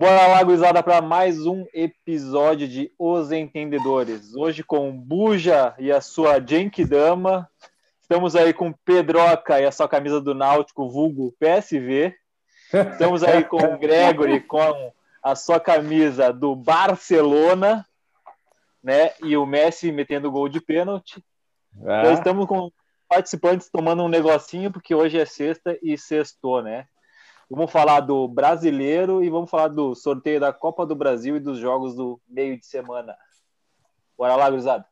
[0.00, 4.34] Bora lá, gurizada, para mais um episódio de Os Entendedores.
[4.34, 7.46] Hoje com Buja e a sua Dama.
[8.00, 12.14] Estamos aí com Pedroca e a sua camisa do Náutico, vulgo PSV.
[12.92, 14.90] Estamos aí com o Gregory com
[15.22, 17.86] a sua camisa do Barcelona,
[18.82, 19.10] né?
[19.22, 21.22] E o Messi metendo gol de pênalti.
[21.84, 22.00] Ah.
[22.00, 22.72] Então, estamos com
[23.06, 26.86] participantes tomando um negocinho, porque hoje é sexta e sextou, né?
[27.50, 31.58] Vamos falar do brasileiro e vamos falar do sorteio da Copa do Brasil e dos
[31.58, 33.16] jogos do meio de semana.
[34.16, 34.86] Bora lá, gurizada.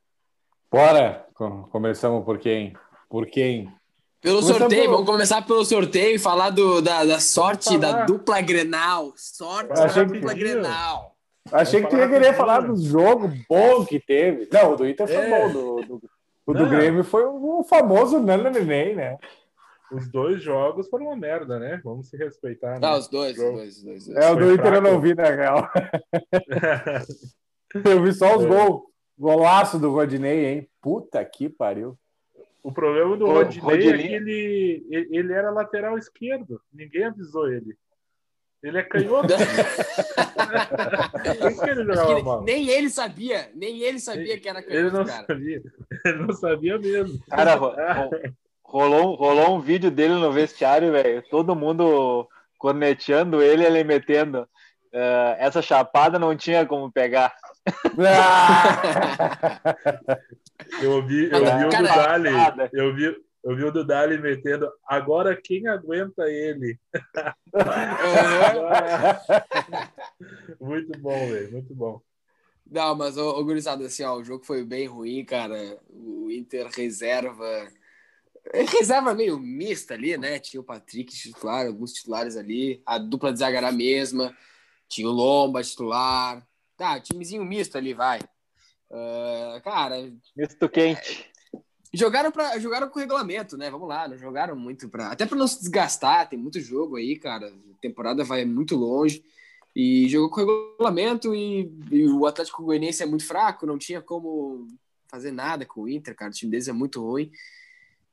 [0.70, 1.24] Bora!
[1.70, 2.74] Começamos por quem?
[3.08, 3.72] Por quem?
[4.20, 8.40] Pelo Começamos sorteio, vamos começar pelo sorteio e falar do, da, da sorte da dupla
[8.40, 9.12] Grenal.
[9.14, 11.14] Sorte da dupla Grenal.
[11.52, 14.48] Achei que tu ia querer falar do jogo bom que teve.
[14.52, 15.30] Não, o do Inter foi é.
[15.30, 15.52] bom.
[15.52, 16.10] Do, do,
[16.44, 19.16] o do Grêmio foi o famoso Nana Neném, né?
[19.92, 21.80] Os dois jogos foram uma merda, né?
[21.82, 22.78] Vamos se respeitar.
[22.78, 22.86] Né?
[22.86, 25.30] Ah, os dois, os dois, os dois, É, o do Inter eu não vi, na
[25.30, 25.68] real.
[27.84, 28.48] eu vi só os é.
[28.48, 28.88] gols.
[29.18, 30.70] Golaço do Rodinei, hein?
[30.80, 31.98] Puta que pariu.
[32.62, 36.60] O problema do Rodinei, Rodinei é que ele, ele era lateral esquerdo.
[36.72, 37.76] Ninguém avisou ele.
[38.62, 39.32] Ele é canhoto.
[41.68, 41.84] ele
[42.44, 44.76] nem ele sabia, nem ele sabia que era canhoto.
[44.76, 45.26] Ele não cara.
[45.26, 45.62] sabia.
[46.04, 47.18] Ele não sabia mesmo.
[47.28, 47.58] Cara,
[48.68, 51.24] rolou, rolou um vídeo dele no vestiário, velho.
[51.30, 54.42] Todo mundo corneteando ele, ele metendo.
[54.92, 57.34] Uh, essa chapada não tinha como pegar.
[60.82, 62.30] eu ouvi, eu vi o do Dali,
[62.72, 64.72] eu vi, eu vi o do Dali metendo.
[64.86, 66.78] Agora quem aguenta ele?
[70.60, 72.00] muito bom, velho, muito bom.
[72.70, 75.78] Não, mas o, o gurizada, assim, ó, o jogo foi bem ruim, cara.
[75.90, 77.66] O Inter reserva
[78.52, 80.38] reserva meio mista ali, né?
[80.38, 84.36] Tinha o Patrick titular, alguns titulares ali, a dupla de zaga era a mesma,
[84.88, 88.20] tinha o Lomba titular, tá, timezinho misto ali, vai.
[88.90, 89.96] Uh, cara.
[90.36, 91.30] Misto quente.
[91.54, 91.58] É,
[91.92, 93.70] jogaram, pra, jogaram com regulamento, né?
[93.70, 97.18] Vamos lá, não jogaram muito para Até para não se desgastar, tem muito jogo aí,
[97.18, 97.48] cara.
[97.48, 99.22] A temporada vai muito longe.
[99.76, 104.66] E jogou com regulamento e, e o Atlético Goianiense é muito fraco, não tinha como
[105.08, 106.30] fazer nada com o Inter, cara.
[106.30, 107.30] O time deles é muito ruim.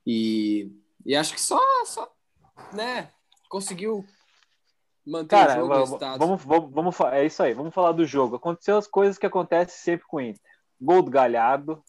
[0.05, 0.71] E,
[1.05, 2.11] e acho que só, só
[2.71, 3.09] né,
[3.49, 4.05] conseguiu
[5.05, 8.35] manter Cara, o jogo vamos, vamos, vamos, vamos, é isso aí, vamos falar do jogo.
[8.35, 10.41] Aconteceu as coisas que acontecem sempre com o Inter.
[10.79, 11.83] Gol do Galhardo,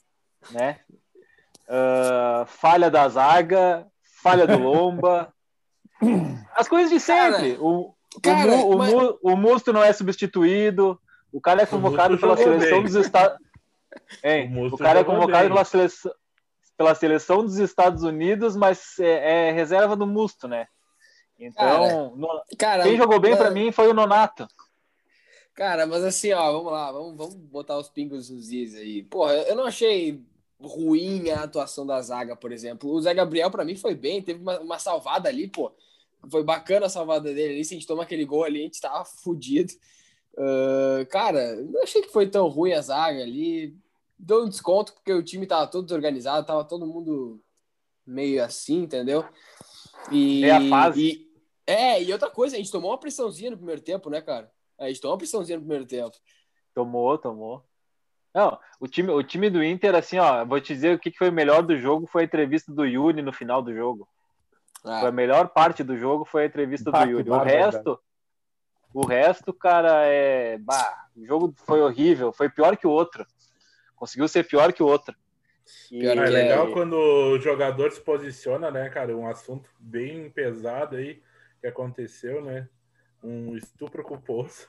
[0.50, 0.81] né?
[1.69, 3.87] Uh, falha da zaga,
[4.22, 5.33] falha do Lomba.
[6.54, 7.54] As coisas de sempre.
[7.54, 8.93] Cara, o, cara, o, o, mas...
[9.22, 11.00] o, Musto não é substituído.
[11.33, 12.83] O cara é convocado pela seleção bem.
[12.83, 13.38] dos Estados.
[14.22, 16.12] O, o, cara é convocado pela seleção,
[16.77, 20.67] pela seleção dos Estados Unidos, mas é, é reserva do Musto, né?
[21.39, 22.43] Então, cara, no...
[22.59, 24.47] cara, quem jogou bem para mim foi o Nonato.
[25.55, 29.03] Cara, mas assim, ó, vamos lá, vamos, vamos botar os pingos nos is aí.
[29.03, 30.23] Porra, eu não achei
[30.61, 32.91] ruim a atuação da zaga, por exemplo.
[32.91, 35.73] O Zé Gabriel, para mim, foi bem, teve uma, uma, salvada ali, pô.
[36.31, 37.65] Foi bacana a salvada dele ali.
[37.65, 39.73] Se a gente toma aquele gol ali, a gente tava fudido.
[40.35, 43.75] Uh, cara, não achei que foi tão ruim a zaga ali
[44.19, 47.41] dou um desconto porque o time tava todo desorganizado, tava todo mundo
[48.06, 49.25] meio assim, entendeu?
[50.10, 51.03] E, é a fase.
[51.03, 51.27] E,
[51.66, 54.50] é, e outra coisa, a gente tomou uma pressãozinha no primeiro tempo, né, cara?
[54.78, 56.16] A gente tomou uma pressãozinha no primeiro tempo.
[56.75, 57.65] Tomou, tomou.
[58.34, 61.31] Não, o time, o time do Inter, assim, ó, vou te dizer o que foi
[61.31, 64.06] o melhor do jogo foi a entrevista do Yuri no final do jogo.
[64.84, 65.00] Ah.
[65.00, 67.31] Foi a melhor parte do jogo foi a entrevista do Yuri.
[67.31, 67.98] O resto,
[68.93, 70.59] o resto, cara, é.
[70.59, 73.27] Bah, o jogo foi horrível, foi pior que o outro
[73.97, 75.15] conseguiu ser pior que o outro.
[75.91, 76.07] E...
[76.07, 79.17] É legal quando o jogador se posiciona, né, cara?
[79.17, 81.21] Um assunto bem pesado aí
[81.61, 82.69] que aconteceu, né?
[83.23, 84.69] Um estupro culposo.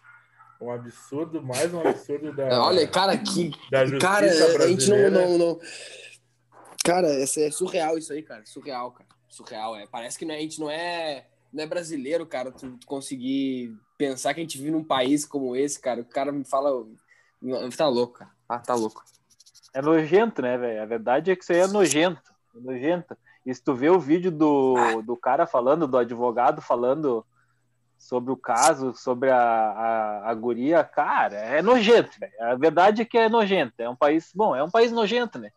[0.60, 2.64] Um absurdo, mais um absurdo da.
[2.64, 3.52] Olha, cara, que.
[3.70, 4.64] Da justiça cara, brasileira.
[4.64, 5.60] a gente não, não, não.
[6.84, 8.44] Cara, é surreal isso aí, cara.
[8.44, 9.10] Surreal, cara.
[9.30, 9.76] Surreal.
[9.76, 9.86] É.
[9.86, 12.52] Parece que a gente não é, não é brasileiro, cara.
[12.52, 16.02] Tu, tu conseguir pensar que a gente vive num país como esse, cara.
[16.02, 16.88] O cara me fala.
[17.78, 18.32] Tá louco, cara.
[18.50, 19.04] Ah, tá louco.
[19.78, 20.82] É nojento, né, velho?
[20.82, 22.34] A verdade é que isso aí é nojento.
[22.56, 23.16] É nojento.
[23.46, 27.24] E se tu vê o vídeo do, do cara falando, do advogado falando
[27.96, 32.34] sobre o caso, sobre a, a, a guria, cara, é nojento, velho.
[32.40, 33.74] A verdade é que é nojento.
[33.78, 35.52] É um país, bom, é um país nojento, né?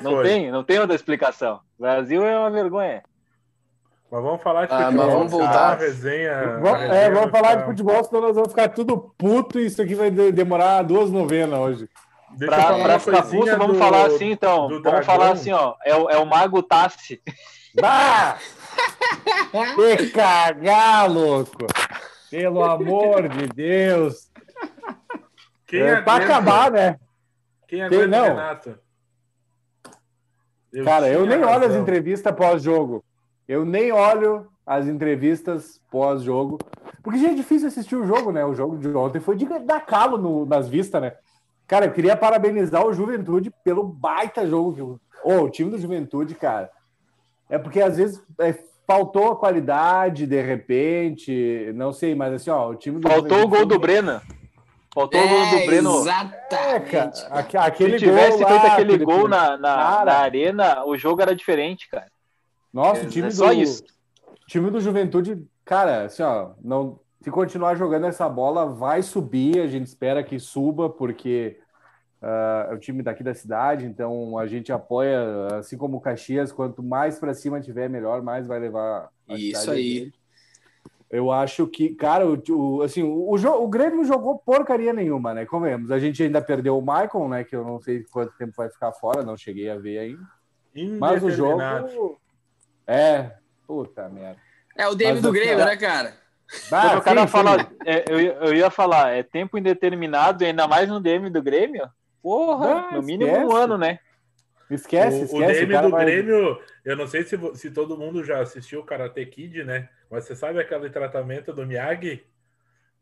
[0.00, 1.58] não tem, não tem outra explicação.
[1.76, 3.02] O Brasil é uma vergonha.
[4.08, 5.10] Mas vamos falar de ah, futebol.
[5.10, 5.72] vamos voltar.
[5.72, 9.58] A resenha, vamos, resenha é, vamos falar de futebol, senão nós vamos ficar tudo puto
[9.58, 11.88] e isso aqui vai demorar duas novenas hoje.
[12.38, 14.68] Para ficar puto, vamos do, falar assim, então.
[14.68, 15.02] Vamos dragão.
[15.02, 15.74] falar assim, ó.
[15.84, 17.20] É, o, é o Mago Tassi.
[17.80, 18.38] Bah!
[19.98, 21.66] que cagar, louco!
[22.30, 24.30] Pelo amor de Deus.
[25.66, 26.98] Quem é, pra acabar, né?
[27.66, 28.24] Quem aguenta não.
[28.24, 28.78] Renato?
[30.72, 31.54] Eu Cara, eu nem razão.
[31.54, 33.04] olho as entrevistas pós-jogo.
[33.46, 36.58] Eu nem olho as entrevistas pós-jogo.
[37.02, 38.44] Porque já é difícil assistir o jogo, né?
[38.44, 41.12] O jogo de ontem foi de dar calo no, nas vistas, né?
[41.66, 45.78] Cara, eu queria parabenizar o Juventude pelo baita jogo que o, oh, o time do
[45.78, 46.70] Juventude, cara.
[47.48, 48.54] É porque às vezes é,
[48.86, 53.44] faltou a qualidade, de repente, não sei, mas assim, ó, o time do Faltou Juventude,
[53.44, 54.20] o gol do Breno.
[54.94, 56.00] Faltou é, o gol do é, Breno.
[56.00, 57.56] Exatamente.
[57.56, 61.22] É, aquele Se tivesse gol feito lá, aquele gol na, na, na, arena, o jogo
[61.22, 62.06] era diferente, cara.
[62.72, 63.34] Nossa, é, o time é do.
[63.34, 63.84] Só isso.
[64.46, 69.58] time do Juventude, cara, assim, ó, não, se continuar jogando essa bola, vai subir.
[69.58, 71.58] A gente espera que suba, porque
[72.20, 76.52] uh, é o time daqui da cidade, então a gente apoia, assim como o Caxias,
[76.52, 79.08] quanto mais para cima tiver, melhor, mais vai levar.
[79.26, 80.12] Isso aí.
[81.10, 85.46] Eu acho que, cara, o, o assim, o, o, o Grêmio jogou porcaria nenhuma, né?
[85.46, 85.90] Comemos.
[85.90, 87.42] A gente ainda perdeu o Michael, né?
[87.42, 90.98] Que eu não sei quanto tempo vai ficar fora, não cheguei a ver ainda.
[90.98, 92.18] Mas o jogo.
[92.86, 93.30] É,
[93.66, 94.38] puta merda.
[94.76, 96.22] É o David do Grêmio, né, cara?
[96.70, 97.66] Ah, o cara sim, fala, sim.
[97.86, 101.88] É, eu, eu ia falar, é tempo indeterminado, ainda mais no DM do Grêmio?
[102.22, 103.46] Porra, ah, no mínimo esquece.
[103.46, 103.98] um ano, né?
[104.70, 105.64] Esquece, o, esquece.
[105.64, 106.04] O DM do vai...
[106.04, 109.88] Grêmio, eu não sei se, se todo mundo já assistiu o Karate Kid, né?
[110.10, 112.24] Mas você sabe aquele tratamento do Miyagi?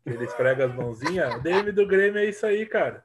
[0.03, 1.35] Que ele esfrega as mãozinhas?
[1.35, 3.03] O DM do Grêmio é isso aí, cara.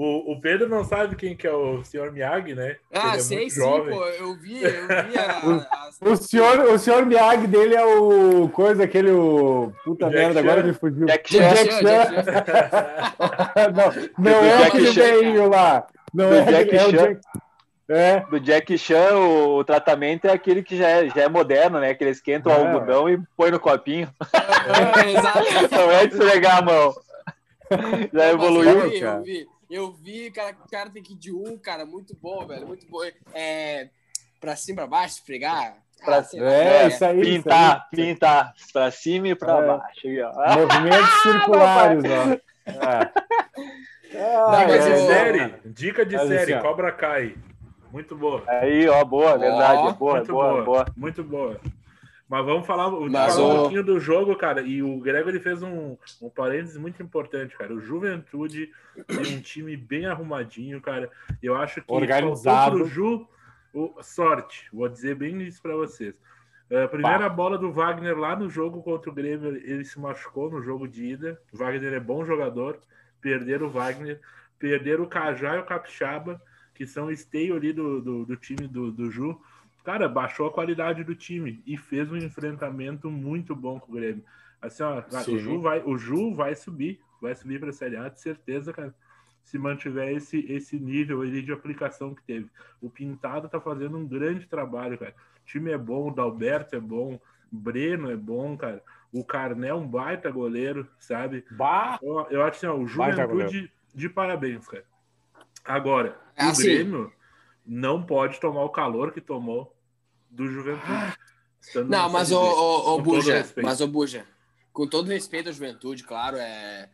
[0.00, 2.76] O, o Pedro não sabe quem que é o senhor Miyagi, né?
[2.94, 3.92] Ah, é sei sim, jovem.
[3.92, 4.04] pô.
[4.04, 5.90] Eu vi, eu vi a, a...
[6.08, 9.72] o, senhor, o senhor Miyagi dele é o coisa, aquele o...
[9.84, 10.46] Puta Jack merda, Chan.
[10.46, 11.04] agora me fugiu.
[11.04, 11.48] Jack Chan.
[11.52, 12.24] Jack Chan.
[14.22, 15.84] não, não é aquele velhinho lá.
[16.14, 17.20] Não é, Jack é o Jack...
[17.88, 18.20] É.
[18.20, 21.92] Do Jack Chan, o, o, tratamento é aquele que já é, já é moderno, né?
[21.92, 22.54] Que ele esquenta o é.
[22.54, 24.08] algodão e põe no copinho.
[24.32, 25.40] É, exato.
[25.74, 26.94] Não é de esfregar a mão.
[28.12, 28.70] Já evoluiu.
[28.70, 32.16] Eu vi, eu vi, eu vi cara, cara tem que ir de um, cara, muito
[32.20, 32.66] bom, velho.
[32.66, 33.00] Muito bom.
[33.34, 33.88] É,
[34.40, 35.76] pra cima, pra baixo, esfregar.
[36.04, 37.20] Pra, ah, é, é, isso aí.
[37.20, 38.06] Pintar, isso aí.
[38.06, 38.54] pintar.
[38.72, 39.66] Pra cima e pra é.
[39.66, 40.06] baixo.
[40.06, 40.32] Aí, ó.
[40.56, 42.70] Movimentos ah, circulares, ó.
[42.70, 43.12] É.
[44.16, 47.36] Ah, Dica de série, dica de série, assim, Cobra Kai.
[47.92, 48.42] Muito boa.
[48.46, 49.94] Aí, ó, boa, verdade.
[49.98, 51.60] boa, muito boa, boa, boa, Muito boa.
[52.28, 54.60] Mas vamos falar, Mas, falar um pouquinho do jogo, cara.
[54.60, 57.72] E o Grego ele fez um, um parênteses muito importante, cara.
[57.72, 58.70] O Juventude
[59.06, 61.10] tem um time bem arrumadinho, cara.
[61.42, 62.76] Eu acho que organizado.
[62.76, 63.26] Pro Ju,
[63.72, 64.68] o, sorte.
[64.72, 66.14] Vou dizer bem isso para vocês.
[66.70, 67.34] A primeira bah.
[67.34, 71.06] bola do Wagner lá no jogo contra o Grêmio, ele se machucou no jogo de
[71.06, 71.40] ida.
[71.50, 72.78] O Wagner é bom jogador.
[73.22, 74.20] Perderam o Wagner,
[74.58, 76.40] perderam o Cajá e o Capixaba
[76.78, 79.36] que são esteio ali do, do, do time do, do Ju,
[79.88, 84.22] cara, baixou a qualidade do time e fez um enfrentamento muito bom com o Grêmio.
[84.60, 88.06] Assim, ó, o Ju vai, o Ju vai subir, vai subir para a Série A,
[88.10, 88.94] de certeza, cara.
[89.42, 92.50] Se mantiver esse, esse nível ali de aplicação que teve.
[92.82, 95.14] O Pintado tá fazendo um grande trabalho, cara.
[95.42, 97.18] O time é bom, o Dalberto é bom,
[97.50, 98.82] o Breno é bom, cara.
[99.10, 101.46] O Carnel é um baita goleiro, sabe?
[101.52, 101.98] Bah!
[102.02, 104.84] Eu, eu acho assim, ó, o Juventude de parabéns, cara.
[105.64, 106.60] Agora, é assim.
[106.60, 107.12] o Grêmio
[107.64, 109.77] não pode tomar o calor que tomou
[110.30, 111.16] do Juventude.
[111.88, 114.26] Não, mas o, o, o Buja, mas o Buja,
[114.72, 116.88] com todo respeito à Juventude, claro, é.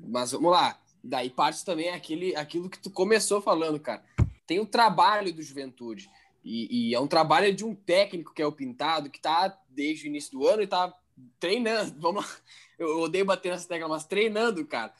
[0.00, 0.78] Mas vamos lá.
[1.02, 4.02] Daí parte também aquele, aquilo que tu começou falando, cara.
[4.46, 6.10] Tem o trabalho do Juventude.
[6.44, 10.06] E, e, é um trabalho de um técnico que é o Pintado, que tá desde
[10.06, 10.92] o início do ano e tá
[11.38, 11.94] treinando.
[12.00, 12.30] Vamos lá.
[12.78, 14.92] Eu odeio bater nessa tecla, mas treinando, cara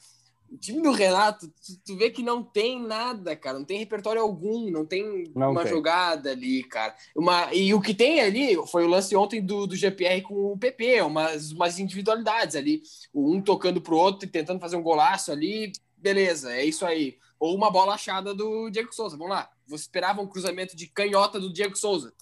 [0.51, 4.21] o time do Renato, tu, tu, vê que não tem nada, cara, não tem repertório
[4.21, 5.71] algum, não tem não uma tem.
[5.71, 6.93] jogada ali, cara.
[7.15, 10.57] Uma, e o que tem ali foi o lance ontem do, do GPR com o
[10.57, 12.81] PP, umas, umas individualidades ali.
[13.13, 17.17] Um tocando pro outro e tentando fazer um golaço ali, beleza, é isso aí.
[17.39, 19.49] Ou uma bola achada do Diego Souza, vamos lá.
[19.67, 22.13] Você esperava um cruzamento de canhota do Diego Souza?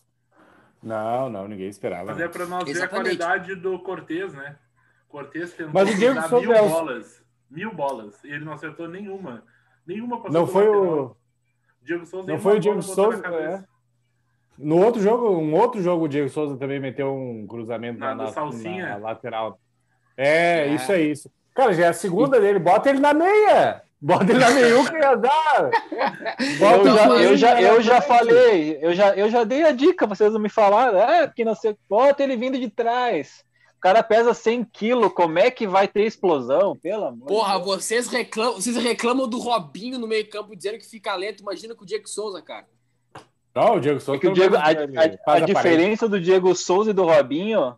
[0.83, 2.11] Não, não, ninguém esperava.
[2.11, 3.17] Mas é para nós Exatamente.
[3.17, 4.57] ver a qualidade do Cortez, né?
[5.09, 7.18] Cortez tentou Mas o Diego Souza mil é bolas
[7.49, 8.23] mil bolas.
[8.23, 9.43] E ele não acertou nenhuma.
[9.85, 11.15] Nenhuma passou Não foi o.
[11.81, 13.25] Diego Souza não foi o Diego Souza.
[13.27, 13.63] É.
[14.57, 18.25] No outro jogo, um outro jogo, o Diego Souza também meteu um cruzamento na, na,
[18.25, 19.59] na lateral.
[20.17, 21.31] É, é, isso é isso.
[21.55, 22.41] Cara, já é a segunda e...
[22.41, 22.59] dele.
[22.59, 23.81] Bota ele na meia.
[24.01, 25.71] Bota ele na meiuca e azar.
[26.59, 30.07] Bota eu, já, eu, já, eu já falei, eu já, eu já dei a dica,
[30.07, 30.99] vocês não me falaram.
[30.99, 31.75] É, porque não sei.
[31.89, 33.43] Bota ele vindo de trás.
[33.79, 36.75] O cara pesa 100 quilos, como é que vai ter explosão?
[36.75, 37.65] Pelo amor Porra, Deus.
[37.65, 41.39] vocês reclamam, vocês reclamam do Robinho no meio campo dizendo que fica lento.
[41.39, 42.67] Imagina com o Diego Souza, cara.
[43.55, 44.19] Não, o Diego Souza.
[44.21, 47.73] É o Diego, a, a, a diferença do Diego Souza e do Robinho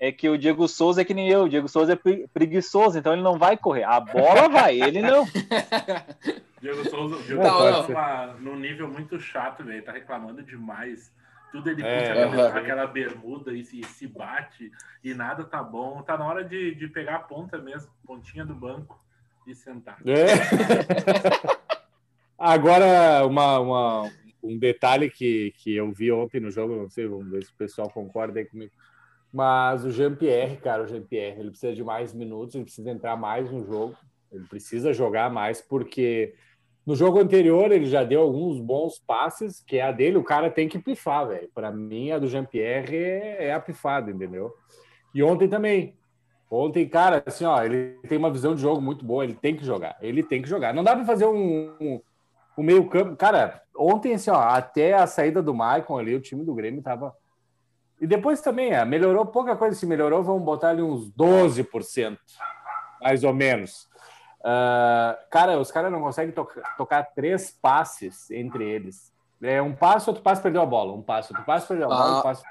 [0.00, 1.42] é que o Diego Souza é que nem eu.
[1.42, 3.84] O Diego Souza é preguiçoso, então ele não vai correr.
[3.84, 5.26] A bola vai, ele não.
[6.58, 9.84] Diego Souza, Diego não, Souza tá num nível muito chato, velho.
[9.84, 11.12] Tá reclamando demais.
[11.54, 14.72] Tudo ele é, aquela, aquela, bermuda e se, se, bate
[15.04, 16.02] e nada tá bom.
[16.02, 19.00] Tá na hora de, de pegar a ponta mesmo, pontinha do banco
[19.46, 20.02] e sentar.
[20.04, 20.24] É.
[22.36, 27.30] Agora, uma, uma, um detalhe que, que eu vi ontem no jogo, não sei, vamos
[27.30, 28.72] ver se o pessoal concorda aí comigo.
[29.32, 33.48] Mas o Jean-Pierre, cara, o Jean-Pierre, ele precisa de mais minutos, ele precisa entrar mais
[33.48, 33.96] no jogo,
[34.32, 36.34] ele precisa jogar mais, porque
[36.86, 40.50] no jogo anterior ele já deu alguns bons passes, que é a dele, o cara
[40.50, 41.48] tem que pifar, velho.
[41.54, 44.54] Para mim, a do Jean-Pierre é, é a pifada, entendeu?
[45.14, 45.96] E ontem também.
[46.50, 49.64] Ontem, cara, assim, ó, ele tem uma visão de jogo muito boa, ele tem que
[49.64, 50.72] jogar, ele tem que jogar.
[50.74, 52.00] Não dá para fazer um, um
[52.56, 53.16] o meio-campo.
[53.16, 57.14] Cara, ontem, assim, ó, até a saída do Maicon ali, o time do Grêmio tava.
[58.00, 59.76] E depois também, é, melhorou pouca coisa.
[59.76, 62.18] Se melhorou, vamos botar ali uns 12%,
[63.00, 63.88] mais ou menos.
[64.44, 66.46] Uh, cara, os caras não conseguem to
[66.76, 69.10] tocar três passes entre eles.
[69.42, 70.92] É um passo, outro passo perdeu a bola.
[70.92, 72.16] Um passo, outro passo perdeu a bola.
[72.16, 72.18] Ah.
[72.18, 72.44] Um passo...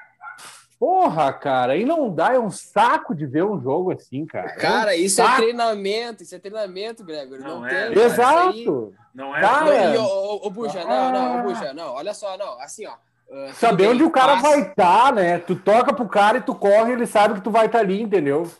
[0.80, 4.56] Porra, cara, e não dá, é um saco de ver um jogo assim, cara.
[4.56, 5.38] Cara, é um isso é saco.
[5.38, 7.40] é treinamento, isso é treinamento, Gregor.
[7.40, 8.04] Não, não é, tem.
[8.04, 8.94] Exato.
[9.14, 9.40] Não é.
[9.40, 10.86] Cara, ô, Buja, ah.
[10.86, 12.96] não, não, ô, Buja, não, olha só, não, assim, ó.
[13.30, 14.44] Uh, Saber onde o cara passe.
[14.44, 15.38] vai estar, tá, né?
[15.40, 18.02] Tu toca pro cara e tu corre, ele sabe que tu vai estar tá ali,
[18.02, 18.52] entendeu?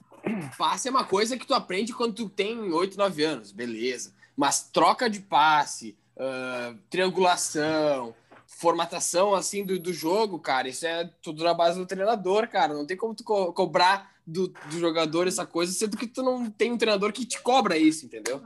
[0.58, 4.14] Passe é uma coisa que tu aprende quando tu tem 8, 9 anos, beleza.
[4.36, 8.16] Mas troca de passe, uh, triangulação,
[8.48, 12.74] formatação assim do, do jogo, cara, isso é tudo na base do treinador, cara.
[12.74, 16.50] Não tem como tu co cobrar do, do jogador essa coisa, sendo que tu não
[16.50, 18.42] tem um treinador que te cobra isso, entendeu?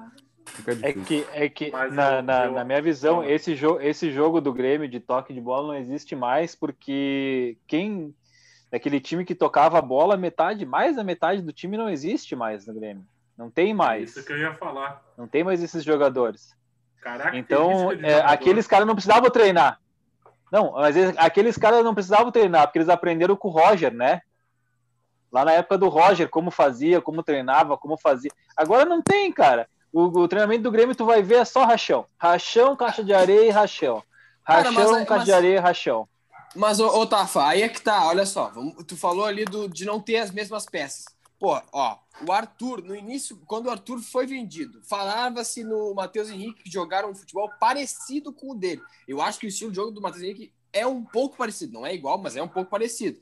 [0.81, 4.87] É que, é que na, na, na, minha visão, esse, jo esse jogo do Grêmio
[4.87, 8.15] de toque de bola não existe mais, porque quem.
[8.71, 12.67] Daquele time que tocava a bola, metade, mais da metade do time não existe mais
[12.67, 13.05] no Grêmio.
[13.37, 14.11] Não tem mais.
[14.11, 15.03] Isso que eu ia falar.
[15.17, 16.55] Não tem mais esses jogadores.
[17.01, 19.79] Caraca, então, é, aqueles caras não precisavam treinar.
[20.51, 24.21] Não, mas eles, aqueles caras não precisavam treinar, porque eles aprenderam com o Roger, né?
[25.31, 28.31] Lá na época do Roger, como fazia, como treinava, como fazia.
[28.55, 29.69] Agora não tem, cara.
[29.91, 32.05] O, o treinamento do Grêmio, tu vai ver, é só rachão.
[32.17, 34.01] Rachão, caixa de areia e rachão.
[34.43, 36.07] Rachão, cara, mas, caixa mas, de areia e rachão.
[36.57, 38.51] Mas, ô, ô Tafa, aí é que tá, olha só.
[38.87, 41.05] Tu falou ali do, de não ter as mesmas peças.
[41.39, 46.63] Pô, ó, o Arthur, no início, quando o Arthur foi vendido, falava-se no Matheus Henrique
[46.63, 48.81] que jogaram um futebol parecido com o dele.
[49.07, 51.73] Eu acho que o estilo de jogo do Matheus Henrique é um pouco parecido.
[51.73, 53.19] Não é igual, mas é um pouco parecido.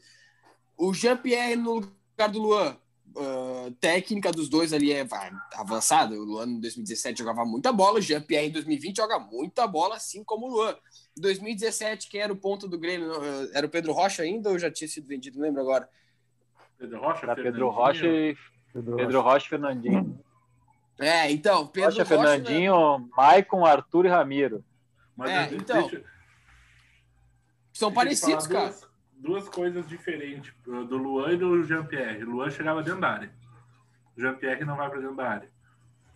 [0.77, 2.77] O Jean-Pierre no lugar do Luan.
[3.17, 5.05] Uh, técnica dos dois ali é
[5.53, 6.15] avançada.
[6.15, 10.23] O Luan em 2017 jogava muita bola, o Jean-Pierre em 2020 joga muita bola, assim
[10.23, 10.75] como o Luan.
[11.17, 13.11] Em 2017, quem era o ponto do Grêmio?
[13.53, 15.37] Era o Pedro Rocha ainda ou já tinha sido vendido?
[15.37, 15.87] Não lembro agora.
[16.77, 17.25] Pedro Rocha?
[17.25, 18.37] Era Pedro Rocha e
[18.73, 20.19] Pedro, Pedro Rocha e Fernandinho.
[20.99, 23.07] É, então, Pedro Rocha, Rocha Fernandinho, né?
[23.15, 24.63] Maicon, Arthur e Ramiro.
[25.15, 25.87] Mas é, então.
[25.87, 26.03] Deixa,
[27.75, 28.67] são parecidos, cara.
[28.67, 32.23] Duas, duas, coisas diferentes do Luan e do Jean-Pierre.
[32.23, 33.31] Luan chegava dentro da área.
[34.15, 35.49] O Jean-Pierre não vai para dentro da área.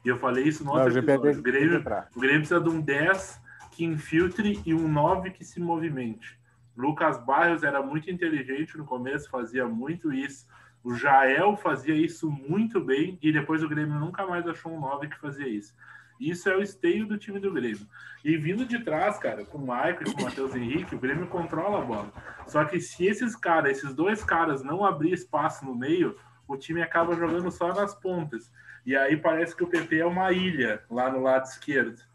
[0.05, 1.39] E eu falei isso no outro episódio.
[1.39, 1.83] O Grêmio,
[2.15, 3.41] o Grêmio precisa de um 10
[3.79, 6.37] que infiltre e um 9 que se movimente.
[6.75, 10.45] Lucas Barros era muito inteligente no começo, fazia muito isso.
[10.83, 15.07] O Jael fazia isso muito bem e depois o Grêmio nunca mais achou um 9
[15.07, 15.73] que fazia isso.
[16.19, 17.87] Isso é o esteio do time do Grêmio.
[18.21, 21.27] E vindo de trás, cara, com o Maicon e com o Matheus Henrique, o Grêmio
[21.27, 22.11] controla a bola.
[22.47, 26.81] Só que se esses caras, esses dois caras, não abrir espaço no meio, o time
[26.81, 28.51] acaba jogando só nas pontas.
[28.85, 32.08] E aí parece que o PP é uma ilha lá no lado esquerdo.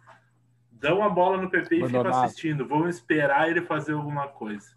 [0.84, 2.68] Dão a bola no PP e ficam assistindo.
[2.68, 4.68] Vão esperar ele fazer alguma coisa.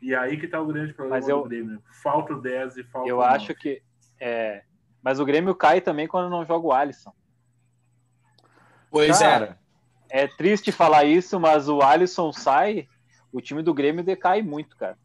[0.00, 1.80] E aí que tá o grande problema mas eu, do Grêmio.
[2.02, 3.80] Falta o 10 e falta Eu o acho que.
[4.18, 4.64] É,
[5.00, 7.12] mas o Grêmio cai também quando não joga o Alisson.
[8.90, 9.24] Pois é.
[9.24, 9.58] Cara,
[10.10, 10.24] é.
[10.24, 12.88] É triste falar isso, mas o Alisson sai,
[13.32, 14.98] o time do Grêmio decai muito, cara.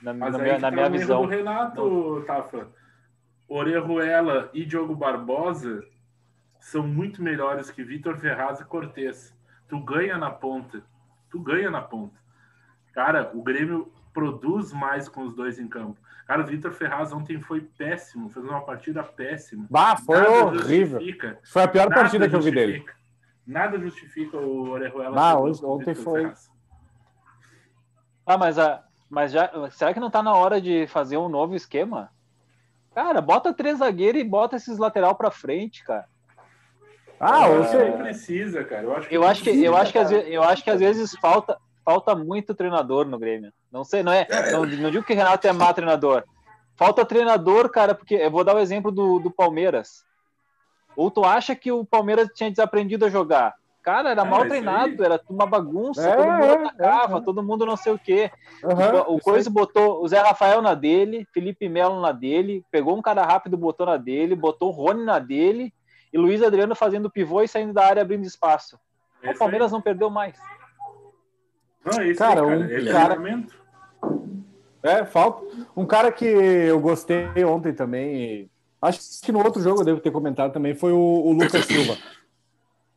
[0.00, 1.22] Na, mas na minha, na tá minha visão.
[1.22, 2.68] Do Renato, Tafa.
[3.48, 5.84] Orejuela e Diogo Barbosa
[6.60, 9.34] são muito melhores que Vitor Ferraz e Cortez.
[9.74, 10.84] Tu ganha na ponta.
[11.28, 12.14] Tu ganha na ponta.
[12.92, 15.98] Cara, o Grêmio produz mais com os dois em campo.
[16.28, 19.66] Cara, o Vitor Ferraz ontem foi péssimo, fez uma partida péssima.
[19.68, 21.00] Bah, foi Nada horrível.
[21.42, 22.86] Foi a pior partida que eu vi dele.
[23.44, 25.20] Nada justifica o Orejuela.
[25.20, 26.32] Ah, ontem foi.
[28.24, 31.56] Ah, mas, a, mas já, será que não tá na hora de fazer um novo
[31.56, 32.12] esquema?
[32.94, 36.08] Cara, bota três zagueiros e bota esses lateral para frente, cara.
[37.18, 38.82] Ah, você não precisa, cara.
[38.82, 40.80] Eu acho que eu acho que, eu acho que, às vezes, eu acho que às
[40.80, 43.52] vezes falta falta muito treinador no Grêmio.
[43.70, 46.24] Não sei, não é, não, não digo que o Renato é má treinador,
[46.76, 50.04] falta treinador, cara, porque eu vou dar o exemplo do, do Palmeiras.
[50.96, 53.54] Ou tu acha que o Palmeiras tinha desaprendido a jogar?
[53.82, 55.04] Cara, era é, mal treinado, aí...
[55.04, 58.30] era uma bagunça, é, todo mundo é, atacava, é, todo mundo não sei o quê.
[58.62, 63.02] Uhum, o Coisa botou o Zé Rafael na dele, Felipe Melo na dele, pegou um
[63.02, 65.70] cara rápido, botou na dele, botou o Rony na dele,
[66.14, 68.78] e Luiz Adriano fazendo pivô e saindo da área abrindo espaço.
[69.20, 69.72] o Palmeiras aí.
[69.72, 70.38] não perdeu mais.
[71.84, 73.20] Não, é isso cara, aí, cara.
[73.20, 73.46] um cara...
[74.80, 75.44] É, falta.
[75.76, 78.48] Um cara que eu gostei ontem também,
[78.80, 81.98] acho que no outro jogo eu devo ter comentado também, foi o, o Lucas Silva.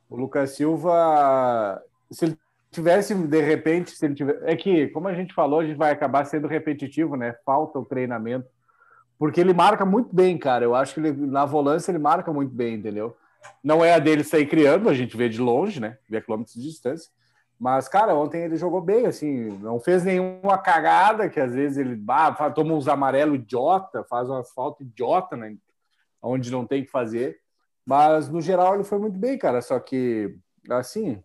[0.09, 2.37] O Lucas Silva, se ele
[2.71, 4.39] tivesse, de repente, se ele tiver.
[4.43, 7.35] É que, como a gente falou, a gente vai acabar sendo repetitivo, né?
[7.43, 8.47] Falta o treinamento.
[9.17, 10.63] Porque ele marca muito bem, cara.
[10.63, 13.17] Eu acho que ele, na volância ele marca muito bem, entendeu?
[13.63, 15.97] Não é a dele sair criando, a gente vê de longe, né?
[16.09, 17.09] Vê quilômetros de distância.
[17.59, 21.99] Mas, cara, ontem ele jogou bem, assim, não fez nenhuma cagada, que às vezes ele
[22.07, 25.55] ah, toma uns amarelos idiota, faz umas faltas idiota, né?
[26.21, 27.39] Onde não tem que fazer.
[27.83, 29.61] Mas, no geral, ele foi muito bem, cara.
[29.61, 30.37] Só que,
[30.69, 31.23] assim,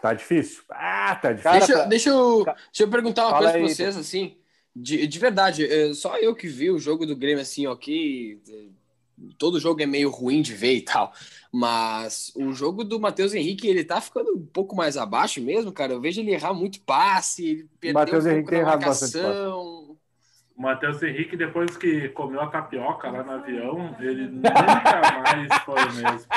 [0.00, 0.62] tá difícil.
[0.70, 1.58] Ah, tá difícil.
[1.58, 1.84] Deixa, tá...
[1.84, 4.38] deixa, eu, deixa eu perguntar uma Fala coisa aí, pra vocês, assim.
[4.74, 8.40] De, de verdade, é, só eu que vi o jogo do Grêmio, assim, ó, que
[8.48, 8.64] é,
[9.38, 11.12] todo jogo é meio ruim de ver e tal.
[11.52, 15.92] Mas o jogo do Matheus Henrique, ele tá ficando um pouco mais abaixo mesmo, cara.
[15.92, 19.18] Eu vejo ele errar muito passe, ele perdeu Matheus um Henrique tem errado bastante
[20.56, 24.52] o Matheus Henrique, depois que comeu a tapioca lá no avião, ele nunca
[25.20, 26.28] mais foi o mesmo.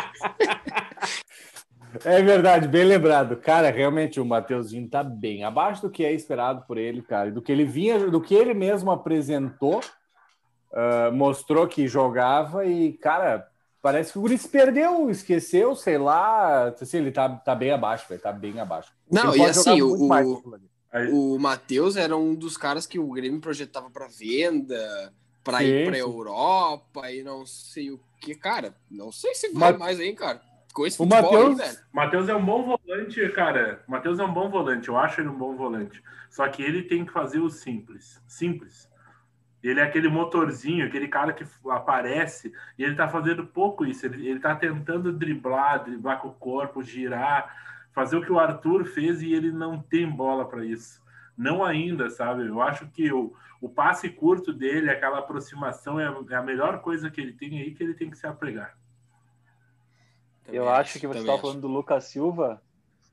[2.03, 3.35] É verdade, bem lembrado.
[3.37, 7.31] Cara, realmente o Mateuzinho tá bem abaixo do que é esperado por ele, cara.
[7.31, 13.47] Do que ele vinha, do que ele mesmo apresentou, uh, mostrou que jogava e, cara,
[13.81, 16.67] parece que o Guri se perdeu, esqueceu, sei lá.
[16.67, 18.91] Assim, ele tá, tá bem abaixo, velho, tá bem abaixo.
[19.09, 20.09] Não, e assim, o,
[21.11, 25.13] o Matheus era um dos caras que o Grêmio projetava para venda,
[25.43, 28.75] para ir para Europa e não sei o que, cara.
[28.89, 29.79] Não sei se vai Ma...
[29.79, 30.41] mais aí, cara.
[30.77, 33.83] Com esse o Matheus, Matheus é um bom volante, cara.
[33.87, 34.89] O Matheus é um bom volante.
[34.89, 36.03] Eu acho ele um bom volante.
[36.29, 38.21] Só que ele tem que fazer o simples.
[38.27, 38.87] Simples.
[39.63, 44.05] Ele é aquele motorzinho, aquele cara que aparece e ele tá fazendo pouco isso.
[44.05, 47.51] Ele, ele tá tentando driblar, driblar com o corpo, girar
[47.91, 51.01] fazer o que o Arthur fez e ele não tem bola para isso.
[51.35, 52.45] Não ainda, sabe?
[52.45, 56.81] Eu acho que o, o passe curto dele, aquela aproximação, é a, é a melhor
[56.81, 58.27] coisa que ele tem aí que ele tem que se
[60.47, 60.65] apregar.
[60.65, 62.61] Eu acho que você estava falando do Lucas Silva.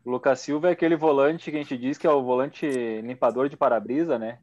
[0.05, 2.67] O Lucas Silva é aquele volante que a gente diz que é o volante
[3.03, 4.39] limpador de para-brisa, né?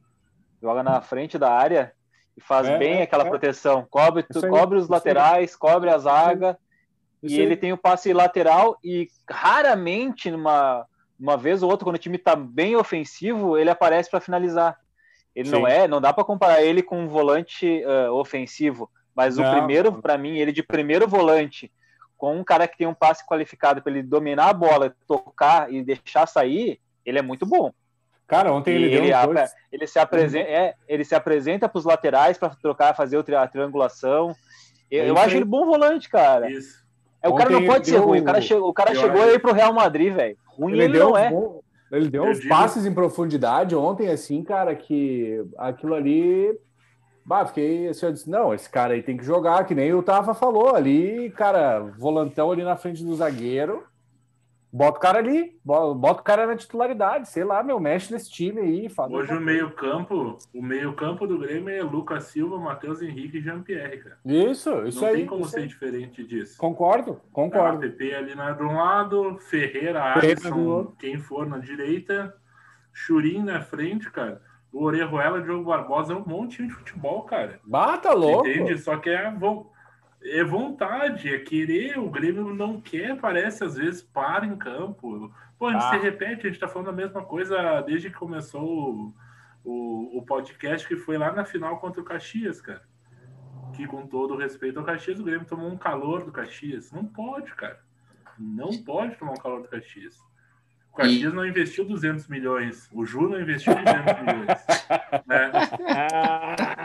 [0.62, 1.94] Joga na frente da área
[2.36, 3.30] e faz é, bem é, aquela é.
[3.30, 3.86] proteção.
[3.90, 6.58] Cobre, cobre os laterais, cobre a zaga.
[7.24, 10.88] E ele tem o passe lateral e raramente, numa
[11.22, 14.76] uma vez ou outra, quando o time está bem ofensivo, ele aparece para finalizar.
[15.36, 15.56] Ele Sim.
[15.56, 19.48] não é, não dá para comparar ele com um volante uh, ofensivo, mas não.
[19.48, 21.72] o primeiro, para mim, ele de primeiro volante,
[22.22, 25.82] com um cara que tem um passe qualificado para ele dominar a bola, tocar e
[25.82, 27.74] deixar sair, ele é muito bom.
[28.28, 32.38] Cara, ontem ele, ele, ele, ele se apresenta, é, ele se apresenta para os laterais
[32.38, 34.36] para trocar, fazer a triangulação.
[34.92, 36.48] Eu, é eu acho ele bom volante, cara.
[36.52, 36.86] Isso.
[37.24, 38.06] É, o cara não pode ser deu...
[38.06, 38.22] ruim.
[38.22, 40.38] O cara, chegou, o cara chegou aí pro Real Madrid, velho.
[40.46, 41.32] Ruim ele, ele não é.
[41.32, 41.60] Bom...
[41.92, 46.56] Ele deu uns passes em profundidade ontem, assim, cara, que aquilo ali.
[47.26, 50.04] Bah, fiquei assim, eu disse, não, esse cara aí tem que jogar, que nem o
[50.04, 53.84] Tava falou ali, cara, volantão ali na frente do zagueiro.
[54.74, 58.62] Bota o cara ali, bota o cara na titularidade, sei lá, meu, mexe nesse time
[58.62, 58.90] aí.
[58.90, 63.98] Fala Hoje o meio-campo, o meio-campo do Grêmio é Lucas Silva, Matheus Henrique e Jean-Pierre,
[63.98, 64.18] cara.
[64.24, 65.14] Isso, isso Não aí.
[65.14, 65.68] Não tem como ser aí.
[65.68, 66.58] diferente disso.
[66.58, 67.80] Concordo, concordo.
[67.80, 72.34] A PP ali na, de um lado, Ferreira, Alisson, quem for na direita,
[72.94, 74.42] Churin na frente, cara.
[74.72, 77.60] O Orejuela, Diogo Barbosa é um monte de futebol, cara.
[77.64, 78.48] Bata louco.
[78.48, 78.78] Entende?
[78.78, 79.34] Só que é,
[80.24, 82.00] é vontade, é querer.
[82.00, 85.32] O Grêmio não quer, parece, às vezes, para em campo.
[85.60, 85.90] Pô, a gente ah.
[85.90, 89.14] se repete, a gente tá falando a mesma coisa desde que começou o,
[89.64, 92.84] o, o, podcast, que foi lá na final contra o Caxias, cara.
[93.76, 96.92] Que, com todo o respeito ao Caxias, o Grêmio tomou um calor do Caxias.
[96.92, 97.80] Não pode, cara.
[98.40, 100.18] Não pode tomar um calor do Caxias.
[100.92, 101.36] O Caxias e...
[101.36, 102.90] não investiu 200 milhões.
[102.92, 104.48] O Ju não investiu 200 milhões.
[105.26, 105.52] Né?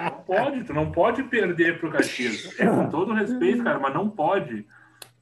[0.04, 2.54] Não pode, tu não pode perder para o Caxias.
[2.54, 4.64] Com todo respeito, cara, mas não pode.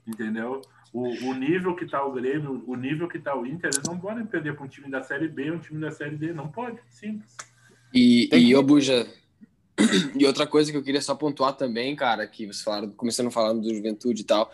[0.07, 0.61] Entendeu?
[0.92, 3.99] O, o nível que está o Grêmio, o nível que está o Inter, eles não
[3.99, 6.33] podem perder para um time da Série B, um time da Série D.
[6.33, 7.37] Não pode, simples.
[7.92, 8.62] E, Tem e que...
[8.62, 9.07] Buja,
[10.16, 13.62] e outra coisa que eu queria só pontuar também, cara, que vocês falaram, começando falando
[13.62, 14.53] do Juventude e tal.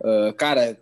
[0.00, 0.78] Uh, cara,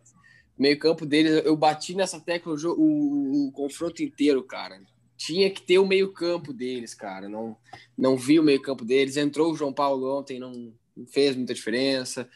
[0.61, 4.79] meio campo deles, eu bati nessa tecla o, o, o, confronto inteiro, cara.
[5.16, 7.31] tinha que ter o meio-campo deles, cara.
[7.31, 7.57] Não,
[7.96, 9.16] não vi o meio-campo deles.
[9.16, 10.53] Entrou o João Paulo ontem, não,
[10.94, 12.29] não fez muita diferença.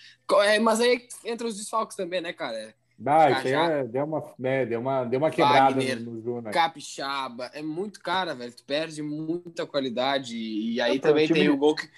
[0.47, 2.75] É, mas aí entra os desfalques também, né, cara?
[3.05, 6.51] Ah, isso é, deu, uma, né, deu, uma, deu uma quebrada Wagner, no, no né?
[6.51, 7.51] Capixaba.
[7.53, 8.53] É muito cara, velho.
[8.53, 10.37] Tu perde muita qualidade.
[10.37, 11.91] E aí é, também tem o gol que.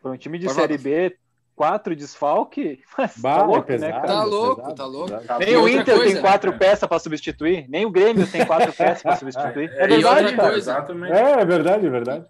[0.00, 1.16] Para um time de Série B,
[1.54, 4.06] quatro desfalque, mas bah, tá louco, é pesado, né, cara?
[4.06, 5.18] Tá louco, pesado, tá louco.
[5.18, 5.44] Pesado.
[5.44, 9.02] Nem o Inter coisa, tem quatro peças para substituir, nem o Grêmio tem quatro peças
[9.02, 9.70] para substituir.
[9.76, 10.56] É, é verdade, cara.
[10.56, 11.12] Exatamente.
[11.12, 12.26] É, é verdade, é verdade.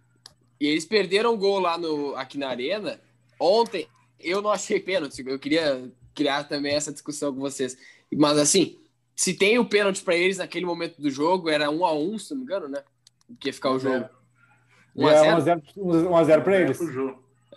[0.60, 3.00] E eles perderam o gol lá no, aqui na Arena.
[3.38, 3.88] Ontem,
[4.20, 5.24] eu não achei pênalti.
[5.26, 7.76] Eu queria criar também essa discussão com vocês.
[8.14, 8.78] Mas assim,
[9.16, 12.32] se tem o pênalti para eles naquele momento do jogo, era um a um, se
[12.32, 12.82] não me engano, né?
[13.40, 14.08] Que ia ficar o jogo.
[14.96, 16.78] 1x0 é, para eles.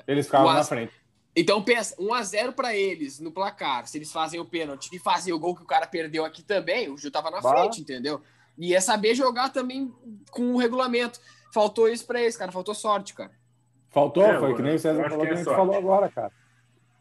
[0.08, 0.93] Eles ficavam na frente.
[1.36, 3.86] Então pensa, 1 a 0 para eles no placar.
[3.88, 6.89] Se eles fazem o pênalti e fazem o gol que o cara perdeu aqui também,
[6.89, 7.50] o Gil tava na bah.
[7.50, 8.21] frente, entendeu?
[8.58, 9.93] E é saber jogar também
[10.32, 11.19] com o regulamento.
[11.54, 12.54] Faltou isso para eles, cara.
[12.54, 13.32] Faltou sorte, cara.
[13.89, 16.32] Faltou, é, foi que nem o César falou, que é falou agora, cara.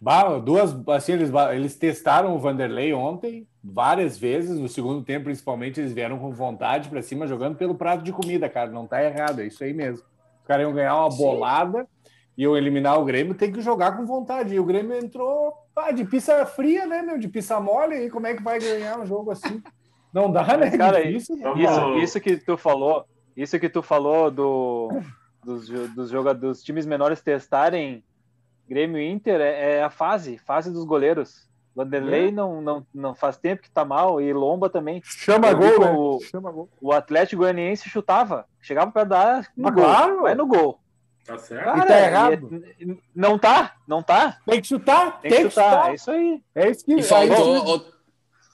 [0.00, 5.80] Bah, duas, assim, eles, eles testaram o Vanderlei ontem várias vezes, no segundo tempo principalmente,
[5.80, 8.70] eles vieram com vontade para cima, jogando pelo prato de comida, cara.
[8.70, 10.04] Não tá errado, é isso aí mesmo.
[10.40, 11.16] Os caras iam ganhar uma Sim.
[11.16, 11.88] bolada
[12.42, 14.54] eu eliminar o Grêmio, tem que jogar com vontade.
[14.54, 17.18] E o Grêmio entrou pá, de pista fria, né, meu?
[17.18, 19.62] De pista mole, e como é que vai ganhar um jogo assim?
[20.12, 20.76] Não dá, né?
[20.76, 21.52] Cara, difícil, né?
[21.56, 23.04] isso, isso que tu falou,
[23.36, 24.88] isso que tu falou do,
[25.44, 28.02] dos, dos jogadores, dos times menores testarem
[28.68, 31.48] Grêmio Inter é, é, a fase, fase dos goleiros.
[31.74, 32.30] Vanderlei é.
[32.30, 35.02] não, não, não faz tempo que tá mal e Lomba também.
[35.04, 35.90] Chama gol, né?
[35.90, 36.68] o, Chama gol.
[36.80, 40.22] O Atlético Goianiense chutava, chegava perto da área, no gol, claro.
[40.22, 40.80] vai no gol.
[41.24, 41.64] Tá certo.
[41.64, 42.64] Cara, e tá errado.
[42.78, 44.38] E, não tá, não tá.
[44.44, 45.70] Tem que chutar, tem, tem que, chutar.
[45.70, 45.90] chutar.
[45.90, 46.42] É isso aí.
[46.54, 46.94] É isso que.
[46.94, 47.86] E faltou, o,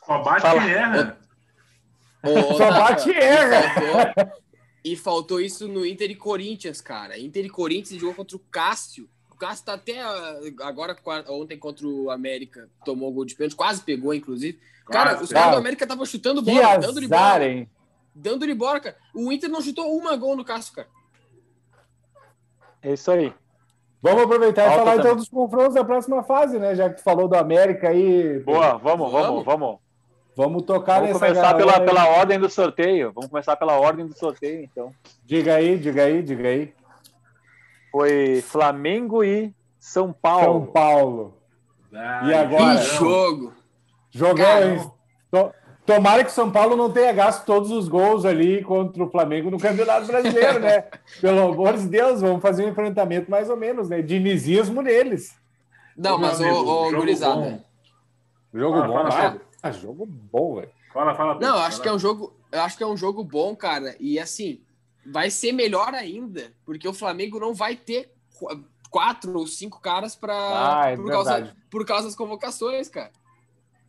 [0.06, 0.64] Só bate Fala.
[0.64, 1.18] e erra.
[2.22, 4.32] O, Só bate e erra.
[4.84, 7.18] E faltou isso no Inter e Corinthians, cara.
[7.18, 9.10] Inter e Corinthians jogou contra o Cássio.
[9.30, 10.96] O Cássio tá até ah, agora,
[11.28, 14.58] ontem contra o América, tomou gol de pênalti, quase pegou, inclusive.
[14.86, 17.66] Cara, quase, os caras do América estavam chutando bola, dando-lhe bola.
[18.14, 18.96] Dando-lhe bola, cara.
[19.14, 20.88] O Inter não chutou uma gol no Cássio, cara.
[22.82, 23.32] É isso aí.
[24.02, 25.06] Vamos aproveitar Alta e falar também.
[25.06, 26.74] então dos confrontos da próxima fase, né?
[26.74, 28.38] Já que tu falou do América aí.
[28.40, 29.78] Boa, vamos, vamos, vamos.
[30.36, 33.12] Vamos tocar vamos nessa começar pela, pela ordem do sorteio.
[33.12, 34.94] Vamos começar pela ordem do sorteio, então.
[35.24, 36.72] Diga aí, diga aí, diga aí.
[37.92, 40.64] Foi Flamengo e São Paulo.
[40.64, 41.36] São Paulo.
[41.92, 42.78] Ah, e agora?
[42.78, 43.52] Que jogo!
[44.12, 44.92] Jogão,
[45.90, 49.50] Tomara que o São Paulo não tenha gasto todos os gols ali contra o Flamengo
[49.50, 50.82] no Campeonato Brasileiro, né?
[51.20, 54.00] Pelo amor de Deus, vamos fazer um enfrentamento mais ou menos, né?
[54.00, 55.36] Dinizismo neles.
[55.96, 57.64] Não, mas o, o gurizada.
[58.54, 59.40] Jogo bom, fala, fala.
[59.60, 60.70] Ah, jogo bom, velho.
[60.94, 61.40] Fala, fala.
[61.40, 61.82] Não, acho fala.
[61.82, 63.96] que é um jogo, eu acho que é um jogo bom, cara.
[63.98, 64.60] E assim,
[65.04, 68.12] vai ser melhor ainda, porque o Flamengo não vai ter
[68.88, 70.34] quatro ou cinco caras para
[70.82, 73.10] ah, é por, causa, por causa das convocações, cara.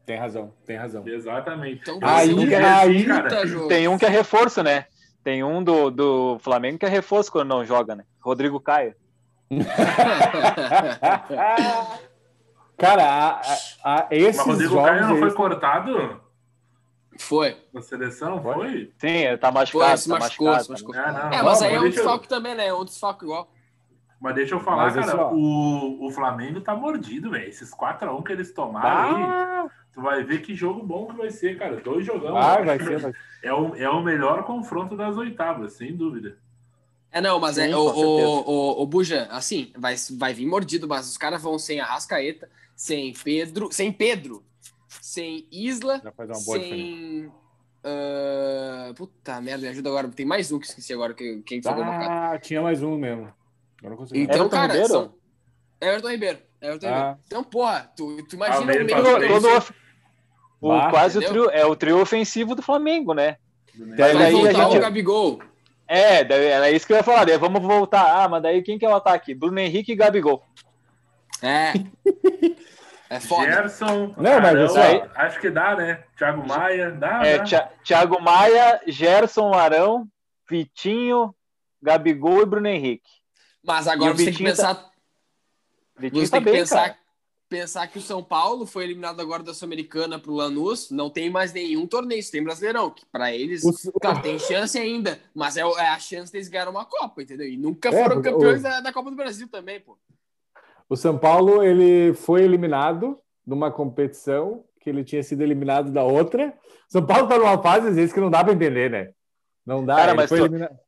[0.05, 1.07] Tem razão, tem razão.
[1.07, 1.81] Exatamente.
[1.81, 3.05] Então, aí, um aí
[3.67, 4.85] tem um que é reforço, né?
[5.23, 8.03] Tem um do, do Flamengo que é reforço quando não joga, né?
[8.19, 8.95] Rodrigo Caio.
[12.77, 13.41] Cara, a,
[13.83, 16.19] a, a esses Mas Rodrigo jogos Caio não foi cortado?
[17.19, 17.55] Foi.
[17.71, 18.91] Na seleção, foi?
[18.97, 19.89] Sim, tá machucado.
[19.89, 20.95] Foi, se tá machucou, machucado, se machucou.
[20.95, 22.29] É, não, é mas aí é um desfalque eu...
[22.29, 22.67] também, né?
[22.67, 23.51] É um desfalque igual.
[24.21, 27.49] Mas deixa eu falar, mas cara, o, o Flamengo tá mordido, velho.
[27.49, 29.63] Esses 4x1 que eles tomaram ah.
[29.63, 31.77] aí, tu vai ver que jogo bom que vai ser, cara.
[31.77, 32.37] Dois jogão.
[32.37, 36.37] Ah, vai ser, vai É o, é o melhor confronto das oitavas, sem dúvida.
[37.11, 40.45] É, não, mas é, Sim, é, o, o, o, o Buja, assim, vai, vai vir
[40.45, 44.43] mordido, mas os caras vão sem Arrascaeta, sem Pedro, sem Pedro,
[44.87, 45.99] sem Isla,
[46.35, 47.25] sem...
[47.83, 50.07] Uh, puta merda, me ajuda agora.
[50.09, 53.33] Tem mais um que esqueci agora, que, quem foi ah, tinha mais um mesmo.
[53.83, 54.87] Então, Everton cara, Ribeiro?
[54.87, 55.13] São...
[55.81, 56.39] Everton Ribeiro.
[56.61, 56.91] Everton ah.
[56.91, 57.19] Ribeiro.
[57.25, 59.75] Então, porra, tu, tu imagina ah, o meio todo,
[60.61, 63.37] o, ah, quase o trio, é o trio ofensivo do Flamengo, né?
[63.73, 64.77] Daí, vai voltar a gente...
[64.77, 65.39] o Gabigol.
[65.87, 67.25] É, daí, era isso que eu ia falar.
[67.25, 68.23] Daí vamos voltar.
[68.23, 69.33] Ah, mas daí quem que é o ataque?
[69.33, 70.43] Bruno Henrique e Gabigol.
[71.41, 71.73] É.
[73.11, 73.51] É foda.
[73.51, 74.13] Gerson.
[74.15, 75.03] Não, mas Arão, aí...
[75.15, 76.01] acho que dá, né?
[76.17, 77.21] Thiago Maia, dá.
[77.25, 77.69] É, dá.
[77.83, 80.07] Thiago Maia, Gerson Arão,
[80.49, 81.35] Vitinho,
[81.81, 83.20] Gabigol e Bruno Henrique.
[83.63, 84.75] Mas agora você tem que pensar.
[84.75, 84.91] Tá...
[85.99, 86.97] Você tá tem que bem, pensar,
[87.47, 91.51] pensar que o São Paulo foi eliminado agora da Sul-Americana pro Lanús, não tem mais
[91.51, 93.91] nenhum torneio, tem Brasileirão, que para eles, o...
[93.99, 97.47] claro, tem chance ainda, mas é, é, a chance deles ganhar uma Copa, entendeu?
[97.47, 98.63] E nunca é, foram campeões o...
[98.63, 99.97] da, da Copa do Brasil também, pô.
[100.89, 106.53] O São Paulo, ele foi eliminado numa competição que ele tinha sido eliminado da outra.
[106.87, 109.11] São Paulo tá numa fase, às vezes, que não dá para entender, né?
[109.65, 109.95] Não dá.
[109.95, 110.35] Cara, mas tu,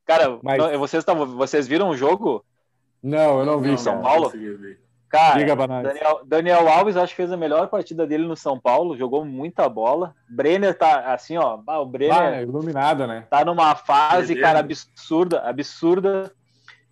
[0.05, 0.57] cara mas...
[0.57, 2.43] Não, vocês, tavam, vocês viram o jogo?
[3.03, 3.71] Não, eu não vi.
[3.71, 4.31] Não, São Paulo?
[5.13, 8.97] Cara, Diga Daniel, Daniel, Alves acho que fez a melhor partida dele no São Paulo,
[8.97, 10.15] jogou muita bola.
[10.27, 13.27] Brenner tá assim, ó, o Brenner ah, iluminado, né?
[13.29, 16.31] Tá numa fase, cara, absurda, absurda.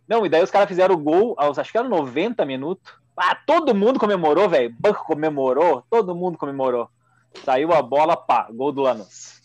[0.07, 2.93] Não, e daí os caras fizeram o gol, aos, acho que era 90 minutos.
[3.17, 4.75] Ah, todo mundo comemorou, velho.
[4.79, 6.89] Banco comemorou, todo mundo comemorou.
[7.43, 9.41] Saiu a bola, pá, gol do Lanús.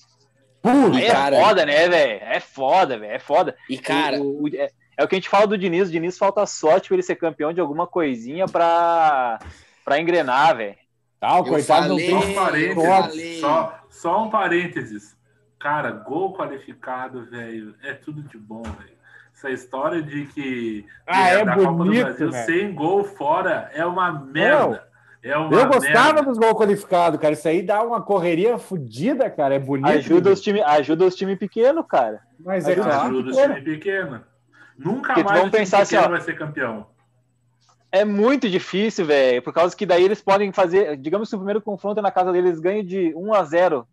[1.01, 2.21] é cara, foda, né, velho?
[2.25, 3.13] É foda, velho.
[3.13, 3.57] É foda.
[3.71, 4.21] E, cara.
[4.21, 5.89] O, o, é, é, o que a gente fala do Diniz.
[5.89, 9.39] O Diniz falta sorte para ele ser campeão de alguma coisinha pra,
[9.85, 10.77] pra engrenar, velho.
[11.21, 12.21] Tá, o coitado falei, não tem.
[12.23, 13.41] Só um parênteses.
[13.41, 15.17] Só, só um parênteses.
[15.59, 17.75] Cara, gol qualificado, velho.
[17.83, 18.97] É tudo de bom, velho.
[19.35, 23.71] Essa história de que ah, é, é da bonito, Copa do Brasil sem gol fora
[23.75, 24.87] é uma merda.
[25.23, 26.23] É uma eu gostava merda.
[26.23, 27.35] dos gols qualificados, cara.
[27.35, 29.55] Isso aí dá uma correria fodida, cara.
[29.57, 29.89] É bonito.
[29.89, 32.23] Ajuda os times ajuda os time pequenos, cara.
[32.39, 33.09] Mas é ajuda, claro.
[33.09, 34.21] Ajuda os times pequenos.
[34.79, 36.87] Nunca Porque mais vamos pensar assim, ó, vai ser campeão.
[37.91, 39.43] É muito difícil, velho.
[39.43, 40.97] Por causa que daí eles podem fazer.
[40.97, 43.89] Digamos que o primeiro confronto é na casa deles ganha de 1 a 0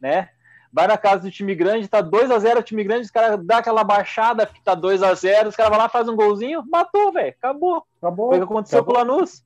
[0.00, 0.28] né?
[0.72, 3.38] vai na casa do time grande, tá 2 a 0 o time grande, os caras
[3.44, 6.64] dá aquela baixada, que tá 2 a 0 os caras vão lá, faz um golzinho,
[6.66, 7.86] matou, velho, acabou.
[7.98, 8.28] Acabou.
[8.28, 8.94] Foi o que aconteceu acabou.
[8.94, 9.44] com o Lanús.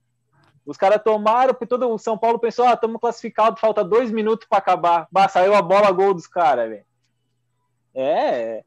[0.65, 4.47] Os caras tomaram, porque todo o São Paulo pensou, ah, estamos classificados, falta dois minutos
[4.49, 5.09] para acabar.
[5.11, 6.85] Bah, saiu a bola, gol dos caras, velho.
[7.95, 8.65] É.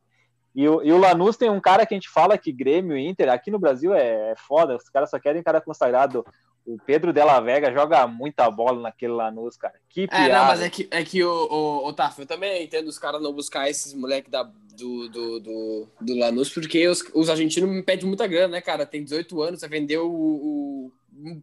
[0.56, 3.30] E o, e o Lanús tem um cara que a gente fala que Grêmio Inter,
[3.30, 6.26] aqui no Brasil é, é foda, os caras só querem cara consagrado.
[6.66, 9.74] O Pedro Della Vega joga muita bola naquele Lanús, cara.
[9.90, 10.26] Que piada.
[10.26, 13.00] É, não, mas é que, é que o, o, o Taf, eu também entendo os
[13.00, 17.70] caras não buscar esses moleques da, do, do, do, do, Lanús, porque os, os argentinos
[17.70, 18.86] me pedem muita grana, né, cara?
[18.86, 21.42] Tem 18 anos, você vendeu o, o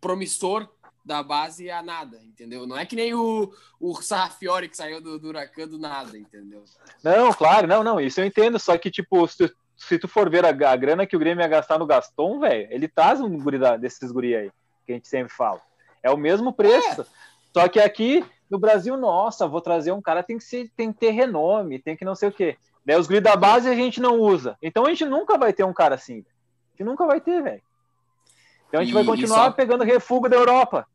[0.00, 0.68] promissor
[1.08, 2.66] da base a nada, entendeu?
[2.66, 6.62] Não é que nem o, o Sarrafiore que saiu do, do Huracan do nada, entendeu?
[7.02, 10.44] Não, claro, não, não, isso eu entendo, só que, tipo, se, se tu for ver
[10.44, 13.58] a, a grana que o Grêmio ia gastar no Gaston, velho, ele traz um guri
[13.58, 14.50] da, desses guri aí,
[14.84, 15.62] que a gente sempre fala.
[16.02, 17.00] É o mesmo preço.
[17.00, 17.06] É.
[17.54, 20.98] Só que aqui no Brasil, nossa, vou trazer um cara, tem que, ser, tem que
[20.98, 22.58] ter renome, tem que não sei o quê.
[22.84, 24.58] Daí os guri da base a gente não usa.
[24.62, 26.18] Então a gente nunca vai ter um cara assim.
[26.18, 27.62] A gente nunca vai ter, velho.
[28.68, 29.50] Então a gente e, vai continuar só...
[29.50, 30.86] pegando refúgio da Europa.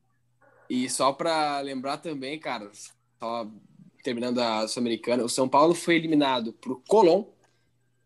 [0.73, 2.71] E só para lembrar também, cara,
[3.19, 3.47] só
[4.03, 7.25] terminando a Sul-Americana, o São Paulo foi eliminado pro Colón,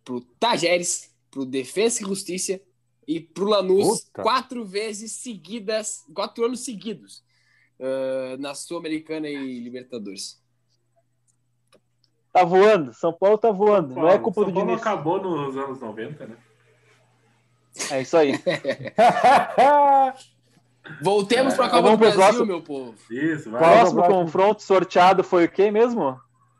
[0.03, 2.59] pro Tajeres, pro Defesa e Justiça
[3.07, 4.21] e pro Lanús Puta.
[4.21, 7.23] quatro vezes seguidas, quatro anos seguidos
[7.79, 10.37] uh, na Sul-Americana e Libertadores.
[12.33, 14.81] Tá voando, São Paulo tá voando, Paulo, não é culpa São do Paulo Diniz.
[14.81, 16.37] acabou nos anos 90, né?
[17.91, 18.33] É isso aí.
[21.01, 22.45] Voltemos para a Copa do Brasil, próximo...
[22.45, 22.95] meu povo.
[23.09, 23.61] Isso, vai.
[23.61, 26.19] Próximo confronto sorteado foi o quê mesmo?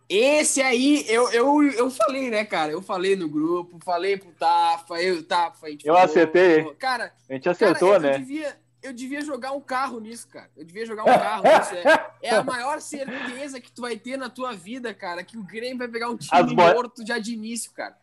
[0.10, 2.72] Esse aí, eu, eu, eu falei, né, cara?
[2.72, 6.74] Eu falei no grupo, falei pro Tafa, eu, Tafa, a gente Eu falou, acertei.
[6.76, 8.16] Cara, a gente acertou, cara, eu, né?
[8.16, 10.50] Eu devia, eu devia jogar um carro nisso, cara.
[10.56, 11.76] Eu devia jogar um carro nisso.
[11.76, 15.44] É, é, a maior certeza que tu vai ter na tua vida, cara, que o
[15.44, 17.98] Grêmio vai pegar um time morto já de início, cara.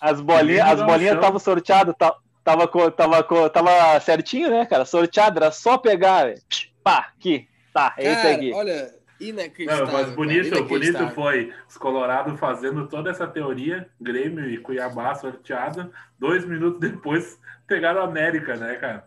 [0.00, 2.16] As bolinhas as bolinhas estavam sorteadas, tá,
[2.56, 4.84] tava, tava, tava certinho, né, cara?
[4.84, 6.38] Sorteado, era só pegar, véio.
[6.82, 8.52] pá, aqui, tá, é esse aqui.
[8.52, 9.86] Olha, inacreditável.
[9.86, 15.92] Não, mas bonito, bonito foi os Colorado fazendo toda essa teoria, Grêmio e Cuiabá sorteado,
[16.18, 19.04] dois minutos depois pegaram a América, né, cara?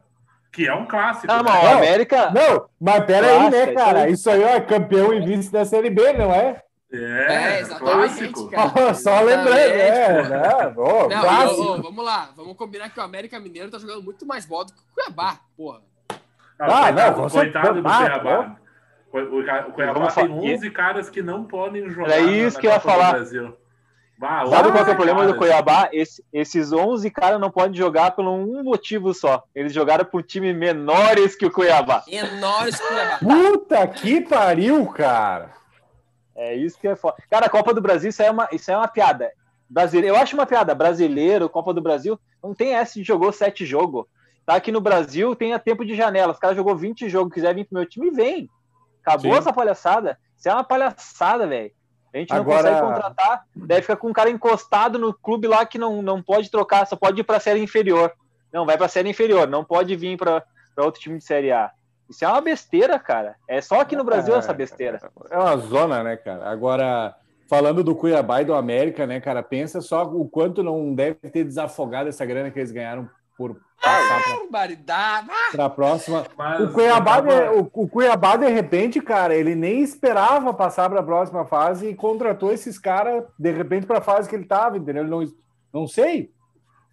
[0.51, 1.32] Que é um clássico.
[1.32, 1.51] Ah, né?
[1.51, 2.32] não, América.
[2.32, 4.10] Não, mas pera aí, né, cara?
[4.10, 6.62] Isso aí é campeão e vice da Série B, não é?
[6.93, 8.93] É, é exatamente, cara.
[8.93, 10.73] Só lembrando, é, né?
[10.77, 14.65] Oh, não, vamos lá, vamos combinar que o América Mineiro tá jogando muito mais bola
[14.65, 15.82] do que o Cuiabá, porra.
[16.60, 18.58] Ah, ah não, coitado, coitado do Cuiabá.
[19.12, 22.12] O Cuiabá tem 11 caras que não podem jogar.
[22.12, 23.15] É isso na, que eu ia falar.
[24.21, 25.89] Ah, Sabe qual é o problema do Cuiabá?
[25.91, 29.43] Esse, esses 11 caras não podem jogar por um motivo só.
[29.53, 32.03] Eles jogaram por time menores que o Cuiabá.
[32.08, 33.17] Menores que o Cuiabá.
[33.17, 35.62] Puta que pariu, cara.
[36.35, 37.17] É isso que é foda.
[37.29, 39.31] Cara, a Copa do Brasil, isso é uma, isso é uma piada.
[39.69, 40.73] Brasileiro, eu acho uma piada.
[40.75, 44.05] Brasileiro, Copa do Brasil, não tem essa de jogou sete jogos.
[44.45, 46.33] Tá aqui no Brasil, tem a tempo de janela.
[46.33, 48.49] Os caras jogou 20 jogos, quiser vir pro meu time, vem.
[49.01, 49.37] Acabou Sim.
[49.37, 50.17] essa palhaçada.
[50.37, 51.71] Isso é uma palhaçada, velho.
[52.13, 52.57] A gente não Agora...
[52.57, 56.51] consegue contratar, deve ficar com um cara encostado no clube lá que não, não pode
[56.51, 58.13] trocar, só pode ir pra série inferior.
[58.51, 60.43] Não, vai pra série inferior, não pode vir pra,
[60.75, 61.71] pra outro time de série A.
[62.09, 63.35] Isso é uma besteira, cara.
[63.47, 64.99] É só aqui no Brasil é, essa besteira.
[65.29, 66.49] É uma zona, né, cara?
[66.49, 67.15] Agora,
[67.49, 69.41] falando do Cuiabá e do América, né, cara?
[69.41, 74.21] Pensa só o quanto não deve ter desafogado essa grana que eles ganharam por passar.
[75.51, 76.25] Para a próxima.
[76.37, 80.99] Mas, o, Cuiabá, de, o, o, Cuiabá, de repente, cara, ele nem esperava passar para
[80.99, 84.77] a próxima fase e contratou esses caras, de repente, para a fase que ele estava,
[84.77, 85.03] entendeu?
[85.03, 85.25] Ele não,
[85.73, 86.31] não sei.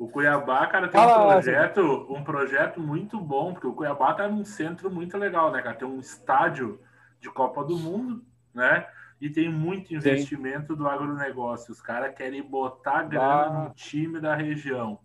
[0.01, 4.47] O Cuiabá, cara, tem um projeto, um projeto muito bom, porque o Cuiabá tá num
[4.47, 5.77] centro muito legal, né, cara?
[5.77, 6.81] Tem um estádio
[7.21, 8.87] de Copa do Mundo, né?
[9.21, 10.79] E tem muito investimento Sim.
[10.79, 11.71] do agronegócio.
[11.71, 13.65] Os caras querem botar grana ah.
[13.65, 14.99] no time da região.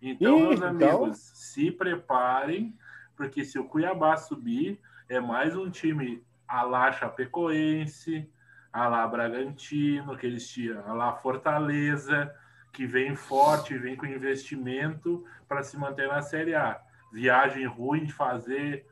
[0.00, 0.68] Então, Ih, meus então?
[0.70, 1.12] amigos, então...
[1.12, 2.74] se preparem,
[3.14, 8.26] porque se o Cuiabá subir, é mais um time a lá Chapecoense,
[8.72, 12.34] a lá Bragantino, que eles tinham, a lá Fortaleza,
[12.74, 16.80] que vem forte, vem com investimento para se manter na Série A.
[17.12, 18.84] Viagem ruim de fazer,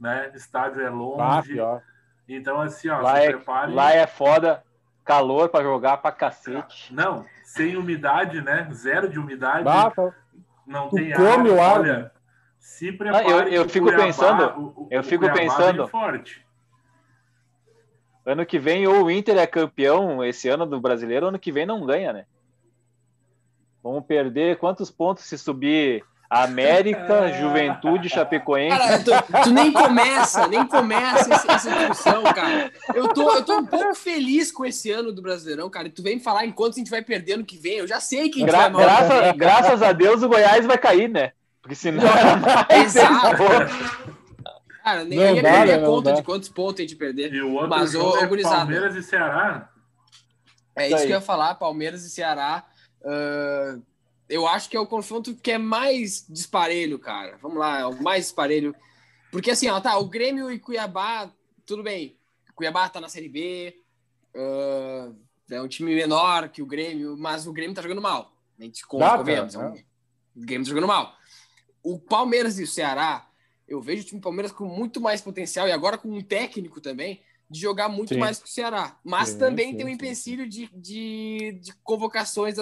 [0.00, 0.32] né?
[0.34, 1.60] Estádio é longe.
[1.60, 1.80] Ah,
[2.26, 3.38] então, assim, ó, lá, é,
[3.68, 4.64] lá é foda,
[5.04, 6.92] calor para jogar para cacete.
[6.92, 8.66] Não, sem umidade, né?
[8.72, 9.64] Zero de umidade.
[10.66, 11.80] Não tem come ar.
[11.80, 12.12] Olha,
[12.58, 13.26] se prepare.
[13.26, 15.86] Ah, eu, eu fico Cuiabá, pensando, o, o, eu fico pensando.
[15.88, 16.46] Forte.
[18.24, 21.66] Ano que vem ou o Inter é campeão esse ano do Brasileiro, ano que vem
[21.66, 22.26] não ganha, né?
[23.82, 28.76] Vamos perder quantos pontos se subir América, Juventude, Chapecoense.
[28.76, 32.70] Cara, tu, tu, nem começa, nem começa essa, essa discussão, cara.
[32.94, 35.88] Eu tô, eu tô um pouco feliz com esse ano do Brasileirão, cara.
[35.88, 37.78] E tu vem falar enquanto a gente vai perder no que vem.
[37.78, 41.32] Eu já sei que Gra vai graças, graças a Deus o Goiás vai cair, né?
[41.62, 42.96] Porque senão era mais.
[42.96, 43.42] Exato.
[44.84, 47.32] Cara, nem não ia perder a conta de quantos pontos a gente perder.
[47.32, 49.68] E o outro Mas, jogo é Palmeiras e Ceará.
[50.74, 52.64] É isso que eu ia falar, Palmeiras e Ceará.
[53.02, 53.82] Uh,
[54.28, 57.38] eu acho que é o confronto que é mais disparelho, cara.
[57.40, 58.74] Vamos lá, é o mais disparelho.
[59.32, 61.32] Porque assim, ó, tá, o Grêmio e Cuiabá,
[61.64, 62.16] tudo bem.
[62.54, 63.80] Cuiabá tá na Série B,
[64.34, 65.14] uh,
[65.50, 68.32] é um time menor que o Grêmio, mas o Grêmio tá jogando mal.
[68.58, 69.54] A gente convenhamos.
[69.54, 71.14] É um, o Grêmio tá jogando mal.
[71.82, 73.30] O Palmeiras e o Ceará,
[73.66, 77.22] eu vejo o time Palmeiras com muito mais potencial e agora com um técnico também
[77.50, 78.20] de jogar muito sim.
[78.20, 78.96] mais que o Ceará.
[79.02, 82.56] Mas sim, também sim, tem um empecilho de, de, de convocações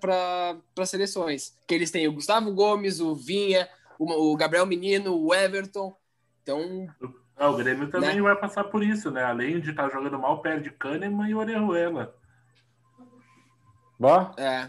[0.00, 1.54] para seleções.
[1.66, 5.94] Que eles têm o Gustavo Gomes, o Vinha, o, o Gabriel Menino, o Everton.
[6.42, 6.86] Então.
[7.36, 8.22] Ah, o Grêmio também né?
[8.22, 9.24] vai passar por isso, né?
[9.24, 12.14] Além de estar tá jogando mal, perde Kahneman e Orejuela.
[13.98, 14.34] Bah.
[14.36, 14.68] É.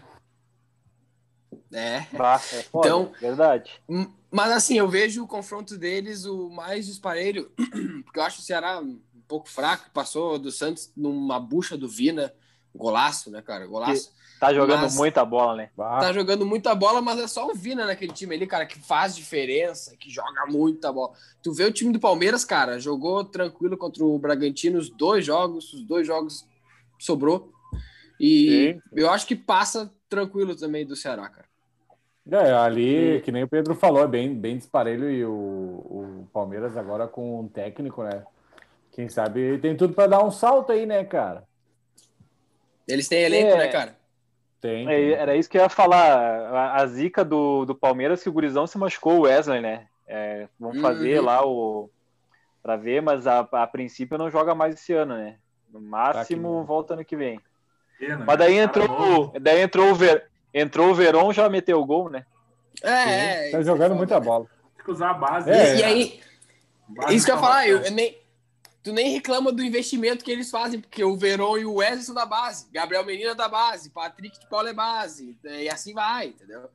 [1.74, 2.06] É.
[2.16, 3.82] Bah, é foda, então, verdade.
[4.30, 7.50] Mas assim, eu vejo o confronto deles o mais disparelho,
[8.04, 8.82] porque eu acho o Ceará
[9.32, 12.34] pouco fraco, passou do Santos numa bucha do Vina,
[12.74, 13.66] golaço, né, cara?
[13.66, 14.10] Golaço.
[14.10, 15.70] Que tá jogando mas, muita bola, né?
[15.74, 19.16] Tá jogando muita bola, mas é só o Vina naquele time ali, cara, que faz
[19.16, 21.12] diferença, que joga muita bola.
[21.42, 25.72] Tu vê o time do Palmeiras, cara, jogou tranquilo contra o Bragantino os dois jogos,
[25.72, 26.46] os dois jogos
[26.98, 27.50] sobrou.
[28.20, 28.82] E Sim.
[28.94, 31.46] eu acho que passa tranquilo também do Ceará, cara.
[32.30, 36.76] É, ali, que nem o Pedro falou, é bem, bem disparelho e o, o Palmeiras
[36.76, 38.22] agora com um técnico, né?
[38.92, 41.44] Quem sabe tem tudo para dar um salto aí, né, cara?
[42.86, 43.96] Eles têm elenco, é, né, cara?
[44.60, 45.12] Tem, é, tem.
[45.12, 46.18] era isso que eu ia falar.
[46.18, 49.86] A, a zica do, do Palmeiras que o Gurizão se machucou o Wesley, né?
[50.06, 50.82] É, vamos uhum.
[50.82, 51.90] fazer lá o.
[52.62, 55.36] para ver, mas a, a princípio não joga mais esse ano, né?
[55.72, 57.40] No máximo tá volta ano que vem.
[57.98, 62.10] Pena, mas daí entrou, daí entrou o Ver, entrou o Verón já meteu o gol,
[62.10, 62.26] né?
[62.82, 64.46] É, é tá jogando muita bola.
[64.76, 65.50] Tem que usar a base.
[65.50, 66.20] É, e, aí,
[66.88, 68.21] base isso que eu ia falar, eu, eu nem,
[68.82, 72.14] tu nem reclama do investimento que eles fazem, porque o Verón e o Wesley são
[72.14, 76.28] da base, Gabriel Menino é da base, Patrick de Paula é base, e assim vai,
[76.28, 76.68] entendeu?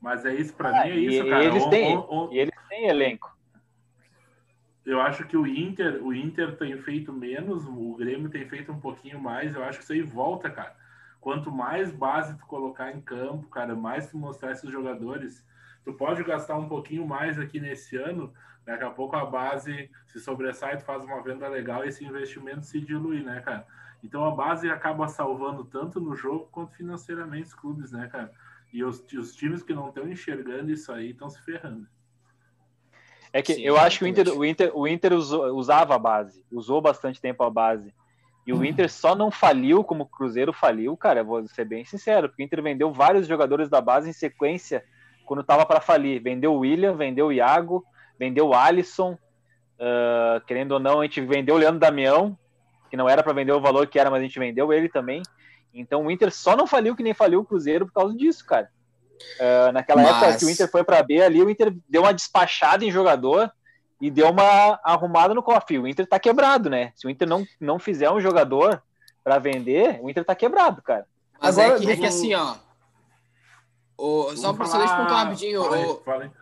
[0.00, 1.44] Mas é isso, para mim é isso, cara.
[1.44, 3.38] Eles têm, o, o, eles têm elenco.
[4.84, 8.80] Eu acho que o Inter, o Inter tem feito menos, o Grêmio tem feito um
[8.80, 10.74] pouquinho mais, eu acho que isso aí volta, cara.
[11.20, 15.46] Quanto mais base tu colocar em campo, cara, mais tu mostrar esses jogadores,
[15.84, 18.32] tu pode gastar um pouquinho mais aqui nesse ano,
[18.70, 22.64] Daqui a pouco a base se sobressai, tu faz uma venda legal e esse investimento
[22.64, 23.66] se dilui, né, cara?
[24.00, 28.30] Então a base acaba salvando tanto no jogo quanto financeiramente os clubes, né, cara?
[28.72, 31.84] E os, os times que não estão enxergando isso aí estão se ferrando.
[33.32, 35.98] É que Sim, eu acho que o Inter, o Inter, o Inter usou, usava a
[35.98, 37.92] base, usou bastante tempo a base.
[38.46, 38.64] E o uhum.
[38.64, 42.46] Inter só não faliu como o Cruzeiro faliu, cara, vou ser bem sincero, porque o
[42.46, 44.84] Inter vendeu vários jogadores da base em sequência
[45.26, 46.22] quando estava para falir.
[46.22, 47.84] Vendeu o William, vendeu o Iago,
[48.20, 52.38] vendeu o Alisson, uh, querendo ou não, a gente vendeu o Leandro Damião,
[52.90, 55.22] que não era para vender o valor que era, mas a gente vendeu ele também.
[55.72, 58.68] Então o Inter só não faliu que nem faliu o Cruzeiro por causa disso, cara.
[59.38, 60.10] Uh, naquela mas...
[60.10, 63.50] época que o Inter foi para B ali, o Inter deu uma despachada em jogador
[63.98, 65.78] e deu uma arrumada no cofre.
[65.78, 66.92] O Inter tá quebrado, né?
[66.94, 68.82] Se o Inter não, não fizer um jogador
[69.24, 71.06] para vender, o Inter tá quebrado, cara.
[71.40, 72.56] Mas Agora, é, que, é que assim, ó.
[73.96, 74.96] O, só para falar...
[74.96, 75.64] pontuar rapidinho.
[76.04, 76.32] Fala o,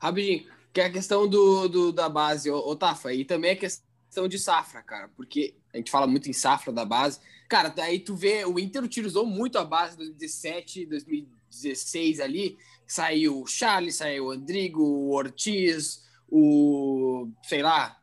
[0.00, 0.57] Rapidinho.
[0.72, 3.12] Que é a questão do, do da base, o Tafa.
[3.12, 5.08] E também a questão de safra, cara.
[5.16, 7.20] Porque a gente fala muito em safra da base.
[7.48, 12.58] Cara, daí tu vê, o Inter utilizou muito a base de 2017, 2016 ali.
[12.86, 17.28] Saiu o Charles, saiu o Andrigo, o Ortiz, o.
[17.42, 17.96] sei lá,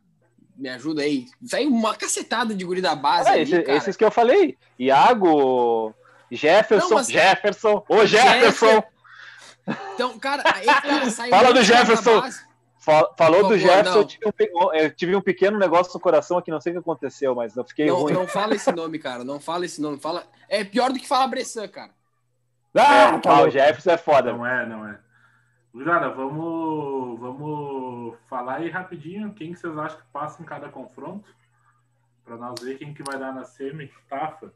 [0.56, 1.26] me ajuda aí.
[1.46, 3.30] Saiu uma cacetada de guri da base.
[3.30, 4.58] É, ali, esse, esses que eu falei.
[4.80, 5.94] Iago,
[6.32, 7.08] Jefferson, Não, mas...
[7.08, 8.84] Jefferson, ô Jefferson!
[9.94, 12.22] Então, cara, aí, cara Fala do Jefferson!
[13.18, 16.62] Falou do Jefferson, eu tive, um, eu tive, um, pequeno negócio no coração aqui, não
[16.62, 18.14] sei o que aconteceu, mas eu fiquei não, ruim.
[18.14, 19.98] Não fala esse nome, cara, não fala esse nome.
[19.98, 20.24] Fala...
[20.48, 21.92] É pior do que falar Bressan, cara.
[22.76, 24.34] Ah, é, tá o Jefferson é foda.
[24.34, 25.00] Não é, não é.
[25.84, 31.28] Jara, vamos, vamos falar aí rapidinho quem que vocês acham que passa em cada confronto?
[32.24, 33.92] Para nós ver quem que vai dar na semi.
[34.08, 34.54] Tafa.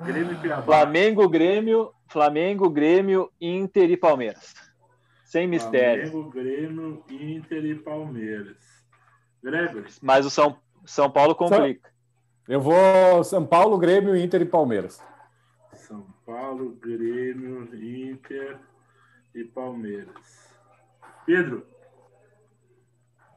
[0.00, 4.54] Grêmio e Flamengo, Grêmio, Flamengo, Grêmio, Inter e Palmeiras.
[5.26, 6.08] Sem mistério.
[6.08, 8.56] Flamengo, Grêmio, Inter e Palmeiras.
[9.42, 9.92] Gregory.
[10.00, 11.92] Mas o São, São Paulo complica.
[12.48, 15.02] Eu vou São Paulo, Grêmio, Inter e Palmeiras.
[15.74, 18.56] São Paulo, Grêmio, Inter
[19.34, 20.54] e Palmeiras.
[21.26, 21.66] Pedro.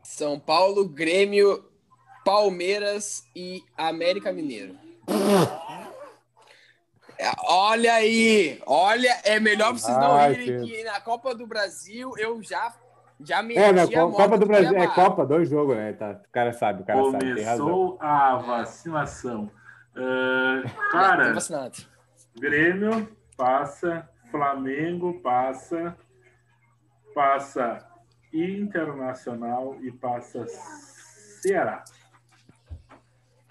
[0.03, 1.65] São Paulo, Grêmio,
[2.23, 4.75] Palmeiras e América Mineiro.
[7.45, 12.41] Olha aí, olha, é melhor vocês não Ai, irem que na Copa do Brasil eu
[12.41, 12.73] já
[13.21, 15.91] já me É, na Copa do Brasil é Copa, dois jogos, né?
[15.93, 17.97] Tá, o cara sabe, o cara Começou sabe, tem razão.
[17.99, 19.51] a vacinação.
[19.95, 21.33] Uh, cara,
[22.39, 25.97] Grêmio passa, Flamengo passa,
[27.13, 27.85] passa
[28.31, 30.45] Internacional e passa
[31.41, 31.83] Ceará.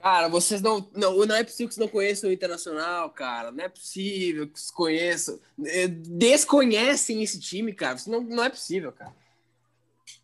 [0.00, 1.26] Cara, vocês não, não.
[1.26, 3.50] Não é possível que vocês não conheçam o Internacional, cara.
[3.50, 5.38] Não é possível que vocês conheçam.
[5.64, 7.96] Eh, desconhecem esse time, cara.
[8.06, 9.12] Não, não é possível, cara.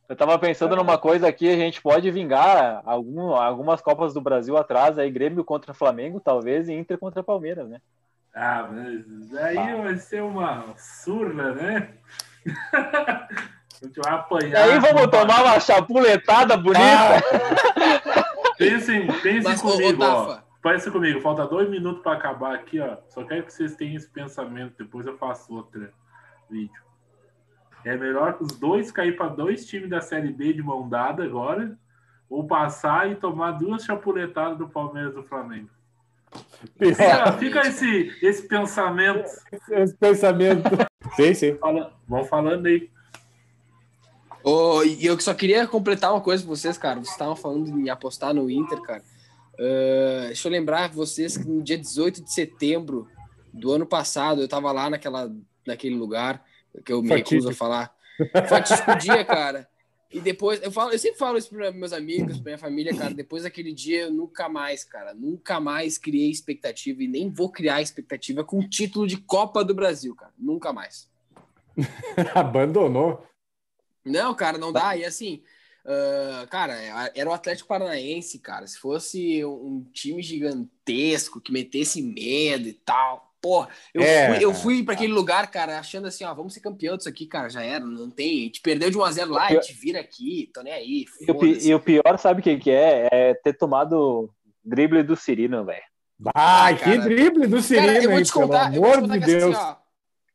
[0.09, 4.57] Eu tava pensando numa coisa aqui, a gente pode vingar algum, algumas Copas do Brasil
[4.57, 7.81] atrás, aí Grêmio contra Flamengo, talvez, e Inter contra Palmeiras, né?
[8.35, 9.77] Ah, mas aí ah.
[9.77, 11.89] vai ser uma surra, né?
[12.47, 13.29] a
[13.83, 14.69] gente vai apanhar.
[14.69, 16.83] E aí vamos tomar uma chapuletada bonita.
[16.83, 18.21] Ah.
[18.57, 20.39] Pensem, pensem Mas, comigo, ô, ó.
[20.63, 22.97] Pense comigo, falta dois minutos para acabar aqui, ó.
[23.09, 25.89] Só quero que vocês tenham esse pensamento, depois eu faço outro
[26.49, 26.83] vídeo.
[27.85, 31.79] É melhor os dois cair para dois times da Série B de mão dada agora,
[32.31, 35.69] ou passar e tomar duas chapuletadas do Palmeiras e do Flamengo.
[36.79, 39.29] Fica, fica esse, esse pensamento.
[39.71, 40.71] Esse pensamento.
[41.15, 41.57] sim, sim.
[41.57, 42.91] Fala, vão falando aí.
[44.47, 46.97] Oh, e eu só queria completar uma coisa com vocês, cara.
[47.01, 49.03] Vocês estavam falando em apostar no Inter, cara.
[49.55, 53.09] Uh, deixa eu lembrar vocês que no dia 18 de setembro
[53.51, 55.35] do ano passado, eu tava lá naquela,
[55.67, 56.45] naquele lugar,
[56.85, 57.95] que eu me recuso a falar.
[58.47, 59.67] Fatídico dia, cara.
[60.13, 63.15] E depois, eu, falo, eu sempre falo isso para meus amigos, pra minha família, cara.
[63.15, 67.81] Depois daquele dia, eu nunca mais, cara, nunca mais criei expectativa e nem vou criar
[67.81, 70.33] expectativa com o título de Copa do Brasil, cara.
[70.39, 71.09] Nunca mais.
[72.35, 73.25] Abandonou.
[74.05, 74.97] Não, cara, não dá.
[74.97, 75.43] E assim,
[75.85, 76.75] uh, cara,
[77.15, 78.67] era o Atlético Paranaense, cara.
[78.67, 83.33] Se fosse um time gigantesco que metesse medo e tal.
[83.41, 86.61] Pô, eu é, fui, eu fui para aquele lugar, cara, achando assim, ó, vamos ser
[86.61, 88.41] campeão disso aqui, cara, já era, não tem.
[88.41, 89.59] A gente perdeu de 1x0 lá, pior...
[89.59, 91.05] a gente vira aqui, tô nem aí.
[91.21, 93.07] E o, e o, pior, sabe o que, que é?
[93.13, 94.31] É ter tomado
[94.65, 95.83] drible do Cirino, velho.
[96.35, 99.55] Ah, que drible do Cirino, cara, eu vou te contar, pelo amor de Deus.
[99.55, 99.77] Assim, ó,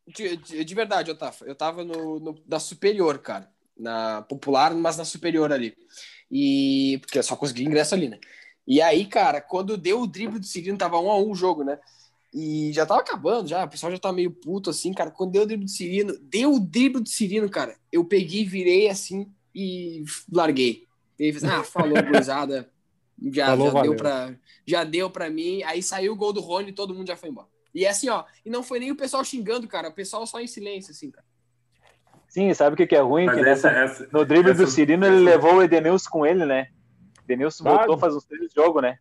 [0.05, 3.49] de, de, de, verdade, eu tava, eu tava no, no, da superior, cara
[3.79, 5.75] na popular, mas na superior ali.
[6.31, 8.19] E porque eu só consegui ingresso ali, né?
[8.67, 11.63] E aí, cara, quando deu o drible do Cirino, tava um a um o jogo,
[11.63, 11.79] né?
[12.31, 15.09] E já tava acabando, já, o pessoal já tá meio puto assim, cara.
[15.09, 17.75] Quando deu o drible do Cirino, deu o drible do Cirino, cara.
[17.91, 20.85] Eu peguei, virei assim e larguei.
[21.17, 22.69] E falei, ah, falou, cruzada.
[23.33, 25.63] Já, falou, já deu pra, já deu pra mim.
[25.63, 27.47] Aí saiu o gol do Rony e todo mundo já foi embora.
[27.73, 29.89] E é assim, ó, e não foi nem o pessoal xingando, cara.
[29.89, 31.25] O pessoal só em silêncio, assim, cara.
[32.29, 33.27] Sim, sabe o que, que é ruim?
[33.27, 36.45] Que nessa, essa, no drible essa, do Cirino essa, ele levou o Edenilson com ele,
[36.45, 36.67] né?
[37.23, 37.77] Edenilson claro.
[37.79, 38.99] voltou faz uns três jogos, né?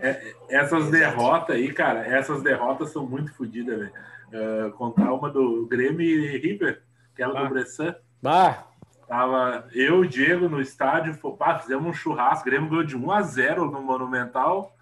[0.00, 3.92] É, essas derrotas aí, cara, essas derrotas são muito fodidas, velho.
[4.28, 6.82] Uh, contar uma do Grêmio e River,
[7.12, 7.44] aquela ah.
[7.44, 7.94] do Bressan.
[8.24, 8.64] Ah.
[9.08, 12.96] Tava eu e o Diego no estádio, pá, fizemos um churrasco, o Grêmio ganhou de
[12.96, 14.76] 1 a 0 no Monumental.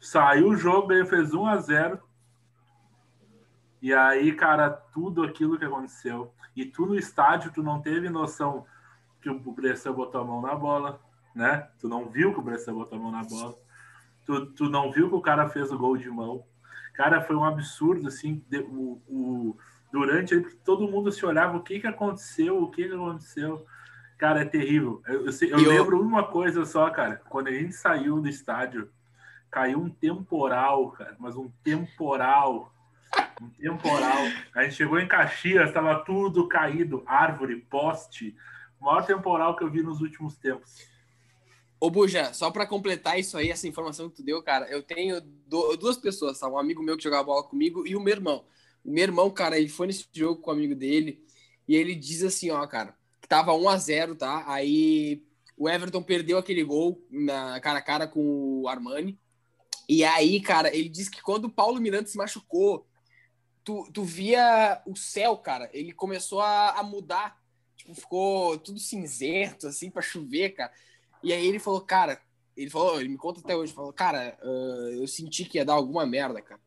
[0.00, 2.00] Saiu o jogo, ele fez 1 a 0
[3.84, 6.32] e aí, cara, tudo aquilo que aconteceu.
[6.56, 8.64] E tu no estádio, tu não teve noção
[9.20, 10.98] que o Bressan botou a mão na bola,
[11.34, 11.68] né?
[11.78, 13.54] Tu não viu que o Bressan botou a mão na bola.
[14.24, 16.46] Tu, tu não viu que o cara fez o gol de mão.
[16.94, 19.58] Cara, foi um absurdo, assim, de, o, o,
[19.92, 23.66] durante aí, todo mundo se olhava, o que que aconteceu, o que que aconteceu.
[24.16, 25.02] Cara, é terrível.
[25.06, 28.90] Eu, eu, eu, eu lembro uma coisa só, cara, quando a gente saiu do estádio,
[29.50, 32.73] caiu um temporal, cara, mas um temporal.
[33.40, 34.18] Um temporal.
[34.54, 38.34] A gente chegou em Caxias, estava tudo caído, árvore, poste.
[38.80, 40.86] O maior temporal que eu vi nos últimos tempos.
[41.80, 45.20] Ô, Buja, só para completar isso aí, essa informação que tu deu, cara, eu tenho
[45.50, 46.48] duas pessoas, tá?
[46.48, 48.44] Um amigo meu que jogava bola comigo e o meu irmão.
[48.84, 51.22] O meu irmão, cara, ele foi nesse jogo com o amigo dele
[51.68, 54.44] e ele diz assim, ó, cara, que tava 1 a 0 tá?
[54.46, 55.22] Aí
[55.56, 59.18] o Everton perdeu aquele gol na cara a cara com o Armani.
[59.88, 62.86] E aí, cara, ele disse que quando o Paulo Miranda se machucou,
[63.64, 67.42] tu, tu via o céu, cara, ele começou a, a mudar.
[67.76, 70.72] Tipo, ficou tudo cinzento, assim, para chover, cara.
[71.22, 72.20] E aí ele falou, cara,
[72.56, 75.72] ele falou, ele me conta até hoje, falou, cara, uh, eu senti que ia dar
[75.72, 76.60] alguma merda, cara.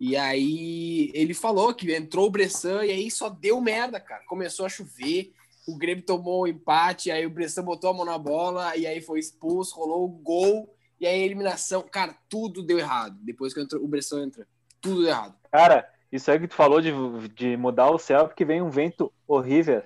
[0.00, 4.24] E aí ele falou que entrou o Bressan e aí só deu merda, cara.
[4.26, 5.32] Começou a chover,
[5.66, 8.86] o Grêmio tomou o um empate, aí o Bressan botou a mão na bola e
[8.86, 11.82] aí foi expulso, rolou o gol e aí a eliminação.
[11.82, 13.18] Cara, tudo deu errado.
[13.22, 14.46] Depois que entrou, o Bressan entra,
[14.80, 15.36] tudo deu errado.
[15.50, 16.92] Cara, isso aí que tu falou de,
[17.34, 19.82] de mudar o céu, porque vem um vento horrível.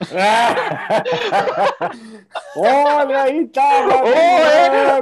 [2.56, 3.94] Olha aí, tava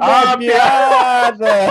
[0.01, 1.69] a piada!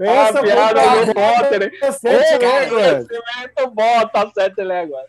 [0.00, 1.72] Essa a piada do Potter.
[1.92, 3.06] Sete léguas.
[4.12, 5.04] Tá sete léguas.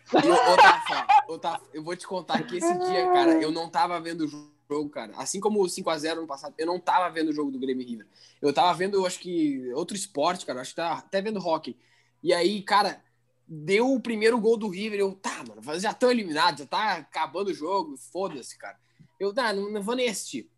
[1.73, 4.51] Eu vou te contar que esse dia, cara, eu não tava vendo o jogo,
[4.91, 5.13] cara.
[5.17, 8.05] Assim como o 5x0 no passado, eu não tava vendo o jogo do Grêmio River.
[8.41, 10.61] Eu tava vendo, acho que, outro esporte, cara.
[10.61, 11.75] Acho que tava até vendo hockey.
[12.21, 13.03] E aí, cara,
[13.47, 14.99] deu o primeiro gol do River.
[14.99, 18.77] Eu, tá, mano, já estão eliminados, já tá acabando o jogo, foda-se, cara.
[19.19, 20.49] Eu, tá, não, não, vou nem assistir.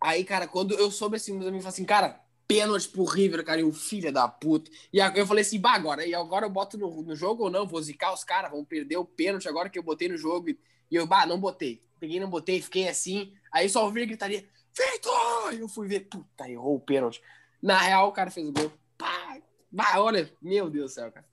[0.00, 3.60] Aí, cara, quando eu soube assim, meus amigos falaram assim, cara, pênalti pro River, cara,
[3.60, 4.70] e o filho da puta.
[4.92, 7.66] E eu falei assim, bah, agora, e agora eu boto no, no jogo ou não?
[7.66, 10.50] Vou zicar os caras, vão perder o pênalti agora que eu botei no jogo.
[10.50, 10.58] E
[10.90, 11.82] eu, bah, não botei.
[11.98, 13.32] Peguei, não botei, fiquei assim.
[13.52, 15.08] Aí só ouvi gritaria, feito!
[15.52, 17.22] E eu fui ver, puta, errou o pênalti.
[17.62, 18.72] Na real, o cara fez o gol.
[18.96, 19.38] Pá,
[19.70, 21.26] bah, olha, meu Deus do céu, cara.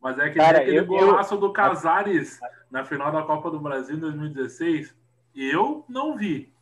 [0.00, 1.38] Mas é que Cara, aquele eu, golaço eu...
[1.38, 2.38] do Casares
[2.70, 4.94] na final da Copa do Brasil em 2016,
[5.34, 6.52] eu não vi.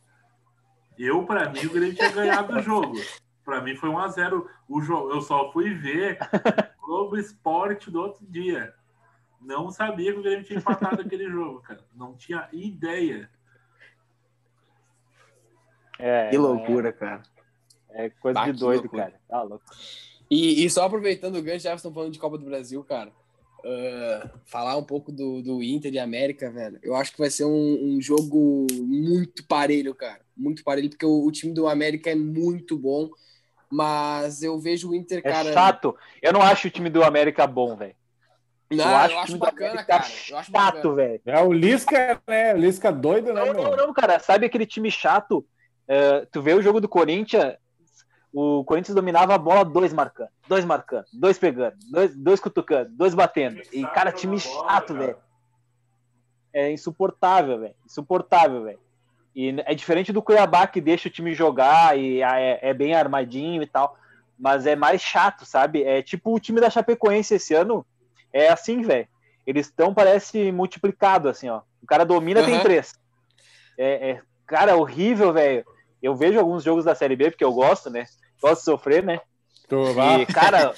[0.99, 2.99] Eu, para mim, o Grêmio tinha ganhado o jogo.
[3.45, 5.11] Para mim foi 1 a 0 o jogo.
[5.11, 6.19] Eu só fui ver
[6.81, 8.75] Globo Esporte do outro dia.
[9.41, 11.85] Não sabia que o Grêmio tinha empatado aquele jogo, cara.
[11.95, 13.31] Não tinha ideia.
[15.99, 17.23] É, que loucura, é, cara.
[17.91, 19.15] É coisa bah, de doido, cara.
[19.29, 19.65] Tá louco.
[20.31, 23.13] E, e, só aproveitando o gancho, já estão falando de Copa do Brasil, cara
[23.67, 26.79] uh, falar um pouco do, do Inter e América, velho.
[26.83, 30.21] Eu acho que vai ser um, um jogo muito parelho, cara.
[30.37, 33.11] Muito parelho, porque o, o, time do América é muito bom.
[33.69, 35.49] Mas eu vejo o Inter, é cara.
[35.49, 35.97] É chato.
[36.23, 37.97] Eu não acho o time do América bom, velho.
[38.71, 40.05] Não, eu acho, eu acho bacana, cara.
[40.29, 41.21] Eu acho chato, velho.
[41.27, 42.55] É o Lisca, né?
[42.55, 43.45] O Lisca doido, né?
[43.45, 44.19] Não, não, não, cara.
[44.21, 45.45] Sabe aquele time chato?
[45.89, 47.55] Uh, tu vê o jogo do Corinthians,
[48.33, 53.15] o Corinthians dominava a bola, dois marcando, dois marcando, dois pegando, dois, dois cutucando, dois
[53.15, 53.63] batendo.
[53.73, 55.17] E, cara, time chato, velho.
[56.53, 57.75] É insuportável, velho.
[57.85, 58.79] Insuportável, velho.
[59.35, 63.63] E é diferente do Cuiabá que deixa o time jogar e é, é, bem armadinho
[63.63, 63.97] e tal.
[64.39, 65.83] Mas é mais chato, sabe?
[65.83, 67.85] É tipo o time da Chapecoense esse ano.
[68.33, 69.07] É assim, velho.
[69.47, 71.61] Eles estão, parece, multiplicado, assim, ó.
[71.83, 72.47] O cara domina, uhum.
[72.47, 72.95] tem três.
[73.79, 75.65] É, é, cara, horrível, velho.
[76.03, 78.05] Eu vejo alguns jogos da Série B, porque eu gosto, né?
[78.41, 79.21] Posso sofrer, né?
[79.69, 80.75] Tô, e, cara,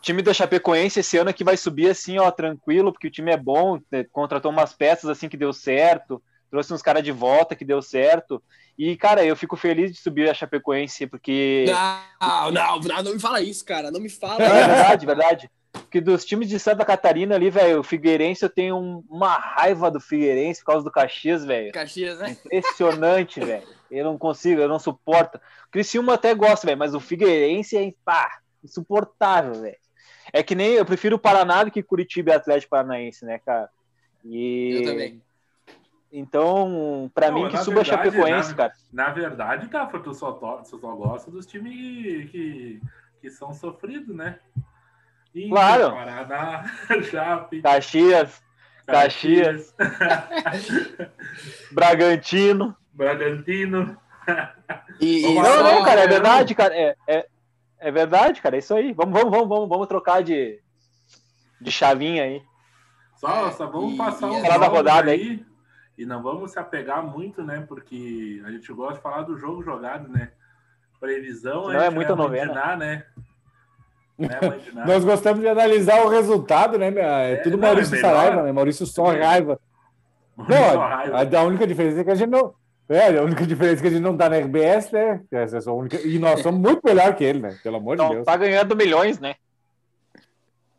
[0.00, 3.36] time da Chapecoense esse ano aqui vai subir assim, ó, tranquilo, porque o time é
[3.36, 7.64] bom, né, contratou umas peças assim que deu certo, trouxe uns caras de volta que
[7.64, 8.42] deu certo.
[8.76, 11.66] E, cara, eu fico feliz de subir a Chapecoense, porque.
[12.20, 13.90] Não, não, não, me fala isso, cara.
[13.90, 14.42] Não me fala.
[14.42, 15.50] É verdade, verdade.
[15.72, 19.90] Porque dos times de Santa Catarina ali, velho, o Figueirense, eu tenho um, uma raiva
[19.90, 21.72] do Figueirense por causa do Caxias, velho.
[21.72, 22.36] Caxias, né?
[22.46, 23.66] Impressionante, velho.
[23.92, 25.36] Eu não consigo, eu não suporto.
[25.36, 29.76] O Criciúma até gosta, velho, mas o Figueirense é, pá, insuportável, velho.
[30.32, 33.68] É que nem eu prefiro o Paraná do que Curitiba e Atlético Paranaense, né, cara?
[34.24, 34.76] E...
[34.76, 35.22] Eu também.
[36.10, 38.72] Então, para mim, que suba verdade, Chapecoense, na, cara.
[38.92, 42.80] Na verdade, tá, tu só, tu só gosta dos times que,
[43.20, 44.38] que são sofridos, né?
[45.34, 45.90] Inter, claro.
[45.90, 46.64] Paraná,
[47.10, 47.62] Chape.
[47.62, 48.42] Caxias.
[48.86, 49.74] Caxias.
[51.72, 52.76] Bragantino.
[52.92, 53.96] Bragantino.
[55.00, 56.74] E, e não, não, cara, é verdade, cara.
[56.74, 57.26] É, é,
[57.78, 58.56] é, verdade, cara.
[58.56, 58.92] É isso aí.
[58.92, 60.60] Vamos, vamos, vamos, vamos, vamos trocar de,
[61.60, 62.42] de chavinha aí.
[63.16, 65.20] Só, só vamos e, passar um da rodada aí.
[65.20, 65.46] aí.
[65.96, 67.64] E não vamos se apegar muito, né?
[67.68, 70.32] Porque a gente gosta de falar do jogo jogado, né?
[70.98, 72.76] Previsão não é muita novena.
[72.76, 73.04] né?
[74.18, 76.92] É Nós gostamos de analisar o resultado, né?
[76.96, 78.52] É, é tudo não, Maurício é Saraiva, né?
[78.52, 79.60] Maurício só raiva.
[80.36, 82.54] Maurício não, a, a, única diferença é que a gente não.
[82.88, 85.22] É, a única diferença é que a gente não tá na RBS, né?
[85.30, 86.00] Essa é a única...
[86.00, 87.58] E nós somos muito melhor que ele, né?
[87.62, 88.26] Pelo amor de Deus.
[88.26, 89.34] Tá ganhando milhões, né?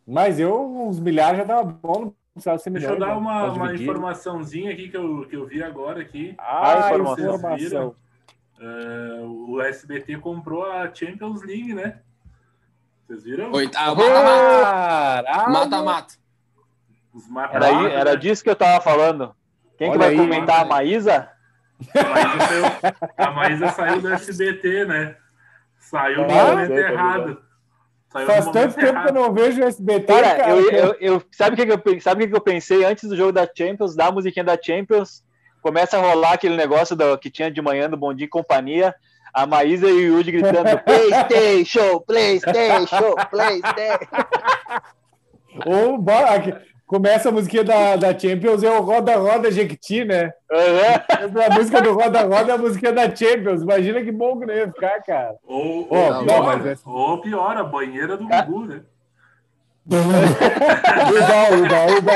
[0.06, 2.90] Mas eu, uns milhares já tava bom, não precisava ser milhões.
[2.90, 6.36] Deixa eu dar uma, uma informaçãozinha aqui que eu, que eu vi agora aqui.
[6.38, 7.96] Ah, ah informação.
[8.60, 12.00] Uh, o SBT comprou a Champions League, né?
[13.08, 13.52] Vocês viram?
[13.52, 14.02] Oitavo.
[15.50, 16.16] Mata-mata.
[17.52, 19.36] Era, era disso que eu tava falando.
[19.78, 20.60] Quem Olha que vai aí, comentar?
[20.60, 20.72] Mano.
[20.72, 21.30] A Maísa?
[23.18, 25.16] A Maísa, saiu, do SBT, né?
[25.80, 27.42] Saiu no ah, momento errado.
[28.12, 29.04] Saiu Faz tanto tempo errado.
[29.04, 30.36] que eu não vejo o SBT, cara.
[30.36, 33.32] cara eu, eu, eu, sabe o que, eu, sabe que eu pensei antes do jogo
[33.32, 35.24] da Champions, da musiquinha da Champions?
[35.62, 38.94] Começa a rolar aquele negócio do, que tinha de manhã no Bom Dia e Companhia
[39.34, 44.08] a Maísa e o Yudi gritando PlayStation, PlayStation, PlayStation.
[45.66, 45.98] Ou
[46.94, 50.32] começa a musiquinha da, da Champions, é o Roda Roda Jequiti, né?
[50.52, 51.42] Uhum.
[51.42, 53.64] A música do Roda Roda é a música da Champions.
[53.64, 55.36] Imagina que bom que não ia ficar, cara.
[55.44, 56.66] Ou, oh, ou, pior, mas...
[56.68, 58.82] É- ou pior, a banheira do Gugu, né?
[59.88, 60.06] uba,
[61.58, 62.14] uba, uba.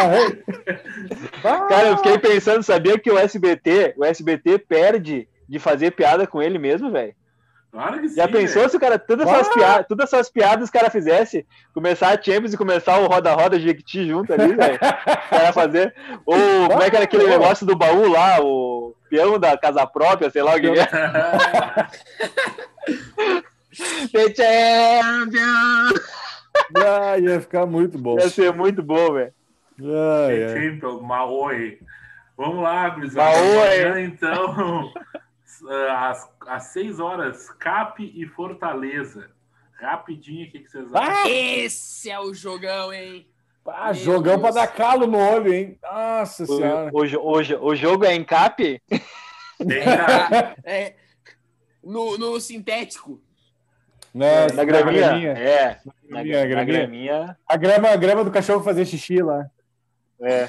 [1.68, 6.40] Cara, eu fiquei pensando, sabia que o SBT, o SBT perde de fazer piada com
[6.40, 7.16] ele mesmo, velho.
[7.72, 8.16] Claro que sim.
[8.16, 8.70] Já pensou véio.
[8.70, 12.54] se o cara, todas essas, piadas, todas essas piadas os caras fizessem, começar a Champions
[12.54, 14.80] e começar o roda-roda Jequiti junto ali, velho.
[14.80, 15.94] cara fazer.
[16.26, 20.30] Ou como é que era aquele negócio do baú lá, o peão da casa própria,
[20.30, 20.88] sei lá o que é.
[24.12, 25.94] The Champion!
[26.76, 28.18] Ah, ia ficar muito bom.
[28.18, 29.34] Ia ser muito bom, velho.
[29.82, 30.50] Ah, The é.
[30.50, 31.80] Champion, Maoi.
[32.36, 33.38] Vamos lá, gurizada.
[33.38, 34.04] Maoi!
[34.04, 34.92] Então.
[35.70, 39.30] Eh, às, às 6 horas, Cap e Fortaleza.
[39.74, 41.14] Rapidinho, o que, que vocês acham?
[41.14, 43.28] Ah, esse é o jogão, hein?
[43.68, 45.78] Ah, jogão para dar calo no olho, hein?
[45.84, 46.90] Nossa o, senhora.
[46.94, 48.82] O, o, o jogo é em Cap?
[50.64, 50.96] é,
[51.84, 53.22] no, no sintético.
[54.14, 55.08] Na, na, graminha.
[55.08, 55.32] graminha.
[55.34, 55.80] É.
[56.10, 57.38] Na, na, na graminha.
[57.46, 59.46] A grama, a grama do cachorro fazer xixi lá.
[60.22, 60.48] É.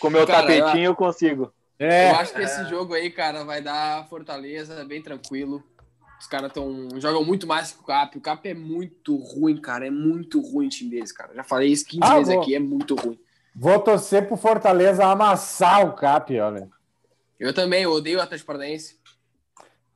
[0.00, 1.52] Com meu Cara, tapetinho eu consigo.
[1.78, 2.10] É.
[2.10, 5.62] Eu acho que esse jogo aí, cara, vai dar Fortaleza bem tranquilo.
[6.18, 8.18] Os caras tão, jogam muito mais que o Cap.
[8.18, 9.86] O Cap é muito ruim, cara.
[9.86, 11.32] É muito ruim o time deles, cara.
[11.34, 12.42] Já falei isso 15 ah, vezes vou...
[12.42, 13.18] aqui, é muito ruim.
[13.54, 16.68] Vou torcer pro Fortaleza amassar o Cap, olha.
[17.38, 18.98] Eu também, eu odeio o Atlético Paranaense.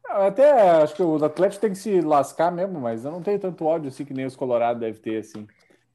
[0.05, 3.65] Até acho que o Atlético tem que se lascar mesmo, mas eu não tenho tanto
[3.65, 5.47] ódio assim que nem os Colorados devem ter, assim.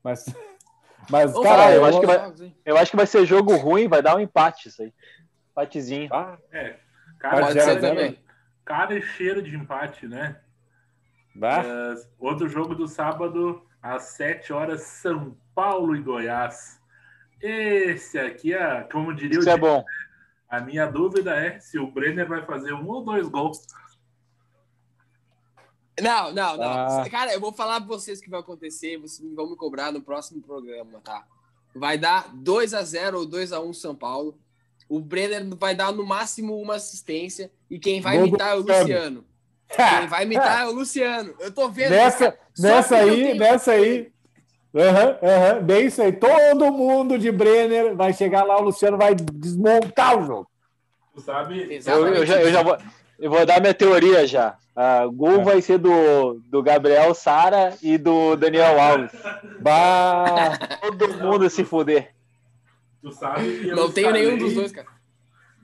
[0.03, 0.25] Mas,
[1.09, 2.33] mas cara, eu, eu, acho que vai,
[2.65, 4.93] eu acho que vai ser jogo ruim, vai dar um empate isso aí.
[5.58, 6.14] Empatezinho.
[6.14, 6.78] Ah, é.
[7.20, 8.20] Cara, Pode ser também.
[8.64, 10.39] Cara e cheiro de empate, né?
[11.36, 16.80] Uh, outro jogo do sábado, às 7 horas, São Paulo e Goiás.
[17.41, 19.84] Esse aqui, é, como diria Isso o é bom.
[20.49, 23.66] A minha dúvida é se o Brenner vai fazer um ou dois gols.
[25.99, 26.64] Não, não, não.
[26.64, 27.10] Ah.
[27.10, 28.97] Cara, eu vou falar pra vocês o que vai acontecer.
[28.97, 31.26] Vocês vão me cobrar no próximo programa, tá?
[31.76, 34.39] Vai dar 2 a 0 ou 2 a 1 São Paulo.
[34.89, 39.25] O Brenner vai dar no máximo uma assistência e quem vai imitar é o Luciano.
[39.69, 41.33] Quem vai imitar é o Luciano.
[41.39, 41.89] Eu tô vendo.
[41.89, 44.11] Nessa, nessa aí, nessa aí.
[44.73, 46.11] Uhum, uhum, bem isso aí.
[46.11, 50.47] Todo mundo de Brenner vai chegar lá, o Luciano vai desmontar o jogo.
[51.15, 51.81] Tu sabe?
[51.85, 52.77] Eu, eu, já, eu já vou,
[53.19, 54.55] eu vou dar minha teoria já.
[54.75, 55.43] Uh, gol é.
[55.43, 59.11] vai ser do, do Gabriel Sara e do Daniel Alves.
[59.59, 62.13] Bah, todo mundo se fuder.
[63.08, 64.88] Tu sabe que Não tenho escalei, nenhum dos dois, cara.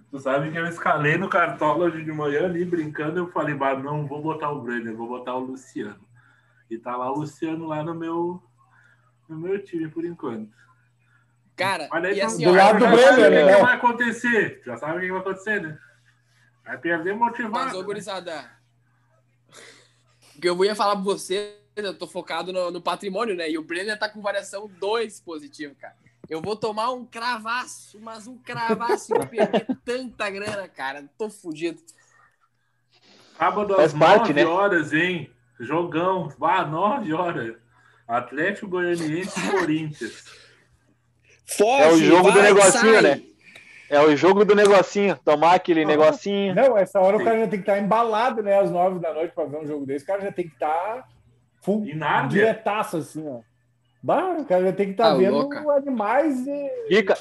[0.09, 3.75] Tu sabe que eu escalei no cartola hoje de manhã ali, brincando, eu falei, bah,
[3.75, 6.07] não vou botar o Brenner, vou botar o Luciano.
[6.69, 8.41] E tá lá o Luciano lá no meu,
[9.27, 10.53] no meu time por enquanto.
[11.55, 13.53] Cara, Olha e assim, do lado do Brenner, né?
[13.53, 14.61] O que vai acontecer?
[14.65, 15.77] Já sabe o que vai acontecer, né?
[16.63, 17.65] Vai perder motivado.
[17.65, 18.49] Mas, ô, gurizada,
[20.35, 23.49] o que eu ia falar pra você, eu tô focado no, no patrimônio, né?
[23.49, 26.02] E o Brenner tá com variação 2 positivo, cara.
[26.33, 31.07] Eu vou tomar um cravaço, mas um cravaço e perder tanta grana, cara.
[31.15, 31.79] Tô fudido.
[33.37, 34.43] Sábado às nove né?
[34.43, 35.29] horas, hein?
[35.59, 36.33] Jogão.
[36.41, 37.55] Ah, nove horas.
[38.07, 40.23] Atlético Goianiense e Corinthians.
[41.45, 43.01] Foge, é o jogo vai, do negocinho, sai.
[43.03, 43.21] né?
[43.87, 45.19] É o jogo do negocinho.
[45.23, 46.55] Tomar aquele negocinho.
[46.55, 47.21] Não, essa hora Sim.
[47.21, 48.59] o cara já tem que estar embalado, né?
[48.59, 50.03] Às nove da noite para ver um jogo desse.
[50.03, 51.07] O cara já tem que estar
[51.61, 51.85] full,
[52.27, 53.41] diretaço, assim, ó.
[54.03, 55.59] Bah, o cara tem que estar tá ah, vendo louca.
[55.77, 56.87] animais e.
[56.89, 57.17] Dica.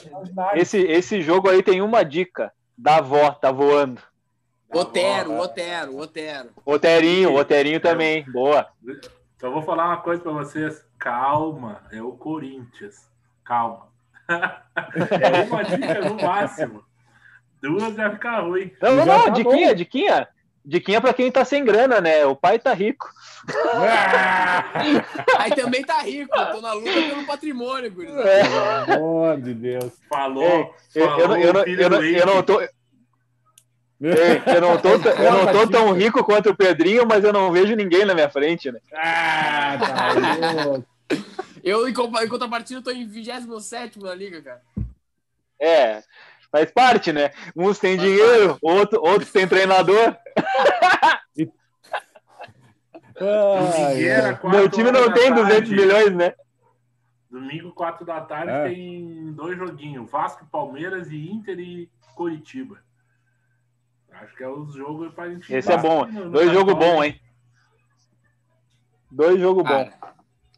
[0.55, 2.53] Esse, esse jogo aí tem uma dica.
[2.76, 4.03] Da avó, tá voando.
[4.68, 6.49] Otero, Otero, Otero.
[6.64, 8.24] Oterinho, Oterinho também.
[8.33, 8.66] Boa.
[9.37, 10.85] Então eu vou falar uma coisa para vocês.
[10.99, 13.09] Calma, é o Corinthians.
[13.45, 13.87] Calma.
[14.28, 16.85] é uma dica no máximo.
[17.61, 18.72] Duas vai ficar ruim.
[18.83, 19.74] Não, não, não, tá diquinha, bom.
[19.74, 20.28] diquinha.
[20.65, 22.25] Diquinha pra quem tá sem grana, né?
[22.25, 23.13] O pai tá rico.
[25.39, 28.29] Aí também tá rico, eu tô na luta pelo patrimônio, gurizada.
[28.29, 28.45] É.
[28.85, 29.93] Pelo amor de Deus.
[30.09, 30.75] Falou.
[30.95, 32.61] Ei, falou eu, eu, eu, eu, eu não tô.
[32.61, 37.53] Ei, eu não tô, eu não tô tão rico quanto o Pedrinho, mas eu não
[37.53, 38.81] vejo ninguém na minha frente, né?
[38.93, 41.19] Ah, tá
[41.63, 44.63] Eu, em contrapartida, tô em 27 na liga, cara.
[45.61, 46.03] É,
[46.53, 47.30] faz parte, né?
[47.57, 50.14] Uns têm dinheiro, outro, outros têm treinador.
[53.18, 55.74] Ai, Meu time não tem 200 tarde.
[55.74, 56.34] milhões, né?
[57.30, 58.68] Domingo, 4 da tarde, é.
[58.68, 62.78] tem dois joguinhos: Vasco, Palmeiras e Inter e Coritiba.
[64.12, 65.53] Acho que é os jogos pra gente.
[65.53, 66.05] Esse é bom.
[66.05, 67.20] No, no dois jogos bons, hein?
[69.11, 69.90] Dois jogos bons.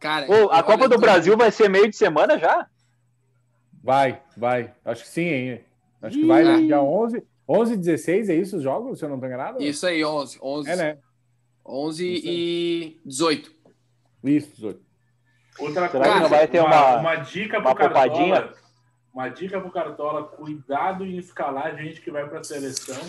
[0.01, 2.67] Cara, Ô, a Copa do Brasil vai ser meio de semana já?
[3.83, 4.75] Vai, vai.
[4.85, 5.65] Acho que sim, hein?
[6.07, 7.23] Acho que vai dia 11.
[7.47, 9.63] 11 e 16, é isso os jogos, se eu não estou enganado?
[9.63, 10.39] Isso aí, 11.
[10.43, 10.71] 11.
[10.71, 10.99] É, né?
[11.67, 13.53] 11 e 18.
[14.25, 14.81] Isso, 18.
[15.59, 18.55] Outra Será coisa, vai ter uma, uma, uma dica pro Cartola.
[19.13, 23.01] Uma dica pro Cartola, cuidado em escalar gente que vai para a seleção,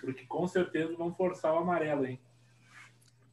[0.00, 2.20] porque com certeza vão forçar o amarelo, hein?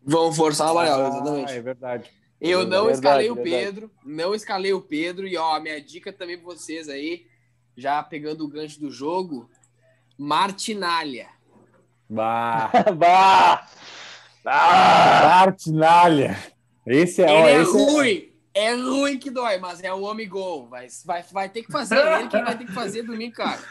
[0.04, 1.52] Vão forçar o amarelo, ah, exatamente.
[1.52, 2.12] É verdade.
[2.42, 6.38] Eu não verdade, escalei o Pedro, não escalei o Pedro, e ó, minha dica também
[6.38, 7.28] pra vocês aí,
[7.80, 9.50] já pegando o gancho do jogo,
[10.18, 11.28] Martinalha.
[12.10, 12.70] Bah!
[12.96, 13.68] bah!
[14.46, 15.46] Ah!
[15.46, 16.38] Martinalha.
[16.86, 18.34] Esse é, Ele ó, é esse ruim.
[18.54, 18.66] É...
[18.66, 18.74] é...
[18.76, 20.68] ruim que dói, mas é o homem gol.
[20.68, 21.98] Vai, vai, vai ter que fazer.
[21.98, 23.62] Ele que vai ter que fazer domingo, cara.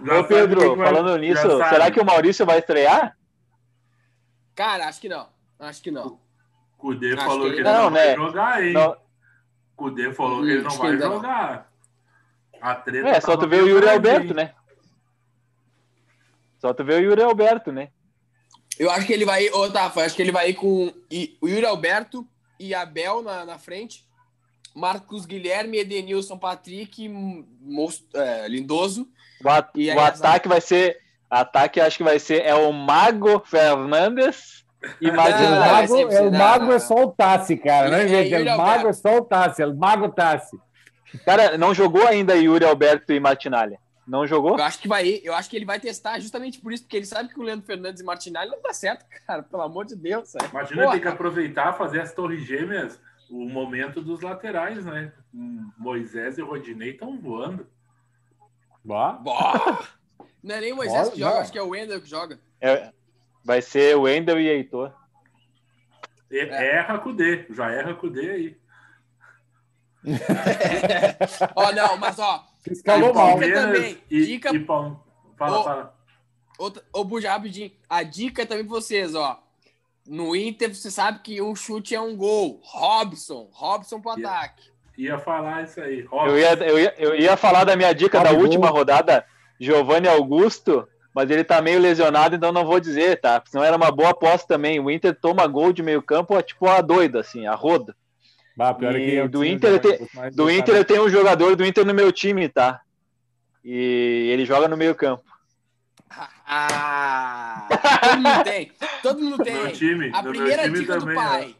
[0.00, 3.16] Ô, Pedro, falando nisso, será que o Maurício vai estrear?
[4.54, 5.28] Cara, acho que não.
[5.58, 6.18] Acho que não.
[6.76, 8.14] Cudê falou que ele, não, né?
[8.14, 8.72] vai jogar, hein?
[8.72, 8.96] Não.
[9.74, 11.73] Cudê falou que ele não vai jogar.
[12.64, 14.54] A treta é, só tu vê o Yuri Alberto, né?
[16.58, 17.90] Só tu vê o Yuri Alberto, né?
[18.78, 19.50] Eu acho que ele vai.
[19.50, 20.90] Ô, Tafa, acho que ele vai ir com
[21.42, 22.26] o Yuri Alberto
[22.58, 24.06] e Abel na, na frente.
[24.74, 29.06] Marcos Guilherme, Edenilson, Patrick, Most, é, Lindoso.
[29.44, 30.98] O, at o ataque vai ser.
[31.28, 34.64] Ataque acho que vai ser é o Mago Fernandes
[35.02, 35.42] e Marcos.
[35.42, 37.90] o Mago, é, o Mago é só o Tassi, cara.
[37.90, 40.56] Não é, é, o Mago é só o Tassi, é o Mago Tassi.
[41.24, 43.78] Cara, não jogou ainda Yuri Alberto e Martinalha.
[44.06, 44.58] Não jogou?
[44.58, 47.06] Eu acho que vai, eu acho que ele vai testar justamente por isso, porque ele
[47.06, 50.28] sabe que o Leandro Fernandes e Martinelli não dá certo, cara, pelo amor de Deus.
[50.28, 50.48] Sério.
[50.50, 50.92] Imagina Porra.
[50.92, 53.00] tem que aproveitar fazer as torres gêmeas,
[53.30, 55.12] o momento dos laterais, né?
[55.78, 57.66] Moisés e Rodinei estão voando.
[58.84, 59.12] Bah.
[59.12, 59.88] Bah.
[60.42, 62.38] Não é nem o Moisés que joga, acho que é o Wendel que joga.
[62.60, 62.92] É,
[63.42, 64.92] vai ser o Wendel e Heitor.
[66.30, 66.76] É.
[66.76, 68.63] Erra com o D, já erra com o D aí.
[71.56, 73.38] ó, não, mas ó, Escalou mal.
[73.38, 73.98] também.
[74.10, 74.54] E, dica.
[74.54, 75.00] E pão.
[75.36, 75.94] Fala, ô, fala.
[76.58, 77.70] Outra, ô, Buja, rapidinho.
[77.88, 79.40] A dica é também pra vocês, ó.
[80.06, 82.60] No Inter, você sabe que um chute é um gol.
[82.62, 83.48] Robson.
[83.52, 84.70] Robson pro ataque.
[84.96, 86.06] Ia falar isso aí.
[86.12, 89.26] Eu ia, eu, ia, eu ia falar da minha dica da última rodada,
[89.58, 93.42] Giovanni Augusto, mas ele tá meio lesionado, então não vou dizer, tá?
[93.46, 94.78] Senão era uma boa aposta também.
[94.78, 97.96] O Inter toma gol de meio campo, tipo a doida, assim, a roda.
[98.56, 101.84] Bah, pior e é do Inter, te, do Inter eu tenho um jogador do Inter
[101.84, 102.80] no meu time, tá?
[103.64, 105.24] E ele joga no meio campo.
[106.46, 107.66] Ah,
[108.00, 108.72] todo mundo tem.
[109.02, 109.54] Todo mundo tem.
[109.54, 111.46] Meu time, a primeira time dica também, do pai.
[111.46, 111.54] Né?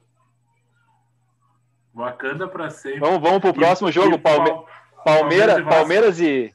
[1.95, 3.01] Wakanda para sempre.
[3.01, 4.15] Vamos, vamos pro próximo e, jogo.
[4.15, 4.51] E, Palme
[5.05, 6.55] Palmeiras, Palmeiras e.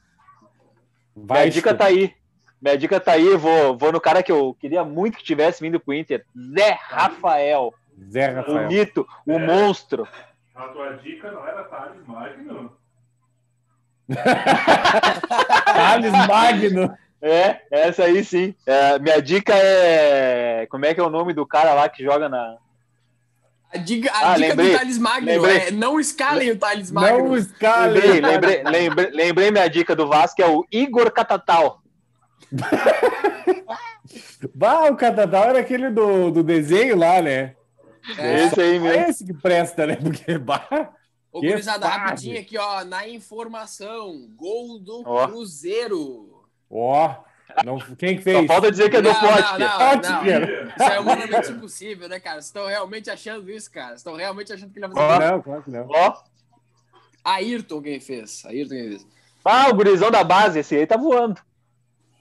[1.14, 2.14] Vai, Minha dica tá aí.
[2.60, 3.36] Minha dica tá aí.
[3.36, 6.24] Vou, vou no cara que eu queria muito que tivesse vindo pro Inter.
[6.54, 7.74] Zé Rafael.
[8.10, 8.66] Zé Rafael.
[8.66, 9.38] O mito, o é.
[9.38, 10.06] monstro.
[10.60, 12.76] A tua dica não era Thales Magno?
[15.64, 16.98] Thales Magno.
[17.22, 18.54] É, essa aí sim.
[18.66, 20.66] É, minha dica é.
[20.66, 22.58] Como é que é o nome do cara lá que joga na.
[23.72, 25.56] A dica, a ah, dica lembrei, do Thales Magno lembrei.
[25.56, 27.28] é não escalem o Thales Magno.
[27.28, 27.94] Não escalem.
[27.94, 31.82] Lembrei, lembrei, lembrei, lembrei minha dica do Vasco, é o Igor Catatal.
[34.54, 37.54] bah, o Catatal era aquele do, do desenho lá, né?
[38.18, 38.88] É, esse aí mesmo.
[38.88, 39.96] É esse que presta, né?
[39.96, 40.92] Porque bah,
[41.32, 45.28] Ô, gurizada, rapidinho aqui, ó, na informação, gol do oh.
[45.28, 46.44] Cruzeiro.
[46.68, 47.14] Ó,
[47.64, 48.38] não, quem que fez?
[48.38, 49.58] Só falta dizer que é do Pote.
[49.58, 52.36] Não, não, não, Isso é humanamente impossível, né, cara?
[52.36, 53.88] Vocês estão realmente achando isso, cara?
[53.88, 55.30] Vocês estão realmente achando que ele vai fazer oh.
[55.30, 55.88] Não, claro que não.
[55.88, 56.22] Ó.
[57.24, 58.44] Ayrton quem fez.
[58.46, 59.06] Ayrton quem fez.
[59.44, 61.40] Ah, o gurizão da base, esse aí tá voando.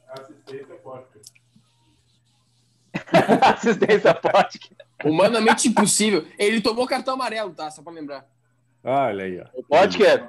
[0.10, 1.20] Assistência Pote.
[3.42, 4.60] Assistência Pote.
[5.04, 6.26] Humanamente impossível.
[6.38, 7.72] Ele tomou cartão amarelo, tá?
[7.72, 8.26] Só pra lembrar.
[8.84, 9.46] Olha aí, ó.
[9.68, 10.24] Pode que é.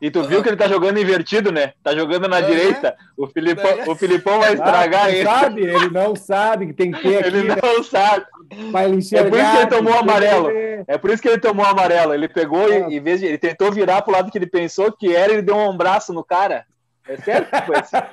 [0.00, 1.72] E tu viu que ele tá jogando invertido, né?
[1.82, 2.94] Tá jogando na direita.
[3.16, 5.24] O Filipão, o Filipão vai estragar ah, ele.
[5.24, 7.28] Sabe, ele não sabe que tem que ter aqui.
[7.28, 8.26] Ele não sabe.
[8.70, 10.50] Pra ele é por isso que ele tomou o amarelo.
[10.86, 12.12] É por isso que ele tomou o amarelo.
[12.12, 12.90] Ele pegou ah.
[12.90, 13.26] e, em vez de.
[13.26, 16.22] Ele tentou virar pro lado que ele pensou que era, ele deu um braço no
[16.22, 16.66] cara.
[17.08, 17.96] É certo que foi assim.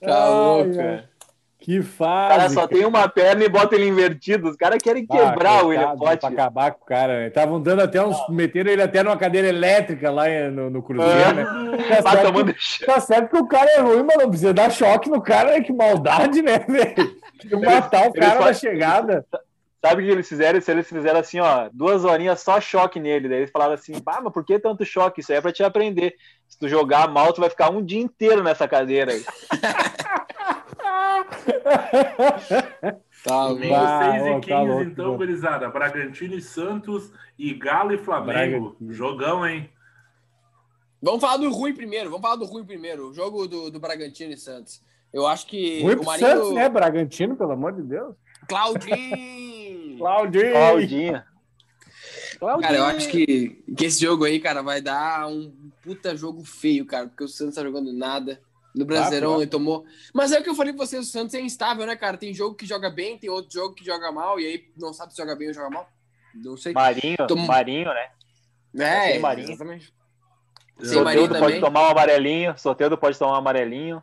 [0.00, 1.08] tá louco, cara.
[1.60, 2.34] Que fase.
[2.34, 4.48] O cara só tem uma perna e bota ele invertido.
[4.48, 6.20] Os caras querem ah, quebrar ah, o William Pote.
[6.20, 7.26] Pra acabar com o cara.
[7.26, 8.16] Estavam dando até uns.
[8.16, 8.26] Ah.
[8.30, 11.32] Meteram ele até numa cadeira elétrica lá no, no Cruzeiro, ah.
[11.34, 11.46] né?
[12.02, 15.10] Tá certo, que, tá certo que o cara é ruim, mas não precisa dar choque
[15.10, 15.60] no cara, né?
[15.60, 17.16] Que maldade, né, velho?
[17.64, 19.24] Matar o cara na chegada.
[19.82, 20.60] Sabe o que eles fizeram?
[20.66, 23.28] Eles fizeram assim, ó, duas horinhas só choque nele.
[23.28, 25.20] Daí eles falaram assim, ah, mas por que tanto choque?
[25.20, 26.14] Isso aí é pra te aprender.
[26.46, 29.24] Se tu jogar mal, tu vai ficar um dia inteiro nessa cadeira aí.
[33.22, 35.68] Tá, Domingo 6 e 15, tá louco, então, gurizada.
[35.68, 38.70] Bragantino e Santos e Galo e Flamengo.
[38.70, 38.92] Bragantino.
[38.92, 39.70] Jogão, hein?
[41.02, 42.10] Vamos falar do ruim primeiro.
[42.10, 43.10] Vamos falar do ruim primeiro.
[43.10, 44.82] O jogo do, do Bragantino e Santos.
[45.12, 45.82] Eu acho que.
[45.82, 46.28] Ruim o Marinho...
[46.28, 46.68] Santos, né?
[46.68, 48.14] Bragantino, pelo amor de Deus.
[48.48, 49.59] Claudinho!
[50.00, 50.52] Claudinho!
[50.52, 51.22] Claudinho!
[52.62, 56.86] Cara, eu acho que, que esse jogo aí, cara, vai dar um puta jogo feio,
[56.86, 58.40] cara, porque o Santos tá jogando nada.
[58.74, 59.84] No Brasileirão ah, ele tomou.
[60.14, 62.16] Mas é o que eu falei pra vocês, o Santos é instável, né, cara?
[62.16, 65.12] Tem jogo que joga bem, tem outro jogo que joga mal, e aí não sabe
[65.12, 65.88] se joga bem ou joga mal.
[66.34, 66.72] Não sei.
[66.72, 67.36] Marinho, Tom...
[67.46, 68.10] Marinho, né?
[68.78, 69.48] É, Sem Marinho.
[69.48, 69.92] exatamente.
[70.82, 74.02] Sem Marinho pode tomar um amarelinho, Soteldo pode tomar um amarelinho.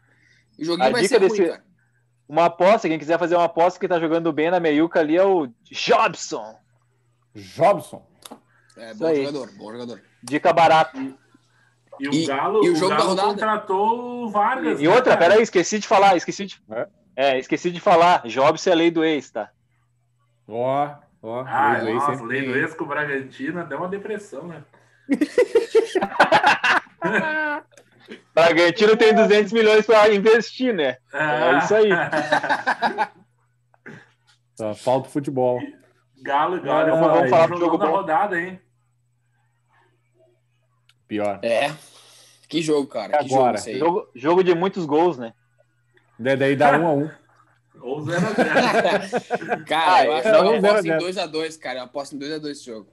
[0.60, 1.48] O joguinho A vai ser desse...
[1.48, 1.58] ruim,
[2.28, 5.24] Uma aposta, quem quiser fazer uma aposta que tá jogando bem na meiuca ali é
[5.24, 6.60] o Jobson.
[7.34, 8.06] Jobson.
[8.76, 10.02] É, bom jogador, bom jogador.
[10.22, 11.00] Dica barata.
[12.00, 14.80] E o Galo, e o jogo o Galo contratou o Vargas.
[14.80, 16.62] E, e né, outra, peraí, esqueci de falar, esqueci de.
[16.70, 18.28] É, é esqueci de falar.
[18.28, 19.50] Jobs é lei do ex, tá?
[20.48, 20.90] Ó,
[21.24, 21.44] ó.
[21.48, 24.64] Ah, lei, nossa, lei do ex com o Bragantino deu uma depressão, né?
[28.34, 30.98] Bragantino tem 200 milhões para investir, né?
[31.14, 31.90] É, é isso aí.
[34.56, 35.60] tá, falta futebol.
[36.22, 36.92] Galo, Galo.
[36.92, 38.60] Vamos, vamos falar do jogo da rodada, hein?
[41.08, 41.40] Pior.
[41.42, 41.74] É.
[42.48, 43.18] Que jogo, cara.
[43.18, 43.58] Que Agora.
[43.58, 45.34] Jogo, jogo, jogo, de muitos gols, né?
[46.18, 47.10] Daí dá um a um.
[47.82, 49.66] Ou 0x0.
[49.66, 51.80] cara, ah, eu acho que eu aposto em 2x2, cara.
[51.80, 52.88] Eu aposto em 2x2 esse jogo.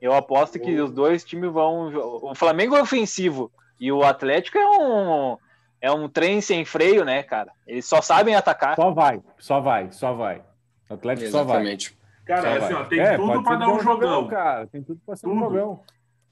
[0.00, 1.92] Eu aposto que os dois times vão.
[2.22, 5.38] O Flamengo é ofensivo e o Atlético é um.
[5.78, 7.52] É um trem sem freio, né, cara?
[7.66, 8.74] Eles só sabem atacar.
[8.74, 10.42] Só vai, só vai, só vai.
[10.88, 11.90] O Atlético Exatamente.
[11.90, 11.96] só vai.
[12.42, 14.22] Cara, assim, ó, tem é, tudo para dar um jogão.
[14.22, 14.28] jogão.
[14.28, 15.36] Cara, tem tudo para ser tudo.
[15.36, 15.84] um jogão.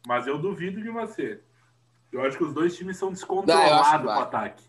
[0.07, 1.40] Mas eu duvido de você.
[2.11, 4.64] Eu acho que os dois times são descontrolados no ataque.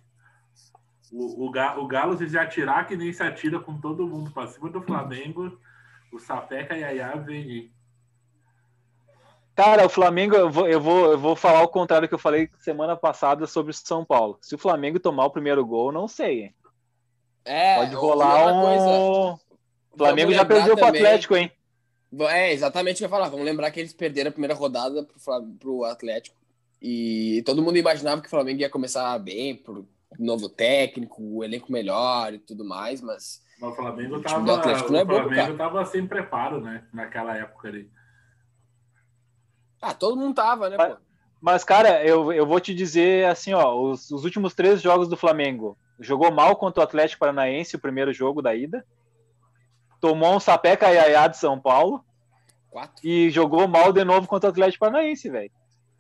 [1.12, 4.70] O, o, o Galo, se atirar que nem se atira com todo mundo para cima
[4.70, 5.58] do Flamengo,
[6.12, 7.72] o Sapeca e a Yaya vem
[9.56, 12.50] Cara, o Flamengo, eu vou, eu, vou, eu vou falar o contrário que eu falei
[12.60, 14.38] semana passada sobre o São Paulo.
[14.42, 16.54] Se o Flamengo tomar o primeiro gol, não sei.
[17.46, 18.62] É, Pode rolar um.
[18.62, 19.46] Coisa.
[19.92, 21.50] O Flamengo já perdeu para o Atlético, hein?
[22.30, 23.30] É exatamente o que eu ia falar.
[23.30, 26.36] Vamos lembrar que eles perderam a primeira rodada para o Atlético.
[26.82, 29.86] E todo mundo imaginava que o Flamengo ia começar bem, por
[30.20, 33.42] novo técnico, o elenco melhor e tudo mais, mas.
[33.60, 36.84] mas o Flamengo estava é o Flamengo tava sem preparo, né?
[36.94, 37.90] Naquela época ali.
[39.88, 41.00] Ah, todo mundo tava, né, mas, pô?
[41.42, 45.18] Mas, cara, eu, eu vou te dizer assim, ó, os, os últimos três jogos do
[45.18, 45.78] Flamengo.
[46.00, 48.86] Jogou mal contra o Atlético Paranaense, o primeiro jogo da ida
[50.06, 52.06] tomou um sapeca iaiá de São Paulo
[52.70, 52.96] Quatro.
[53.04, 55.52] e jogou mal de novo contra o Atlético Paranaense, velho.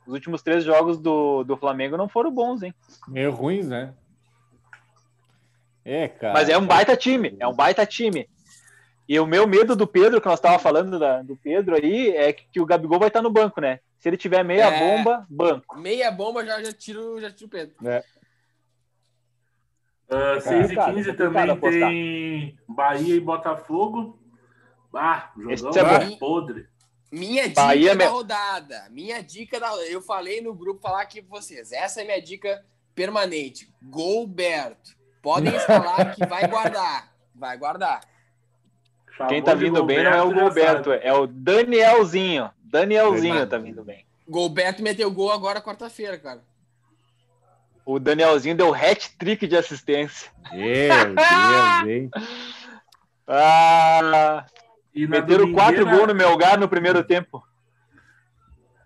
[0.05, 2.73] Os últimos três jogos do, do Flamengo não foram bons, hein?
[3.07, 3.95] Meio ruins, né?
[5.83, 6.33] É, cara.
[6.33, 8.29] Mas é um baita time, é um baita time.
[9.07, 12.33] E o meu medo do Pedro, que nós estávamos falando da, do Pedro aí, é
[12.33, 13.79] que, que, o Gabigol vai estar no banco, né?
[13.99, 15.77] Se ele tiver meia é, bomba, banco.
[15.77, 17.75] Meia bomba já, já, tiro, já tiro o Pedro.
[17.87, 18.03] É.
[20.07, 24.19] Uh, 6 e 15 também tem Bahia e Botafogo.
[24.93, 26.67] Ah, jogão é podre.
[27.11, 28.87] Minha dica Bahia da rodada.
[28.91, 31.71] Minha dica da Eu falei no grupo falar aqui pra vocês.
[31.71, 33.71] Essa é minha dica permanente.
[33.81, 34.91] Golberto.
[35.21, 37.13] Podem escalar que vai guardar.
[37.33, 38.01] Vai guardar.
[39.29, 42.49] Quem tá vindo bem não é o Golberto, é o Danielzinho.
[42.63, 44.05] Danielzinho tá vindo bem.
[44.27, 46.43] Golberto meteu gol agora quarta-feira, cara.
[47.85, 50.31] O Danielzinho deu hat-trick de assistência.
[50.51, 52.09] Meu Deus, hein?
[53.27, 54.45] Ah,
[54.93, 57.43] e meteram quatro gols no Melgar no primeiro tempo.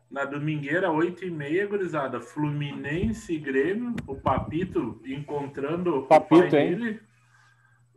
[0.09, 2.21] Na domingueira, 8 e meia, gurizada.
[2.21, 3.95] Fluminense e Grêmio.
[4.07, 6.75] O Papito encontrando Papito, o pai hein?
[6.75, 6.99] dele.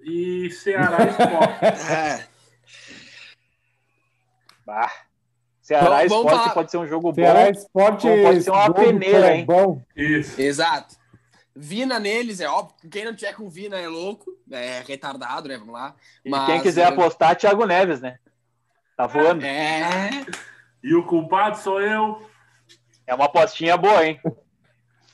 [0.03, 1.65] E Ceará Esporte.
[1.93, 2.27] é.
[4.67, 4.93] Bah.
[5.61, 7.51] Ceará vamos, Esporte pode ser um jogo Ceará bom.
[7.51, 9.45] Esporte pode ser uma peneira, hein?
[9.45, 9.83] Bom.
[9.97, 10.41] Isso.
[10.41, 10.97] Exato.
[11.55, 12.91] Vina neles, é óbvio.
[12.91, 15.59] Quem não tiver com Vina é louco, é retardado, né?
[15.59, 15.95] Vamos lá.
[16.27, 18.19] Mas, e quem quiser apostar, Thiago Neves, né?
[18.97, 19.45] Tá voando.
[19.45, 20.11] É.
[20.83, 22.27] E o culpado sou eu.
[23.07, 24.21] É uma apostinha boa, hein?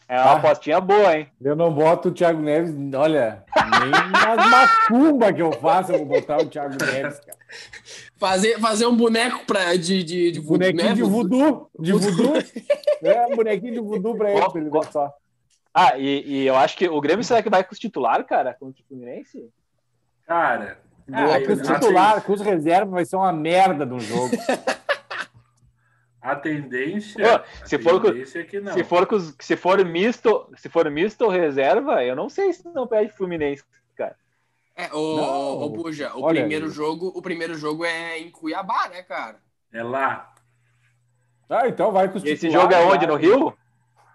[0.09, 1.29] É uma ah, apostinha boa, hein?
[1.39, 3.45] Eu não boto o Thiago Neves, olha,
[3.79, 7.37] nem nas macumba que eu faço eu vou botar o Thiago Neves, cara.
[8.17, 11.71] Fazer, fazer um boneco pra, de, de, de Bonequinho de voodoo.
[11.79, 12.35] De voodoo.
[13.05, 15.13] é, um bonequinho de voodoo pra ele, pra ele ver só.
[15.75, 18.55] Ah, e, e, eu acho que o Grêmio será que vai com os titular, cara,
[18.55, 19.51] contra o Fluminense?
[20.27, 20.79] Cara,
[21.13, 24.31] ah, com os titular, com os reservas vai ser uma merda no jogo.
[26.21, 29.09] A tendência, se, a for tendência com, é se for
[29.39, 33.63] se for misto, se for misto ou reserva, eu não sei se não perde Fluminense,
[33.97, 34.17] cara.
[34.75, 36.73] É, o, o Buja, o Olha primeiro aí.
[36.73, 39.41] jogo, o primeiro jogo é em Cuiabá, né, cara?
[39.73, 40.35] É lá.
[41.49, 43.07] Ah, então vai com os Esse jogo é onde?
[43.07, 43.57] No Rio?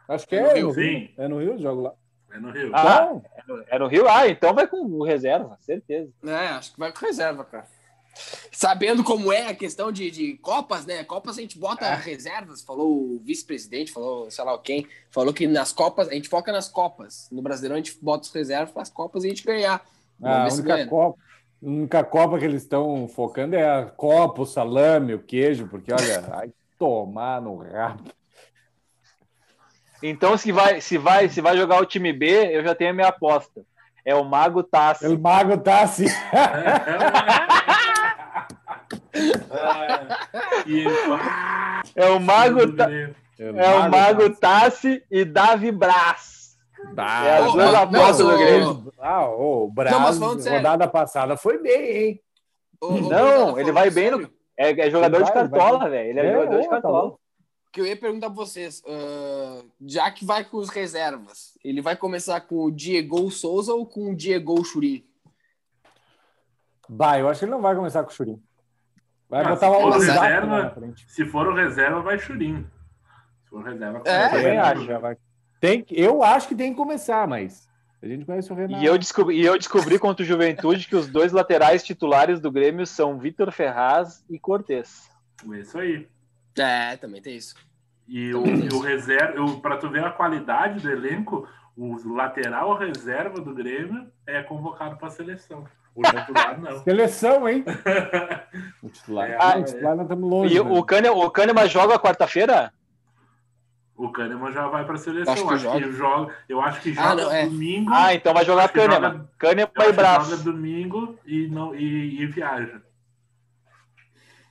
[0.08, 0.74] Acho que é, é no Rio.
[0.74, 1.14] Sim.
[1.18, 1.93] É no Rio o jogo lá.
[2.32, 2.72] É no Rio.
[2.74, 3.26] Ah, então...
[3.36, 4.10] é, no, é no Rio?
[4.10, 6.12] Ah, então vai com reserva, certeza.
[6.26, 7.68] É, acho que vai com reserva, cara.
[8.51, 11.03] Sabendo como é a questão de, de Copas, né?
[11.03, 11.95] Copas a gente bota é.
[11.95, 16.51] reservas, falou o vice-presidente, falou sei lá quem, falou que nas Copas, a gente foca
[16.51, 17.28] nas Copas.
[17.32, 19.84] No Brasileirão a gente bota os reservas para as Copas e a gente ganhar.
[20.22, 21.20] Ah, a única Copa,
[21.61, 25.91] a única Copa que eles estão focando é a Copa, o salame, o queijo, porque
[25.91, 28.03] olha, vai tomar no rabo.
[30.03, 32.93] Então, se vai, se vai, se vai jogar o time B, eu já tenho a
[32.93, 33.66] minha aposta.
[34.05, 35.05] É o Mago Tassi.
[35.05, 36.05] É o Mago Tassi.
[41.95, 42.89] É o Mago, Ta...
[42.91, 46.57] é o Mago Tassi e Davi Braz.
[46.97, 48.93] Ah, é as duas apostas do Grêmio.
[48.99, 52.20] Ah, o Braz, não, rodada passada foi bem, hein?
[52.82, 54.30] não, ele vai bem no.
[54.57, 56.09] É, é jogador vai, de cartola, velho.
[56.09, 57.11] Ele é, é jogador de tá cartola.
[57.11, 57.18] Tá
[57.74, 61.95] que eu ia perguntar pra vocês, uh, já que vai com os reservas, ele vai
[61.95, 65.03] começar com o Diego Souza ou com o Diego Churin?
[66.88, 68.39] Vai, eu acho que ele não vai começar com o Churin.
[69.34, 70.76] Vai ah, botar o reserva.
[71.08, 72.68] Se for o reserva, vai Churin.
[73.44, 74.86] Se for reserva, é, também acho.
[74.86, 75.18] Já vai.
[75.60, 77.68] Tem, eu acho que tem que começar, mas
[78.00, 78.84] a gente conhece o Renato.
[78.84, 82.52] E eu descobri, e eu descobri contra o Juventude que os dois laterais titulares do
[82.52, 85.10] Grêmio são Vitor Ferraz e Cortez.
[85.52, 86.08] Isso aí.
[86.56, 87.56] É, também tem isso.
[88.08, 93.42] E o, e o reserva, para tu ver a qualidade do elenco, o lateral reserva
[93.42, 95.66] do Grêmio é convocado para a seleção.
[95.96, 96.84] O titular não.
[96.84, 97.64] Seleção, hein?
[98.82, 100.56] o titular, é, ah, o titular nós estamos longe.
[100.56, 100.70] E né?
[100.72, 102.74] o, Kahneman, o Kahneman joga quarta-feira?
[103.96, 105.34] O Kahneman já vai para a seleção.
[105.34, 105.82] Acho que, acho joga.
[105.82, 106.36] que joga.
[106.50, 107.46] Eu acho que ah, joga ah, não, é.
[107.46, 107.91] domingo.
[107.94, 109.30] Ah, então vai jogar Kahneman.
[109.38, 110.32] Kahneman e Braço.
[110.32, 112.82] Joga domingo e, não, e, e viaja.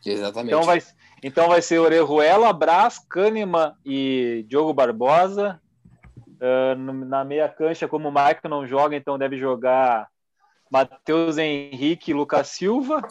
[0.07, 0.49] Exatamente.
[0.49, 0.83] Então vai,
[1.23, 5.61] então vai ser Orejuela, Brás, Kahneman e Diogo Barbosa.
[6.19, 6.75] Uh,
[7.05, 10.09] na meia cancha, como o Maicon não joga, então deve jogar
[10.73, 13.07] Matheus Henrique e Lucas Silva.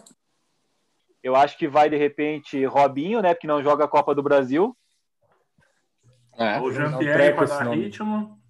[1.21, 3.35] Eu acho que vai, de repente, Robinho, né?
[3.35, 4.75] Porque não joga a Copa do Brasil.
[6.33, 8.41] É, o Jean-Pierre para dar ritmo.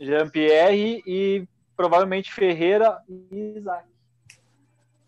[0.00, 3.88] Jean-Pierre e provavelmente Ferreira e Isaac.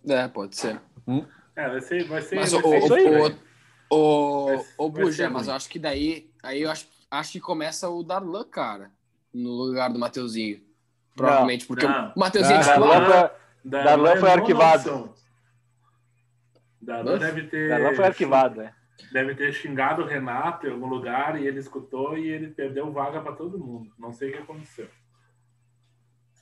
[0.08, 0.80] É, pode ser.
[1.08, 1.26] Hum?
[1.56, 3.36] É, vai ser, vai ser, mas vai o, ser o, aí,
[3.90, 4.92] o, o, o
[5.32, 8.92] mas eu acho que daí, aí eu acho, acho que começa o Darlan, cara,
[9.34, 10.65] no lugar do Mateuzinho.
[11.16, 12.12] Provavelmente, não, porque não.
[12.14, 13.30] o Mateuzinho não, é Darlan,
[13.64, 15.14] Darlan foi arquivado.
[16.80, 17.68] Darlan deve ter.
[17.70, 18.72] Darlan foi arquivado, é.
[19.12, 23.20] Deve ter xingado o Renato em algum lugar e ele escutou e ele perdeu vaga
[23.20, 23.90] para todo mundo.
[23.98, 24.88] Não sei o que aconteceu.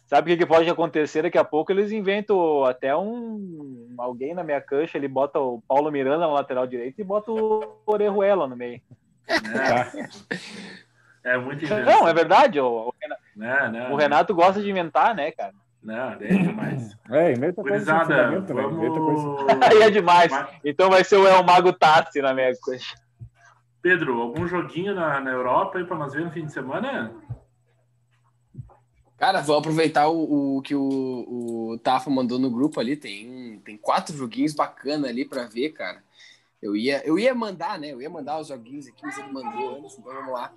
[0.06, 1.22] Sabe o que, pode acontecer?
[1.22, 5.90] Daqui a pouco eles inventam até um alguém na minha cancha, ele bota o Paulo
[5.90, 8.80] Miranda no lateral direito e bota o Orejuela no meio.
[9.28, 10.08] É,
[11.24, 12.60] é muito Não, é verdade.
[12.60, 15.54] O, o, Renato, não, não, o Renato gosta de inventar, né, cara?
[15.82, 16.96] Não, é demais.
[17.10, 18.44] É, inventa Gurizada, né?
[18.46, 19.50] vamos...
[19.70, 20.32] Aí é demais.
[20.64, 22.94] Então vai ser o El Mago Tassi na minha cancha.
[23.82, 27.14] Pedro, algum joguinho na, na Europa aí para nós ver no fim de semana?
[29.18, 32.96] Cara, vou aproveitar o, o que o, o Tafa mandou no grupo ali.
[32.96, 36.02] Tem, tem quatro joguinhos bacana ali para ver, cara.
[36.62, 37.88] Eu ia, eu ia mandar, né?
[37.92, 40.50] Eu ia mandar os joguinhos aqui, mas ele mandou antes, então vamos lá.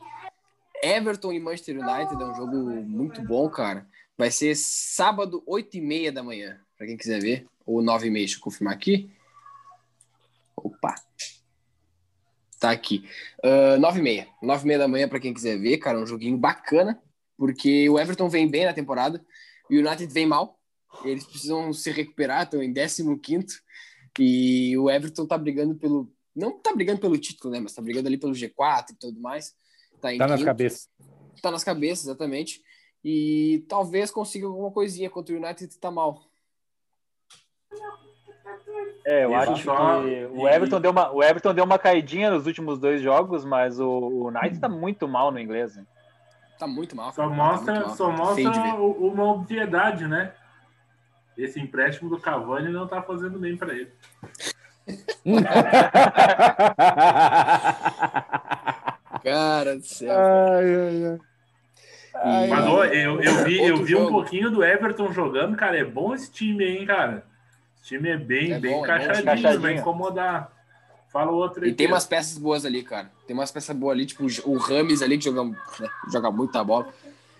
[0.84, 3.88] Everton e Manchester United é um jogo muito bom, cara.
[4.18, 7.46] Vai ser sábado, 8 e meia da manhã, para quem quiser ver.
[7.66, 9.12] Ou 9 e meia, deixa eu confirmar aqui.
[10.56, 10.96] Opa!
[12.60, 13.08] Tá aqui.
[13.44, 14.28] Uh, 9 e meia.
[14.42, 16.00] 9 e meia da manhã, para quem quiser ver, cara.
[16.00, 17.02] Um joguinho bacana
[17.38, 19.24] porque o Everton vem bem na temporada
[19.70, 20.60] e o United vem mal.
[21.06, 23.62] Eles precisam se recuperar, estão em 15
[24.20, 26.12] e o Everton tá brigando pelo.
[26.36, 27.60] Não tá brigando pelo título, né?
[27.60, 29.56] Mas tá brigando ali pelo G4 e tudo mais.
[30.02, 30.90] Tá, tá nas cabeças.
[31.42, 32.62] Tá nas cabeças, exatamente.
[33.04, 36.22] E talvez consiga alguma coisinha contra o United que tá mal.
[39.06, 42.46] É, eu Isso acho que o Everton, deu uma, o Everton deu uma caidinha nos
[42.46, 45.78] últimos dois jogos, mas o, o United tá muito mal no inglês.
[45.78, 45.86] Né?
[46.60, 47.14] Tá muito mal.
[47.14, 47.96] Só mostra, tá mal.
[47.96, 50.34] Só mostra uma obviedade, né?
[51.38, 53.92] Esse empréstimo do Cavani não tá fazendo bem para ele.
[59.28, 60.10] Cara do céu.
[60.10, 61.20] Ai, ai, ai.
[62.16, 65.78] Ai, Mas ó, eu, eu vi, eu vi um pouquinho do Everton jogando, cara.
[65.78, 67.26] É bom esse time aí, hein, cara.
[67.82, 70.52] Esse time é bem, é bem bom, encaixadinho, é vai incomodar.
[71.12, 71.72] Fala o outro aí.
[71.72, 73.12] E tem umas peças boas ali, cara.
[73.28, 76.88] Tem umas peças boas ali, tipo o Rames ali, que joga, né, joga muita bola.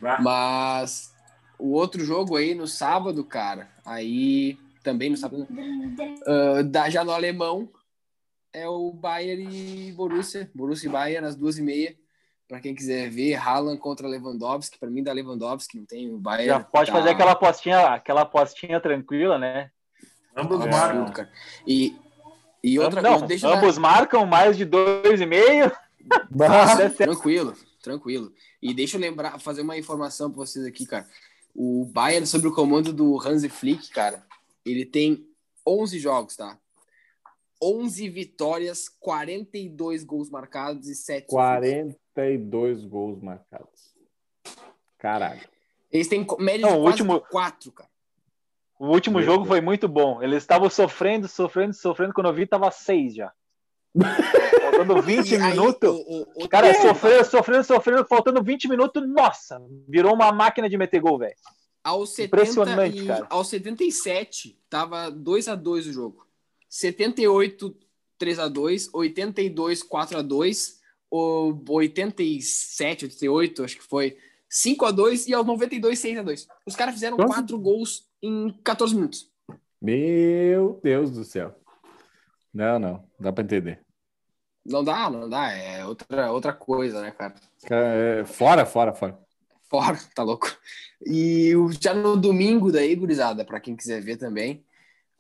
[0.02, 0.22] Vai.
[0.22, 1.14] Mas
[1.58, 7.12] o outro jogo aí no sábado, cara, aí também no sábado, uh, da, já no
[7.12, 7.70] alemão,
[8.58, 10.50] é o Bayern e Borussia.
[10.54, 11.96] Borussia e Bayern às duas e meia.
[12.48, 14.80] Para quem quiser ver, Haaland contra Lewandowski.
[14.80, 16.48] Para mim, da Lewandowski, não tem o Bayern.
[16.48, 16.98] Já pode tá...
[16.98, 19.70] fazer aquela apostinha, aquela apostinha tranquila, né?
[20.36, 21.12] Ambos é, marcam.
[21.12, 21.32] Cara.
[21.66, 21.96] E,
[22.64, 23.82] e outra não, deixa ambos dar...
[23.82, 25.72] marcam mais de dois e meio.
[26.96, 27.54] tranquilo,
[27.84, 28.32] tranquilo.
[28.62, 31.06] E deixa eu lembrar, fazer uma informação para vocês aqui, cara.
[31.54, 34.24] O Bayern, sob o comando do Hansi Flick, cara,
[34.66, 35.28] ele tem
[35.66, 36.58] 11 jogos, tá?
[37.62, 43.96] 11 vitórias, 42 gols marcados e 7 42 gols marcados.
[44.98, 45.42] Caralho.
[45.92, 47.22] Eles têm média Não, de último...
[47.22, 47.90] 4, cara.
[48.80, 49.48] O último Meu jogo Deus.
[49.48, 50.22] foi muito bom.
[50.22, 52.14] Eles estavam sofrendo, sofrendo, sofrendo.
[52.14, 53.34] Quando eu vi, tava 6 já.
[54.78, 55.90] faltando 20 aí, minutos.
[55.90, 56.50] O, o, o...
[56.50, 59.08] Cara, sofrendo, sofrendo, sofrendo, faltando 20 minutos.
[59.08, 61.36] Nossa, virou uma máquina de meter gol, velho.
[62.20, 63.26] Impressionante, e, cara.
[63.30, 66.27] Aos 77, tava 2 a 2 o jogo.
[66.70, 67.76] 78,
[68.18, 70.78] 3 a 2 82, 4 a 2
[71.10, 74.18] o 87, 88, acho que foi
[74.50, 77.34] 5 a 2 e aos 92, 6 a 2 Os caras fizeram Nossa.
[77.34, 79.32] 4 gols em 14 minutos.
[79.82, 81.56] Meu Deus do céu.
[82.54, 83.82] Não, não, dá para entender.
[84.66, 87.36] Não dá, não dá, é outra, outra coisa, né, cara?
[87.70, 89.18] É, fora, fora, fora.
[89.70, 90.48] Fora, tá louco.
[91.06, 94.66] E já no domingo daí, gurizada, para quem quiser ver também,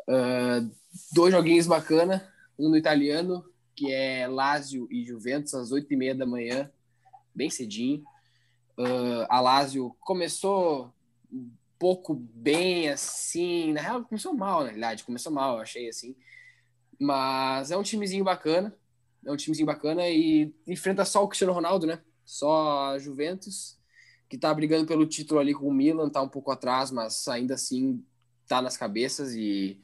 [0.10, 0.70] uh,
[1.12, 2.28] dois joguinhos bacana,
[2.58, 3.45] um no italiano,
[3.76, 6.72] que é Lazio e Juventus, às oito e meia da manhã,
[7.34, 8.04] bem cedinho.
[8.78, 10.93] Uh, a Lazio começou
[11.32, 16.16] um pouco bem, assim, na real começou mal, na realidade, começou mal, eu achei assim.
[17.00, 18.76] Mas é um timezinho bacana,
[19.26, 22.02] é um timezinho bacana e enfrenta só o Cristiano Ronaldo, né?
[22.26, 23.78] Só a Juventus,
[24.28, 27.54] que tá brigando pelo título ali com o Milan, tá um pouco atrás, mas ainda
[27.54, 28.04] assim
[28.48, 29.80] tá nas cabeças e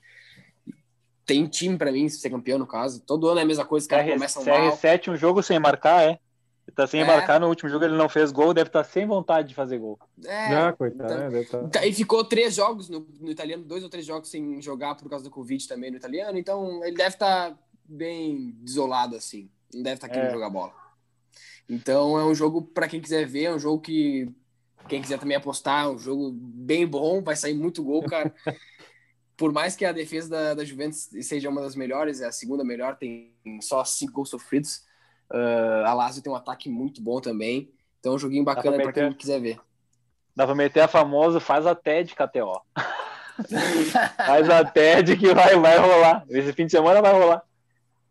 [1.25, 3.01] tem time para mim ser campeão, no caso.
[3.01, 4.77] Todo ano é a mesma coisa, os caras começam mal.
[4.77, 6.19] CR7, um jogo sem marcar, é?
[6.65, 7.05] Ele tá sem é.
[7.05, 9.77] marcar, no último jogo ele não fez gol, deve estar tá sem vontade de fazer
[9.77, 9.99] gol.
[10.25, 11.85] É, ah, coitado, então, tá...
[11.85, 15.25] E ficou três jogos no, no, italiano, dois ou três jogos sem jogar por causa
[15.25, 19.95] do Covid também no italiano, então ele deve estar tá bem desolado assim, não deve
[19.95, 20.33] estar tá querendo é.
[20.33, 20.73] jogar bola.
[21.67, 24.31] Então é um jogo para quem quiser ver, é um jogo que
[24.87, 28.33] quem quiser também apostar, é um jogo bem bom, vai sair muito gol, cara.
[29.35, 32.63] por mais que a defesa da, da Juventus seja uma das melhores, é a segunda
[32.63, 34.83] melhor, tem só cinco gols sofridos.
[35.31, 37.71] Uh, a Lazio tem um ataque muito bom também.
[37.99, 39.59] Então, é um joguinho bacana para quem quiser ver.
[40.35, 42.61] Dá pra meter a famosa faz a TED KTO.
[44.17, 46.25] faz a TED que vai, vai rolar.
[46.29, 47.43] Esse fim de semana vai rolar.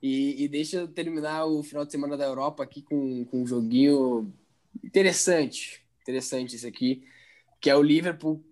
[0.03, 3.47] E, e, deixa eu terminar o final de semana da Europa aqui com, com um
[3.47, 4.33] joguinho
[4.83, 5.85] interessante.
[6.01, 7.05] Interessante esse aqui,
[7.61, 8.43] que é o Liverpool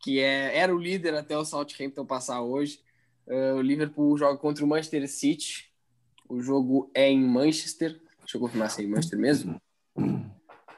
[0.00, 2.80] que é, era o líder até o Southampton passar hoje.
[3.26, 5.70] Uh, o Liverpool joga contra o Manchester City.
[6.28, 8.00] O jogo é em Manchester.
[8.20, 9.60] Deixa eu confirmar se é em Manchester mesmo.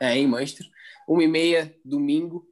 [0.01, 0.67] É em Manchester.
[1.07, 2.47] Uma e meia, domingo.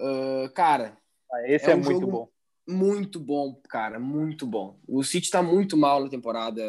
[0.00, 0.96] Uh, cara.
[1.32, 2.28] Ah, esse é, é um muito bom.
[2.68, 3.98] Muito bom, cara.
[3.98, 4.78] Muito bom.
[4.86, 6.62] O City tá muito mal na temporada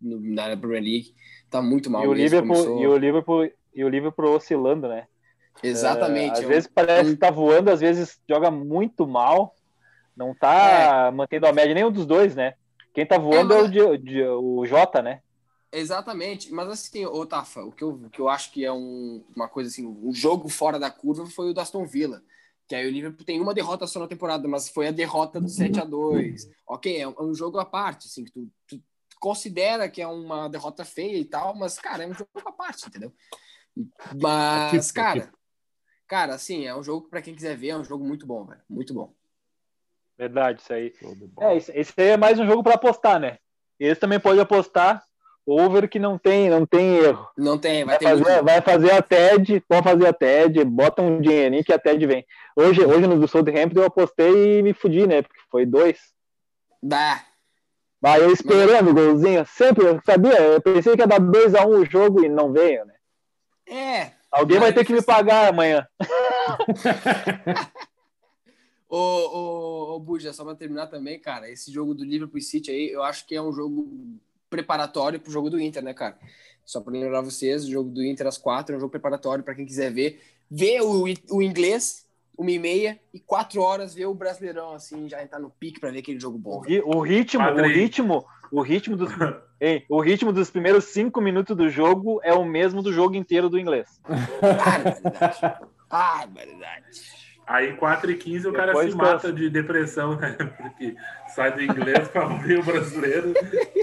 [0.00, 1.14] no, na Premier League.
[1.50, 2.04] Tá muito mal.
[2.04, 2.80] E o, Liverpool, começou...
[2.80, 5.06] e o Liverpool e o Liverpool oscilando, né?
[5.62, 6.36] Exatamente.
[6.36, 9.54] É, às vezes parece que tá voando, às vezes joga muito mal,
[10.16, 11.10] não tá é.
[11.10, 12.54] mantendo a média nenhum dos dois, né?
[12.92, 13.76] Quem tá voando é, mas...
[13.76, 15.20] é o, de, o Jota, né?
[15.72, 19.24] Exatamente, mas assim, ô Tafa, o que eu, o que eu acho que é um,
[19.36, 22.20] uma coisa assim, um jogo fora da curva foi o do Aston Villa,
[22.66, 25.48] que aí o Liverpool tem uma derrota só na temporada, mas foi a derrota do
[25.48, 28.82] 7 a 2 Ok, é um, é um jogo à parte, assim, que tu, tu,
[29.20, 32.88] considera que é uma derrota feia e tal, mas, cara, é um jogo à parte,
[32.88, 33.12] entendeu?
[34.20, 35.30] Mas, cara,
[36.10, 38.60] Cara, assim, é um jogo para quem quiser ver, é um jogo muito bom, velho.
[38.68, 39.12] Muito bom.
[40.18, 40.92] Verdade, isso aí.
[41.38, 43.38] É, esse aí é mais um jogo para apostar, né?
[43.78, 45.04] Esse também pode apostar
[45.46, 47.28] over que não tem, não tem erro.
[47.38, 51.20] Não tem, vai, vai fazer, vai fazer a TED, pode fazer a TED, bota um
[51.20, 52.26] dinheirinho que a TED vem.
[52.56, 55.22] Hoje, hoje no do Southampton eu apostei e me fudi, né?
[55.22, 55.96] Porque foi dois.
[56.82, 57.24] Dá.
[58.00, 61.82] Vai eu esperando o golzinho, sempre, eu sabia, eu pensei que ia dar 2x1 um
[61.82, 62.94] o jogo e não veio, né?
[63.68, 64.19] É.
[64.30, 65.86] Alguém vai ter que me pagar amanhã.
[68.90, 72.90] Ô, ô, ô Buja, só para terminar também, cara, esse jogo do Liverpool City aí,
[72.90, 73.88] eu acho que é um jogo
[74.50, 76.18] preparatório para o jogo do Inter, né, cara?
[76.64, 79.54] Só para lembrar vocês, o jogo do Inter às quatro é um jogo preparatório para
[79.54, 80.20] quem quiser ver.
[80.50, 82.04] Ver o, o inglês,
[82.40, 85.90] uma e meia, e quatro horas ver o Brasileirão, assim, já entrar no pique para
[85.90, 86.62] ver aquele jogo bom.
[86.84, 89.10] O, o ritmo, o ritmo, o ritmo dos,
[89.60, 93.50] hein, o ritmo dos primeiros cinco minutos do jogo é o mesmo do jogo inteiro
[93.50, 94.00] do inglês.
[94.40, 95.60] Barbaridade.
[95.90, 97.20] Barbaridade.
[97.46, 100.36] Aí 4 e 15 o cara se mata de depressão, né?
[100.56, 100.94] Porque
[101.34, 103.34] sai do inglês para ouvir o brasileiro,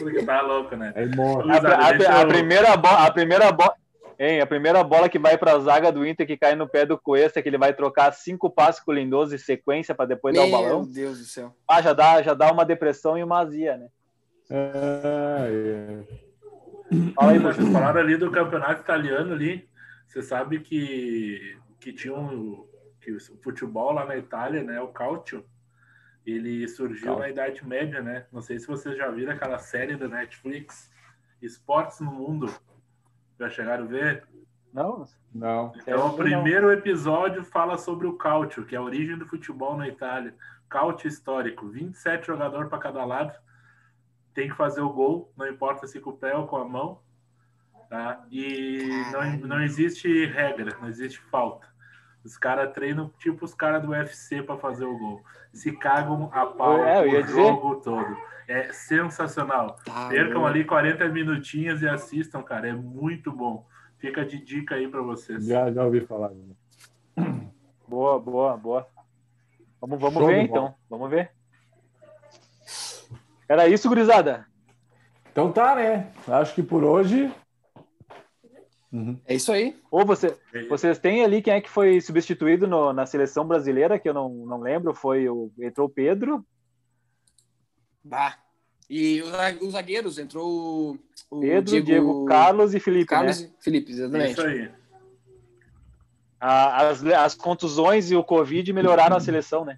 [0.01, 0.93] porque tá louco, né?
[0.95, 3.73] É a, a, a, primeira bola, a primeira bola,
[4.19, 6.85] hein, a primeira bola que vai para a zaga do Inter que cai no pé
[6.85, 10.33] do Cuesta, que ele vai trocar cinco passos com o Lindoso em sequência para depois
[10.33, 10.83] Meu dar o balão.
[10.83, 11.55] Meu Deus do céu.
[11.67, 13.87] Ah, já dá, já dá uma depressão e uma azia, né?
[14.49, 16.03] Ah, é.
[17.15, 19.67] Fala aí, vocês falaram ali do campeonato italiano ali.
[20.07, 22.65] Você sabe que, que tinha um
[23.01, 25.45] que o futebol lá na Itália, né, o calcio,
[26.25, 28.25] ele surgiu na Idade Média, né?
[28.33, 30.91] Não sei se vocês já viram aquela série da Netflix,
[31.41, 32.53] Esportes no Mundo.
[33.39, 34.23] Já chegaram a ver?
[34.73, 35.73] Não, não.
[35.75, 39.87] Então, o primeiro episódio fala sobre o calcio, que é a origem do futebol na
[39.87, 40.35] Itália.
[40.69, 43.33] Calcio histórico, 27 jogadores para cada lado.
[44.33, 46.99] Tem que fazer o gol, não importa se com o pé ou com a mão.
[47.89, 48.23] Tá?
[48.29, 51.67] E não, não existe regra, não existe falta.
[52.23, 55.23] Os caras treinam tipo os caras do UFC para fazer o gol.
[55.53, 57.83] Se cagam a pau é, o jogo dizer...
[57.83, 58.17] todo.
[58.47, 59.77] É sensacional.
[59.83, 62.69] Tá Percam ali 40 minutinhos e assistam, cara.
[62.69, 63.65] É muito bom.
[63.97, 65.45] Fica de dica aí para vocês.
[65.45, 66.31] Já, já ouvi falar.
[67.87, 68.87] Boa, boa, boa.
[69.81, 70.75] Vamos, vamos ver então.
[70.89, 71.31] Vamos ver.
[73.49, 74.45] Era isso, gurizada?
[75.31, 76.11] Então tá, né?
[76.27, 77.31] Acho que por hoje
[78.91, 79.19] Uhum.
[79.25, 79.75] É isso aí.
[79.91, 80.35] Ou você,
[80.69, 84.29] vocês têm ali quem é que foi substituído no, na seleção brasileira, que eu não,
[84.29, 85.51] não lembro, foi o.
[85.59, 86.45] Entrou o Pedro.
[88.07, 88.37] Bah.
[88.89, 89.21] E
[89.61, 90.97] os zagueiros, entrou
[91.29, 93.07] o Pedro, Diego, Diego Carlos e Felipe.
[93.07, 93.49] Carlos né?
[93.59, 94.31] e Felipe, exatamente.
[94.31, 94.71] Isso aí.
[96.39, 99.77] as, as contusões e o Covid melhoraram a seleção, né?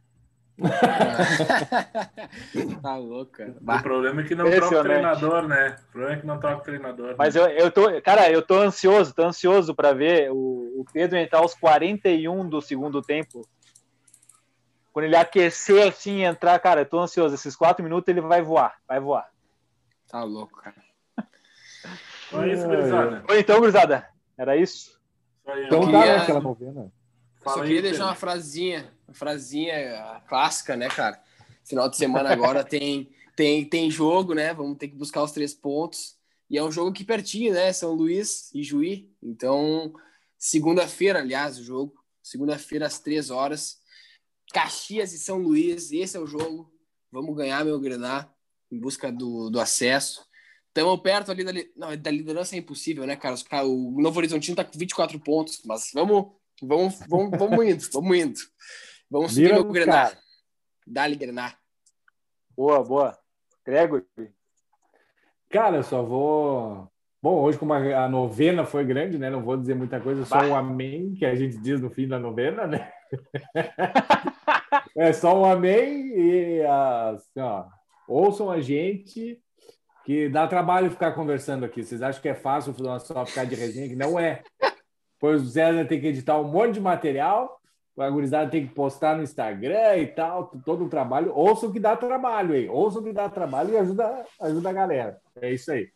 [2.82, 3.56] tá louca.
[3.62, 5.78] O problema é que não troca treinador, né?
[5.88, 7.16] O problema é que não troca treinador.
[7.18, 7.42] Mas né?
[7.42, 11.40] eu, eu tô, cara, eu tô ansioso, tô ansioso para ver o, o Pedro entrar
[11.40, 13.48] aos 41 do segundo tempo.
[15.00, 17.34] Quando ele aquecer assim entrar, cara, eu tô ansioso.
[17.34, 19.32] Esses quatro minutos ele vai voar, vai voar.
[20.10, 20.76] Tá louco, cara.
[22.28, 23.24] Então é isso, gurizada.
[23.30, 25.00] Então, gurizada, era isso?
[25.66, 26.92] Então tá, né, aquela novena.
[27.42, 31.20] Só queria deixar uma frasinha frasinha clássica, né, cara?
[31.64, 34.54] Final de semana agora tem, tem, tem jogo, né?
[34.54, 36.18] Vamos ter que buscar os três pontos.
[36.50, 37.72] E é um jogo aqui pertinho, né?
[37.72, 39.10] São Luís e Juí.
[39.24, 39.94] Então,
[40.38, 41.96] segunda-feira, aliás, o jogo.
[42.22, 43.80] Segunda-feira, às três horas.
[44.54, 45.92] Caxias e São Luís.
[45.92, 46.72] Esse é o jogo.
[47.12, 48.32] Vamos ganhar, meu Grenar,
[48.72, 50.26] em busca do, do acesso.
[50.68, 53.36] Estamos perto ali da, não, da liderança é impossível, né, cara?
[53.66, 56.28] O Novo Horizontino tá com 24 pontos, mas vamos,
[56.62, 58.40] vamos, vamos, vamos indo, vamos indo.
[59.10, 60.18] Vamos seguir o Grenar.
[60.86, 61.60] Dá-lhe Grenar.
[62.56, 63.18] Boa, boa.
[63.66, 64.06] Gregory.
[65.50, 66.88] Cara, eu só vou.
[67.22, 69.30] Bom, hoje, como a novena foi grande, né?
[69.30, 72.20] Não vou dizer muita coisa, só um amém, que a gente diz no fim da
[72.20, 72.92] novena, né?
[74.96, 77.66] É só um amém e assim, ó,
[78.08, 79.40] ouçam a gente,
[80.06, 81.84] que dá trabalho ficar conversando aqui.
[81.84, 83.90] Vocês acham que é fácil só ficar de resenha?
[83.90, 84.44] Que não é.
[85.20, 87.60] Pois o Zé tem que editar um monte de material
[88.04, 91.34] a gurizada tem que postar no Instagram e tal, todo o trabalho.
[91.34, 92.70] Ouçam que dá trabalho, hein?
[92.70, 95.22] Ouçam que dá trabalho e ajuda, ajuda a galera.
[95.36, 95.92] É isso aí.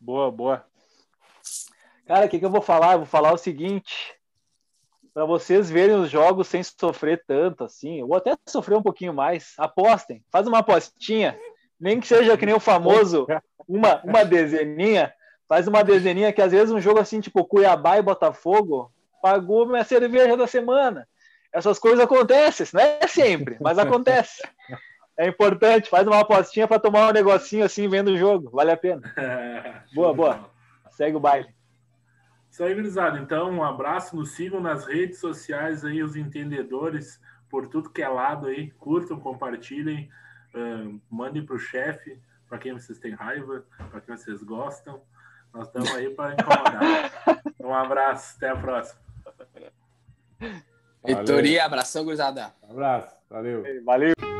[0.00, 0.66] Boa, boa.
[2.06, 2.94] Cara, o que, que eu vou falar?
[2.94, 4.16] Eu vou falar o seguinte.
[5.14, 9.52] Para vocês verem os jogos sem sofrer tanto assim, ou até sofrer um pouquinho mais,
[9.58, 10.24] apostem.
[10.30, 11.38] Faz uma apostinha.
[11.78, 13.26] Nem que seja que nem o famoso,
[13.68, 15.12] uma, uma dezeninha.
[15.48, 18.90] Faz uma dezeninha que às vezes um jogo assim, tipo Cuiabá e Botafogo,
[19.20, 21.06] pagou minha cerveja da semana.
[21.52, 24.42] Essas coisas acontecem, não é sempre, mas acontece.
[25.18, 28.76] É importante, faz uma apostinha para tomar um negocinho assim vendo o jogo, vale a
[28.76, 29.02] pena.
[29.94, 30.50] boa, boa.
[30.92, 31.48] Segue o baile.
[32.52, 33.18] Isso aí, gurizada.
[33.18, 37.18] Então, um abraço, nos sigam nas redes sociais aí, os entendedores,
[37.48, 38.70] por tudo que é lado aí.
[38.72, 40.10] Curtam, compartilhem,
[40.54, 45.00] uh, mandem para o chefe, para quem vocês têm raiva, para quem vocês gostam.
[45.50, 47.10] Nós estamos aí para incomodar.
[47.58, 49.00] um abraço, até a próxima.
[51.02, 52.52] Vitoria, abração, gurizada.
[52.62, 53.64] Um abraço, valeu.
[53.82, 54.31] Valeu.